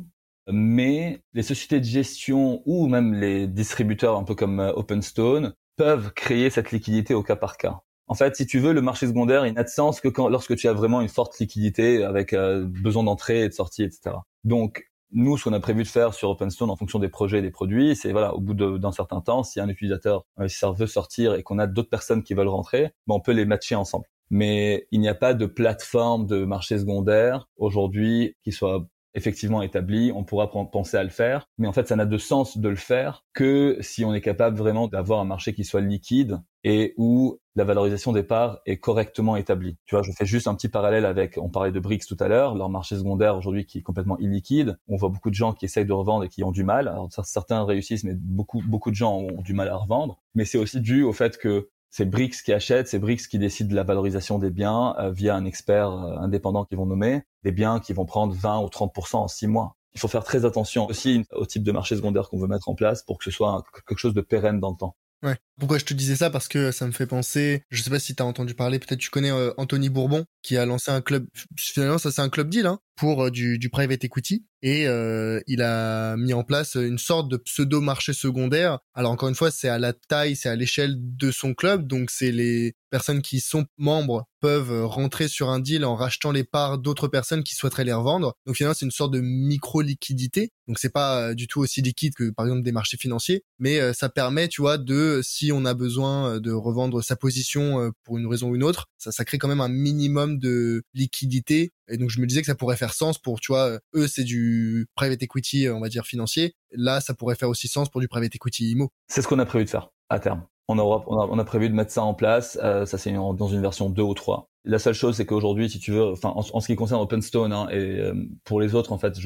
mais 0.51 1.21
les 1.33 1.43
sociétés 1.43 1.79
de 1.79 1.85
gestion 1.85 2.61
ou 2.65 2.87
même 2.87 3.13
les 3.13 3.47
distributeurs 3.47 4.17
un 4.17 4.23
peu 4.23 4.35
comme 4.35 4.59
euh, 4.59 4.73
OpenStone 4.73 5.53
peuvent 5.75 6.11
créer 6.13 6.49
cette 6.49 6.71
liquidité 6.71 7.13
au 7.13 7.23
cas 7.23 7.35
par 7.35 7.57
cas. 7.57 7.79
En 8.07 8.15
fait, 8.15 8.35
si 8.35 8.47
tu 8.47 8.59
veux, 8.59 8.73
le 8.73 8.81
marché 8.81 9.07
secondaire, 9.07 9.45
il 9.45 9.53
n'a 9.53 9.63
de 9.63 9.69
sens 9.69 10.01
que 10.01 10.07
quand, 10.07 10.29
lorsque 10.29 10.55
tu 10.55 10.67
as 10.67 10.73
vraiment 10.73 10.99
une 10.99 11.09
forte 11.09 11.37
liquidité 11.39 12.03
avec 12.03 12.33
euh, 12.33 12.65
besoin 12.65 13.03
d'entrée 13.03 13.43
et 13.43 13.49
de 13.49 13.53
sortie, 13.53 13.83
etc. 13.83 14.15
Donc, 14.43 14.89
nous, 15.11 15.37
ce 15.37 15.43
qu'on 15.43 15.53
a 15.53 15.59
prévu 15.59 15.83
de 15.83 15.87
faire 15.87 16.13
sur 16.13 16.29
OpenStone 16.29 16.69
en 16.69 16.75
fonction 16.75 16.99
des 16.99 17.09
projets 17.09 17.39
et 17.39 17.41
des 17.41 17.51
produits, 17.51 17.95
c'est 17.95 18.11
voilà, 18.11 18.35
au 18.35 18.39
bout 18.39 18.53
d'un 18.53 18.91
certain 18.91 19.21
temps, 19.21 19.43
si 19.43 19.59
un 19.59 19.69
utilisateur, 19.69 20.25
investisseur 20.37 20.73
veut 20.73 20.87
sortir 20.87 21.35
et 21.35 21.43
qu'on 21.43 21.59
a 21.59 21.67
d'autres 21.67 21.89
personnes 21.89 22.23
qui 22.23 22.33
veulent 22.33 22.47
rentrer, 22.47 22.91
ben 23.07 23.15
on 23.15 23.19
peut 23.19 23.31
les 23.31 23.45
matcher 23.45 23.75
ensemble. 23.75 24.05
Mais 24.29 24.87
il 24.91 24.99
n'y 24.99 25.09
a 25.09 25.15
pas 25.15 25.33
de 25.33 25.45
plateforme 25.45 26.27
de 26.27 26.45
marché 26.45 26.77
secondaire 26.77 27.47
aujourd'hui 27.57 28.35
qui 28.43 28.51
soit 28.51 28.87
effectivement 29.15 29.61
établi, 29.61 30.11
on 30.13 30.23
pourra 30.23 30.51
penser 30.51 30.97
à 30.97 31.03
le 31.03 31.09
faire, 31.09 31.47
mais 31.57 31.67
en 31.67 31.73
fait 31.73 31.87
ça 31.87 31.95
n'a 31.95 32.05
de 32.05 32.17
sens 32.17 32.57
de 32.57 32.69
le 32.69 32.75
faire 32.75 33.25
que 33.33 33.77
si 33.81 34.05
on 34.05 34.13
est 34.13 34.21
capable 34.21 34.57
vraiment 34.57 34.87
d'avoir 34.87 35.19
un 35.19 35.25
marché 35.25 35.53
qui 35.53 35.63
soit 35.63 35.81
liquide 35.81 36.41
et 36.63 36.93
où 36.97 37.39
la 37.55 37.63
valorisation 37.63 38.11
des 38.11 38.23
parts 38.23 38.59
est 38.65 38.77
correctement 38.77 39.35
établie. 39.35 39.77
Tu 39.85 39.95
vois, 39.95 40.03
je 40.03 40.11
fais 40.11 40.25
juste 40.25 40.47
un 40.47 40.55
petit 40.55 40.69
parallèle 40.69 41.05
avec, 41.05 41.37
on 41.37 41.49
parlait 41.49 41.71
de 41.71 41.79
BRICS 41.79 42.05
tout 42.07 42.17
à 42.19 42.27
l'heure, 42.27 42.55
leur 42.55 42.69
marché 42.69 42.95
secondaire 42.95 43.35
aujourd'hui 43.35 43.65
qui 43.65 43.79
est 43.79 43.81
complètement 43.81 44.17
illiquide. 44.19 44.77
On 44.87 44.95
voit 44.95 45.09
beaucoup 45.09 45.29
de 45.29 45.35
gens 45.35 45.53
qui 45.53 45.65
essayent 45.65 45.85
de 45.85 45.93
revendre 45.93 46.23
et 46.23 46.29
qui 46.29 46.43
ont 46.43 46.51
du 46.51 46.63
mal. 46.63 46.87
Alors 46.87 47.09
certains 47.23 47.63
réussissent, 47.63 48.03
mais 48.03 48.13
beaucoup 48.13 48.61
beaucoup 48.65 48.91
de 48.91 48.95
gens 48.95 49.17
ont 49.17 49.41
du 49.41 49.53
mal 49.53 49.69
à 49.69 49.75
revendre. 49.75 50.19
Mais 50.35 50.45
c'est 50.45 50.57
aussi 50.57 50.79
dû 50.81 51.03
au 51.03 51.13
fait 51.13 51.37
que 51.37 51.69
c'est 51.89 52.05
Brix 52.05 52.41
qui 52.43 52.53
achète, 52.53 52.87
c'est 52.87 52.99
Brix 52.99 53.27
qui 53.29 53.39
décide 53.39 53.67
de 53.67 53.75
la 53.75 53.83
valorisation 53.83 54.39
des 54.39 54.51
biens 54.51 54.95
euh, 54.99 55.11
via 55.11 55.35
un 55.35 55.45
expert 55.45 55.91
euh, 55.91 56.17
indépendant 56.17 56.65
qu'ils 56.65 56.77
vont 56.77 56.85
nommer, 56.85 57.23
des 57.43 57.51
biens 57.51 57.79
qui 57.79 57.93
vont 57.93 58.05
prendre 58.05 58.33
20 58.33 58.59
ou 58.59 58.67
30% 58.67 59.15
en 59.17 59.27
six 59.27 59.47
mois. 59.47 59.75
Il 59.93 59.99
faut 59.99 60.07
faire 60.07 60.23
très 60.23 60.45
attention 60.45 60.85
aussi 60.87 61.25
au 61.31 61.45
type 61.45 61.63
de 61.63 61.71
marché 61.71 61.95
secondaire 61.95 62.29
qu'on 62.29 62.37
veut 62.37 62.47
mettre 62.47 62.69
en 62.69 62.75
place 62.75 63.01
pour 63.01 63.17
que 63.17 63.23
ce 63.23 63.31
soit 63.31 63.63
quelque 63.87 63.97
chose 63.97 64.13
de 64.13 64.21
pérenne 64.21 64.59
dans 64.59 64.69
le 64.69 64.77
temps. 64.77 64.95
Ouais. 65.23 65.35
Pourquoi 65.59 65.77
je 65.77 65.85
te 65.85 65.93
disais 65.93 66.15
ça? 66.15 66.29
Parce 66.29 66.47
que 66.47 66.71
ça 66.71 66.87
me 66.87 66.91
fait 66.91 67.05
penser, 67.05 67.63
je 67.69 67.81
sais 67.81 67.89
pas 67.89 67.99
si 67.99 68.15
tu 68.15 68.23
as 68.23 68.25
entendu 68.25 68.53
parler, 68.55 68.79
peut-être 68.79 68.99
tu 68.99 69.09
connais 69.09 69.31
euh, 69.31 69.51
Anthony 69.57 69.89
Bourbon, 69.89 70.25
qui 70.41 70.57
a 70.57 70.65
lancé 70.65 70.89
un 70.91 71.01
club, 71.01 71.27
finalement 71.57 71.97
ça 71.97 72.11
c'est 72.11 72.21
un 72.21 72.29
club 72.29 72.49
deal, 72.49 72.65
hein, 72.65 72.79
pour 72.99 73.25
euh, 73.25 73.31
du, 73.31 73.57
du, 73.57 73.69
private 73.69 74.03
equity. 74.03 74.45
Et 74.61 74.87
euh, 74.87 75.39
il 75.47 75.61
a 75.61 76.17
mis 76.17 76.33
en 76.33 76.43
place 76.43 76.75
une 76.75 76.97
sorte 76.97 77.29
de 77.29 77.37
pseudo-marché 77.37 78.11
secondaire. 78.11 78.79
Alors 78.93 79.13
encore 79.13 79.29
une 79.29 79.35
fois, 79.35 79.51
c'est 79.51 79.69
à 79.69 79.79
la 79.79 79.93
taille, 79.93 80.35
c'est 80.35 80.49
à 80.49 80.55
l'échelle 80.57 80.95
de 80.97 81.31
son 81.31 81.53
club, 81.53 81.87
donc 81.87 82.11
c'est 82.11 82.33
les 82.33 82.75
personnes 82.91 83.21
qui 83.21 83.39
sont 83.39 83.65
membres 83.77 84.27
peuvent 84.41 84.85
rentrer 84.85 85.29
sur 85.29 85.49
un 85.49 85.59
deal 85.59 85.85
en 85.85 85.95
rachetant 85.95 86.31
les 86.31 86.43
parts 86.43 86.77
d'autres 86.77 87.07
personnes 87.07 87.43
qui 87.43 87.55
souhaiteraient 87.55 87.85
les 87.85 87.93
revendre. 87.93 88.33
Donc 88.45 88.57
finalement, 88.57 88.73
c'est 88.77 88.85
une 88.85 88.91
sorte 88.91 89.13
de 89.13 89.21
micro-liquidité. 89.21 90.51
Donc 90.67 90.77
c'est 90.77 90.91
pas 90.91 91.33
du 91.33 91.47
tout 91.47 91.61
aussi 91.61 91.81
liquide 91.81 92.13
que 92.15 92.29
par 92.31 92.45
exemple 92.45 92.63
des 92.63 92.71
marchés 92.73 92.97
financiers, 92.97 93.43
mais 93.59 93.93
ça 93.93 94.09
permet, 94.09 94.49
tu 94.49 94.61
vois, 94.61 94.77
de 94.77 95.21
si 95.23 95.48
on 95.51 95.65
a 95.65 95.73
besoin 95.73 96.35
euh, 96.35 96.39
de 96.39 96.51
revendre 96.51 97.03
sa 97.03 97.15
position 97.15 97.79
euh, 97.79 97.91
pour 98.03 98.17
une 98.17 98.27
raison 98.27 98.49
ou 98.49 98.55
une 98.55 98.63
autre, 98.63 98.87
ça, 98.97 99.25
crée 99.25 99.37
quand 99.37 99.47
même 99.47 99.61
un 99.61 99.69
minimum 99.69 100.37
de 100.39 100.83
liquidité. 100.93 101.71
Et 101.89 101.97
donc 101.97 102.09
je 102.09 102.19
me 102.19 102.25
disais 102.25 102.41
que 102.41 102.47
ça 102.47 102.55
pourrait 102.55 102.77
faire 102.77 102.93
sens 102.93 103.17
pour, 103.17 103.39
tu 103.39 103.51
vois, 103.51 103.67
euh, 103.67 103.79
eux 103.95 104.07
c'est 104.07 104.23
du 104.23 104.87
private 104.95 105.21
equity, 105.21 105.69
on 105.69 105.79
va 105.79 105.89
dire 105.89 106.05
financier. 106.05 106.55
Là, 106.71 107.01
ça 107.01 107.13
pourrait 107.13 107.35
faire 107.35 107.49
aussi 107.49 107.67
sens 107.67 107.89
pour 107.89 108.01
du 108.01 108.07
private 108.07 108.35
equity 108.35 108.71
IMO. 108.71 108.89
C'est 109.07 109.21
ce 109.21 109.27
qu'on 109.27 109.39
a 109.39 109.45
prévu 109.45 109.65
de 109.65 109.69
faire 109.69 109.89
à 110.09 110.19
terme. 110.19 110.45
On, 110.67 110.77
aura, 110.77 111.03
on, 111.07 111.39
a, 111.39 111.43
prévu 111.43 111.67
de 111.67 111.73
mettre 111.73 111.91
ça 111.91 112.03
en 112.03 112.13
place. 112.13 112.51
ça, 112.61 112.85
c'est 112.85 113.11
dans 113.11 113.47
une 113.47 113.61
version 113.61 113.89
2 113.89 114.03
ou 114.03 114.13
3. 114.13 114.51
La 114.65 114.77
seule 114.77 114.93
chose, 114.93 115.15
c'est 115.15 115.25
qu'aujourd'hui, 115.25 115.67
si 115.67 115.79
tu 115.79 115.91
veux, 115.91 116.13
en, 116.21 116.41
ce 116.43 116.67
qui 116.67 116.75
concerne 116.75 117.01
OpenStone, 117.01 117.51
hein, 117.51 117.67
et 117.71 117.99
pour 118.43 118.61
les 118.61 118.75
autres, 118.75 118.91
en 118.91 118.99
fait, 118.99 119.17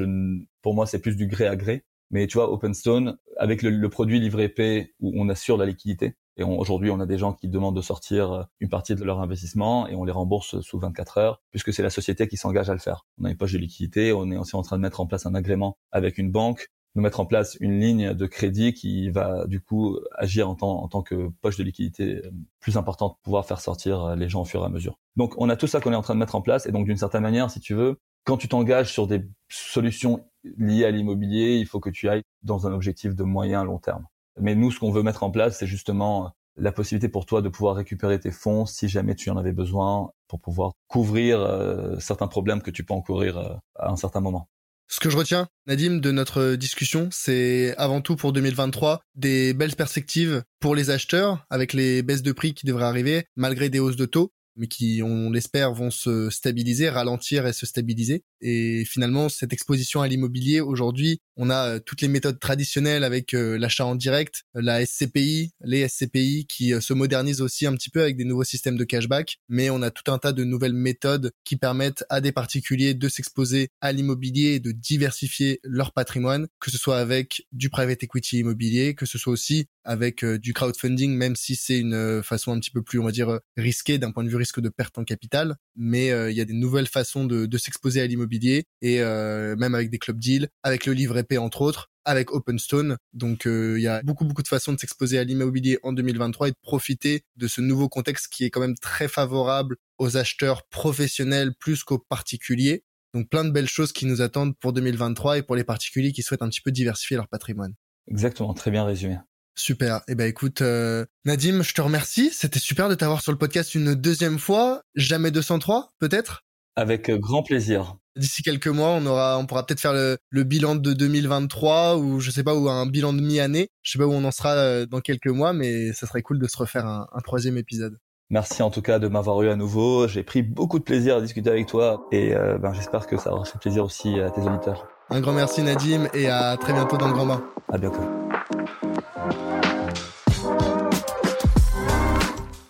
pour 0.62 0.74
moi, 0.74 0.86
c'est 0.86 1.00
plus 1.00 1.18
du 1.18 1.28
gré 1.28 1.46
à 1.46 1.58
gré. 1.58 1.84
Mais 2.14 2.28
tu 2.28 2.38
vois, 2.38 2.52
OpenStone, 2.52 3.18
avec 3.38 3.64
le, 3.64 3.90
produit 3.90 4.20
livré 4.20 4.48
P, 4.48 4.94
où 5.00 5.12
on 5.16 5.30
assure 5.30 5.58
la 5.58 5.66
liquidité, 5.66 6.16
et 6.38 6.44
aujourd'hui, 6.44 6.92
on 6.92 7.00
a 7.00 7.08
des 7.08 7.18
gens 7.18 7.34
qui 7.34 7.48
demandent 7.48 7.76
de 7.76 7.82
sortir 7.82 8.32
euh, 8.32 8.44
une 8.60 8.70
partie 8.70 8.96
de 8.96 9.04
leur 9.04 9.20
investissement 9.20 9.88
et 9.88 9.96
on 9.96 10.04
les 10.04 10.12
rembourse 10.12 10.62
sous 10.62 10.80
24 10.80 11.18
heures, 11.18 11.42
puisque 11.52 11.74
c'est 11.74 11.84
la 11.84 11.90
société 11.90 12.28
qui 12.28 12.38
s'engage 12.38 12.70
à 12.70 12.74
le 12.74 12.80
faire. 12.80 13.06
On 13.20 13.26
a 13.26 13.32
une 13.32 13.38
poche 13.38 13.54
de 13.54 13.58
liquidité, 13.58 14.14
on 14.14 14.32
est 14.32 14.38
aussi 14.38 14.56
en 14.56 14.62
train 14.62 14.78
de 14.78 14.82
mettre 14.82 15.00
en 15.00 15.08
place 15.08 15.26
un 15.26 15.36
agrément 15.36 15.78
avec 15.92 16.20
une 16.20 16.32
banque, 16.32 16.70
de 16.96 17.02
mettre 17.02 17.20
en 17.20 17.26
place 17.26 17.58
une 17.60 17.80
ligne 17.80 18.14
de 18.14 18.26
crédit 18.28 18.74
qui 18.74 19.10
va 19.10 19.46
du 19.48 19.60
coup 19.60 19.98
agir 20.16 20.50
en 20.50 20.56
tant, 20.56 20.84
en 20.84 20.88
tant 20.88 21.02
que 21.02 21.30
poche 21.42 21.58
de 21.58 21.64
liquidité 21.64 22.22
euh, 22.26 22.32
plus 22.60 22.78
importante, 22.78 23.14
pour 23.14 23.22
pouvoir 23.24 23.46
faire 23.48 23.60
sortir 23.60 24.04
euh, 24.04 24.16
les 24.16 24.30
gens 24.30 24.42
au 24.42 24.46
fur 24.46 24.62
et 24.62 24.66
à 24.66 24.70
mesure. 24.70 25.00
Donc 25.16 25.34
on 25.38 25.50
a 25.50 25.56
tout 25.56 25.68
ça 25.68 25.82
qu'on 25.82 25.94
est 25.94 25.96
en 25.96 26.04
train 26.04 26.14
de 26.14 26.20
mettre 26.20 26.36
en 26.36 26.42
place 26.42 26.68
et 26.68 26.72
donc 26.72 26.86
d'une 26.86 26.98
certaine 26.98 27.24
manière, 27.24 27.50
si 27.50 27.60
tu 27.60 27.74
veux, 27.74 27.98
quand 28.24 28.38
tu 28.38 28.48
t'engages 28.48 28.92
sur 28.92 29.08
des 29.08 29.22
solutions 29.50 30.26
liées 30.58 30.86
à 30.86 30.92
l'immobilier, 30.92 31.58
il 31.58 31.66
faut 31.66 31.80
que 31.80 31.90
tu 31.90 32.10
ailles 32.10 32.24
dans 32.44 32.68
un 32.68 32.74
objectif 32.74 33.16
de 33.16 33.24
moyen 33.24 33.64
long 33.64 33.80
terme. 33.80 34.06
Mais 34.40 34.56
nous, 34.56 34.72
ce 34.72 34.80
qu'on 34.80 34.92
veut 34.92 35.04
mettre 35.04 35.24
en 35.24 35.32
place, 35.32 35.60
c'est 35.60 35.68
justement 35.68 36.26
euh, 36.26 36.30
la 36.58 36.72
possibilité 36.72 37.10
pour 37.10 37.26
toi 37.26 37.42
de 37.42 37.50
pouvoir 37.50 37.76
récupérer 37.76 38.20
tes 38.20 38.32
fonds 38.32 38.66
si 38.66 38.88
jamais 38.88 39.16
tu 39.16 39.30
en 39.30 39.38
avais 39.38 39.54
besoin 39.54 40.12
pour 40.28 40.40
pouvoir 40.40 40.74
couvrir 40.88 41.40
euh, 41.40 41.98
certains 42.00 42.28
problèmes 42.28 42.62
que 42.62 42.72
tu 42.72 42.84
peux 42.84 42.94
encourir 42.94 43.38
euh, 43.38 43.54
à 43.76 43.92
un 43.92 43.96
certain 43.96 44.22
moment. 44.22 44.50
Ce 44.90 45.00
que 45.00 45.10
je 45.10 45.18
retiens, 45.18 45.48
Nadim, 45.66 45.98
de 45.98 46.12
notre 46.12 46.56
discussion, 46.56 47.08
c'est 47.12 47.74
avant 47.78 48.02
tout 48.02 48.16
pour 48.16 48.34
2023 48.34 49.02
des 49.16 49.54
belles 49.54 49.76
perspectives 49.76 50.44
pour 50.60 50.76
les 50.76 50.90
acheteurs 50.90 51.46
avec 51.50 51.74
les 51.74 52.04
baisses 52.04 52.22
de 52.22 52.32
prix 52.32 52.54
qui 52.54 52.66
devraient 52.66 52.86
arriver 52.86 53.26
malgré 53.36 53.70
des 53.70 53.80
hausses 53.80 53.96
de 53.96 54.06
taux 54.06 54.32
mais 54.56 54.68
qui, 54.68 55.02
on 55.04 55.32
l'espère, 55.32 55.74
vont 55.74 55.92
se 55.92 56.30
stabiliser, 56.30 56.90
ralentir 56.90 57.48
et 57.48 57.54
se 57.54 57.66
stabiliser. 57.66 58.24
Et 58.46 58.84
finalement, 58.84 59.30
cette 59.30 59.54
exposition 59.54 60.02
à 60.02 60.08
l'immobilier, 60.10 60.60
aujourd'hui, 60.60 61.22
on 61.38 61.50
a 61.50 61.76
euh, 61.76 61.80
toutes 61.80 62.02
les 62.02 62.10
méthodes 62.10 62.42
traditionnelles 62.42 63.06
avec 63.06 63.34
euh, 63.34 63.58
l'achat 63.58 63.86
en 63.86 63.96
direct, 63.96 64.44
la 64.54 64.86
SCPI, 64.86 65.54
les 65.64 65.88
SCPI 65.88 66.46
qui 66.48 66.74
euh, 66.74 66.82
se 66.82 66.94
modernisent 66.94 67.40
aussi 67.40 67.66
un 67.66 67.74
petit 67.74 67.90
peu 67.90 68.02
avec 68.02 68.18
des 68.18 68.26
nouveaux 68.26 68.44
systèmes 68.44 68.76
de 68.78 68.84
cashback, 68.84 69.38
mais 69.48 69.70
on 69.70 69.82
a 69.82 69.92
tout 69.92 70.12
un 70.12 70.18
tas 70.18 70.34
de 70.34 70.44
nouvelles 70.44 70.74
méthodes 70.74 71.32
qui 71.46 71.56
permettent 71.56 72.04
à 72.10 72.20
des 72.20 72.34
particuliers 72.34 72.94
de 72.94 73.08
s'exposer 73.08 73.70
à 73.80 73.94
l'immobilier 73.94 74.56
et 74.56 74.60
de 74.60 74.74
diversifier 74.74 75.62
leur 75.64 75.94
patrimoine, 75.94 76.48
que 76.60 76.70
ce 76.70 76.78
soit 76.78 77.00
avec 77.00 77.48
du 77.54 77.70
private 77.70 78.04
equity 78.04 78.40
immobilier, 78.40 78.94
que 78.94 79.06
ce 79.06 79.18
soit 79.18 79.32
aussi 79.32 79.68
avec 79.86 80.24
du 80.24 80.54
crowdfunding, 80.54 81.16
même 81.16 81.36
si 81.36 81.56
c'est 81.58 81.78
une 81.78 82.24
façon 82.24 82.54
un 82.54 82.60
petit 82.60 82.72
peu 82.72 82.82
plus, 82.82 83.00
on 83.00 83.04
va 83.04 83.12
dire, 83.12 83.40
risquée 83.58 83.98
d'un 83.98 84.12
point 84.12 84.24
de 84.24 84.30
vue 84.30 84.38
risque 84.38 84.62
de 84.62 84.70
perte 84.70 84.98
en 84.98 85.04
capital, 85.04 85.58
mais 85.76 86.08
il 86.32 86.36
y 86.36 86.40
a 86.40 86.46
des 86.46 86.54
nouvelles 86.54 86.88
façons 86.88 87.26
de, 87.26 87.46
de 87.46 87.58
s'exposer 87.58 88.00
à 88.00 88.08
l'immobilier 88.08 88.33
et 88.82 89.00
même 89.00 89.76
avec 89.76 89.90
des 89.90 90.00
club 90.00 90.20
deals, 90.20 90.48
avec 90.64 90.86
le 90.86 90.94
livret 90.94 91.26
entre 91.38 91.62
autres 91.62 91.90
avec 92.06 92.32
OpenStone. 92.32 92.98
Donc 93.14 93.46
euh, 93.46 93.76
il 93.78 93.84
y 93.84 93.88
a 93.88 94.02
beaucoup 94.04 94.26
beaucoup 94.26 94.44
de 94.44 94.48
façons 94.48 94.74
de 94.74 94.80
s'exposer 94.80 95.18
à 95.18 95.24
l'immobilier 95.24 95.80
en 95.84 95.94
2023 95.94 96.50
et 96.50 96.52
de 96.52 96.58
profiter 96.62 97.24
de 97.36 97.48
ce 97.48 97.62
nouveau 97.62 97.90
contexte 97.90 98.28
qui 98.32 98.46
est 98.46 98.50
quand 98.50 98.62
même 98.62 98.78
très 98.78 99.08
favorable 99.08 99.78
aux 99.98 100.18
acheteurs 100.18 100.64
professionnels 100.68 101.54
plus 101.60 101.84
qu'aux 101.84 102.00
particuliers. 102.00 102.84
Donc 103.14 103.30
plein 103.30 103.46
de 103.46 103.52
belles 103.52 103.70
choses 103.70 103.94
qui 103.94 104.06
nous 104.06 104.22
attendent 104.22 104.58
pour 104.58 104.74
2023 104.74 105.40
et 105.40 105.42
pour 105.44 105.56
les 105.56 105.64
particuliers 105.64 106.12
qui 106.12 106.24
souhaitent 106.24 106.42
un 106.42 106.50
petit 106.50 106.62
peu 106.62 106.72
diversifier 106.72 107.16
leur 107.16 107.28
patrimoine. 107.28 107.74
Exactement, 108.08 108.54
très 108.54 108.72
bien 108.72 108.86
résumé. 108.86 109.18
Super. 109.56 110.02
Eh 110.08 110.16
ben 110.16 110.28
écoute, 110.28 110.62
euh, 110.62 111.06
Nadim, 111.26 111.62
je 111.62 111.74
te 111.76 111.82
remercie. 111.82 112.32
C'était 112.32 112.60
super 112.60 112.90
de 112.90 112.96
t'avoir 112.96 113.22
sur 113.22 113.32
le 113.32 113.38
podcast 113.38 113.76
une 113.76 113.94
deuxième 113.94 114.40
fois. 114.40 114.82
Jamais 114.96 115.30
203, 115.30 115.92
peut-être? 116.00 116.44
Avec 116.76 117.10
euh, 117.10 117.20
grand 117.20 117.44
plaisir. 117.44 117.98
D'ici 118.16 118.44
quelques 118.44 118.68
mois, 118.68 118.90
on 118.90 119.06
aura, 119.06 119.40
on 119.40 119.46
pourra 119.46 119.66
peut-être 119.66 119.80
faire 119.80 119.94
le, 119.94 120.44
bilan 120.44 120.76
de 120.76 120.94
2023 120.94 121.98
ou 121.98 122.20
je 122.20 122.30
sais 122.30 122.44
pas 122.44 122.54
ou 122.54 122.70
un 122.70 122.86
bilan 122.86 123.14
de 123.14 123.22
mi-année. 123.22 123.70
Je 123.82 123.92
sais 123.92 123.98
pas 123.98 124.06
où 124.06 124.12
on 124.12 124.24
en 124.24 124.32
sera 124.32 124.52
euh, 124.52 124.86
dans 124.86 125.00
quelques 125.00 125.28
mois, 125.28 125.54
mais 125.54 125.94
ça 125.94 126.06
serait 126.06 126.22
cool 126.22 126.40
de 126.40 126.48
se 126.48 126.58
refaire 126.58 126.86
un, 126.86 127.08
troisième 127.24 127.58
épisode. 127.58 127.98
Merci 128.30 128.62
en 128.62 128.70
tout 128.70 128.82
cas 128.82 129.00
de 129.00 129.08
m'avoir 129.08 129.42
eu 129.42 129.50
à 129.50 129.56
nouveau. 129.56 130.08
J'ai 130.08 130.24
pris 130.24 130.44
beaucoup 130.44 130.80
de 130.80 130.84
plaisir 130.84 131.18
à 131.18 131.22
discuter 131.22 131.50
avec 131.50 131.68
toi 131.68 132.08
et 132.12 132.36
euh, 132.36 132.58
ben, 132.58 132.74
j'espère 132.74 133.08
que 133.08 133.18
ça 133.18 133.34
aura 133.34 133.46
fait 133.46 133.60
plaisir 133.60 133.84
aussi 133.84 134.20
à 134.20 134.30
tes 134.30 134.42
auditeurs. 134.42 134.88
Un 135.10 135.20
grand 135.20 135.34
merci 135.34 135.62
Nadim 135.62 136.08
et 136.14 136.28
à 136.30 136.58
très 136.58 136.74
bientôt 136.74 136.98
dans 136.98 137.08
le 137.08 137.14
Grand 137.14 137.26
Bain. 137.26 137.44
À 137.72 137.78
bientôt. 137.78 138.02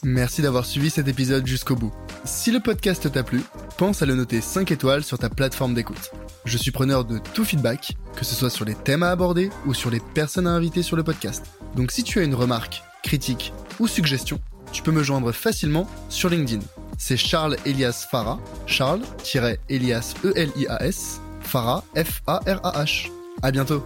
Merci 0.06 0.42
d'avoir 0.42 0.66
suivi 0.66 0.90
cet 0.90 1.08
épisode 1.08 1.48
jusqu'au 1.48 1.78
bout. 1.78 1.94
Si 2.26 2.52
le 2.52 2.60
podcast 2.60 3.10
t'a 3.10 3.24
plu, 3.24 3.42
pense 3.78 4.02
à 4.02 4.06
le 4.06 4.16
noter 4.16 4.42
5 4.42 4.70
étoiles 4.70 5.04
sur 5.04 5.18
ta 5.18 5.30
plateforme 5.30 5.74
d'écoute. 5.74 6.12
Je 6.44 6.58
suis 6.58 6.72
preneur 6.72 7.06
de 7.06 7.20
tout 7.20 7.46
feedback, 7.46 7.96
que 8.14 8.26
ce 8.26 8.36
soit 8.36 8.50
sur 8.50 8.66
les 8.66 8.76
thèmes 8.76 9.04
à 9.04 9.12
aborder 9.12 9.50
ou 9.66 9.74
sur 9.74 9.90
les 9.90 10.02
personnes 10.02 10.48
à 10.48 10.52
inviter 10.52 10.84
sur 10.84 10.98
le 10.98 11.04
podcast. 11.04 11.46
Donc 11.78 11.92
si 11.92 12.04
tu 12.04 12.20
as 12.20 12.24
une 12.24 12.36
remarque, 12.36 12.84
critique 13.02 13.54
ou 13.80 13.88
suggestion, 13.88 14.42
tu 14.74 14.84
peux 14.84 14.92
me 14.92 15.04
joindre 15.04 15.32
facilement 15.32 15.90
sur 16.10 16.30
LinkedIn. 16.30 16.64
C'est 16.98 17.18
Charles 17.18 17.56
Elias 17.66 18.06
Farah, 18.12 18.40
Charles-Elias 18.66 20.16
E-L-I-A-S, 20.26 21.22
Farah 21.40 21.84
F-A-R-A-H. 21.96 23.10
À 23.42 23.52
bientôt 23.52 23.84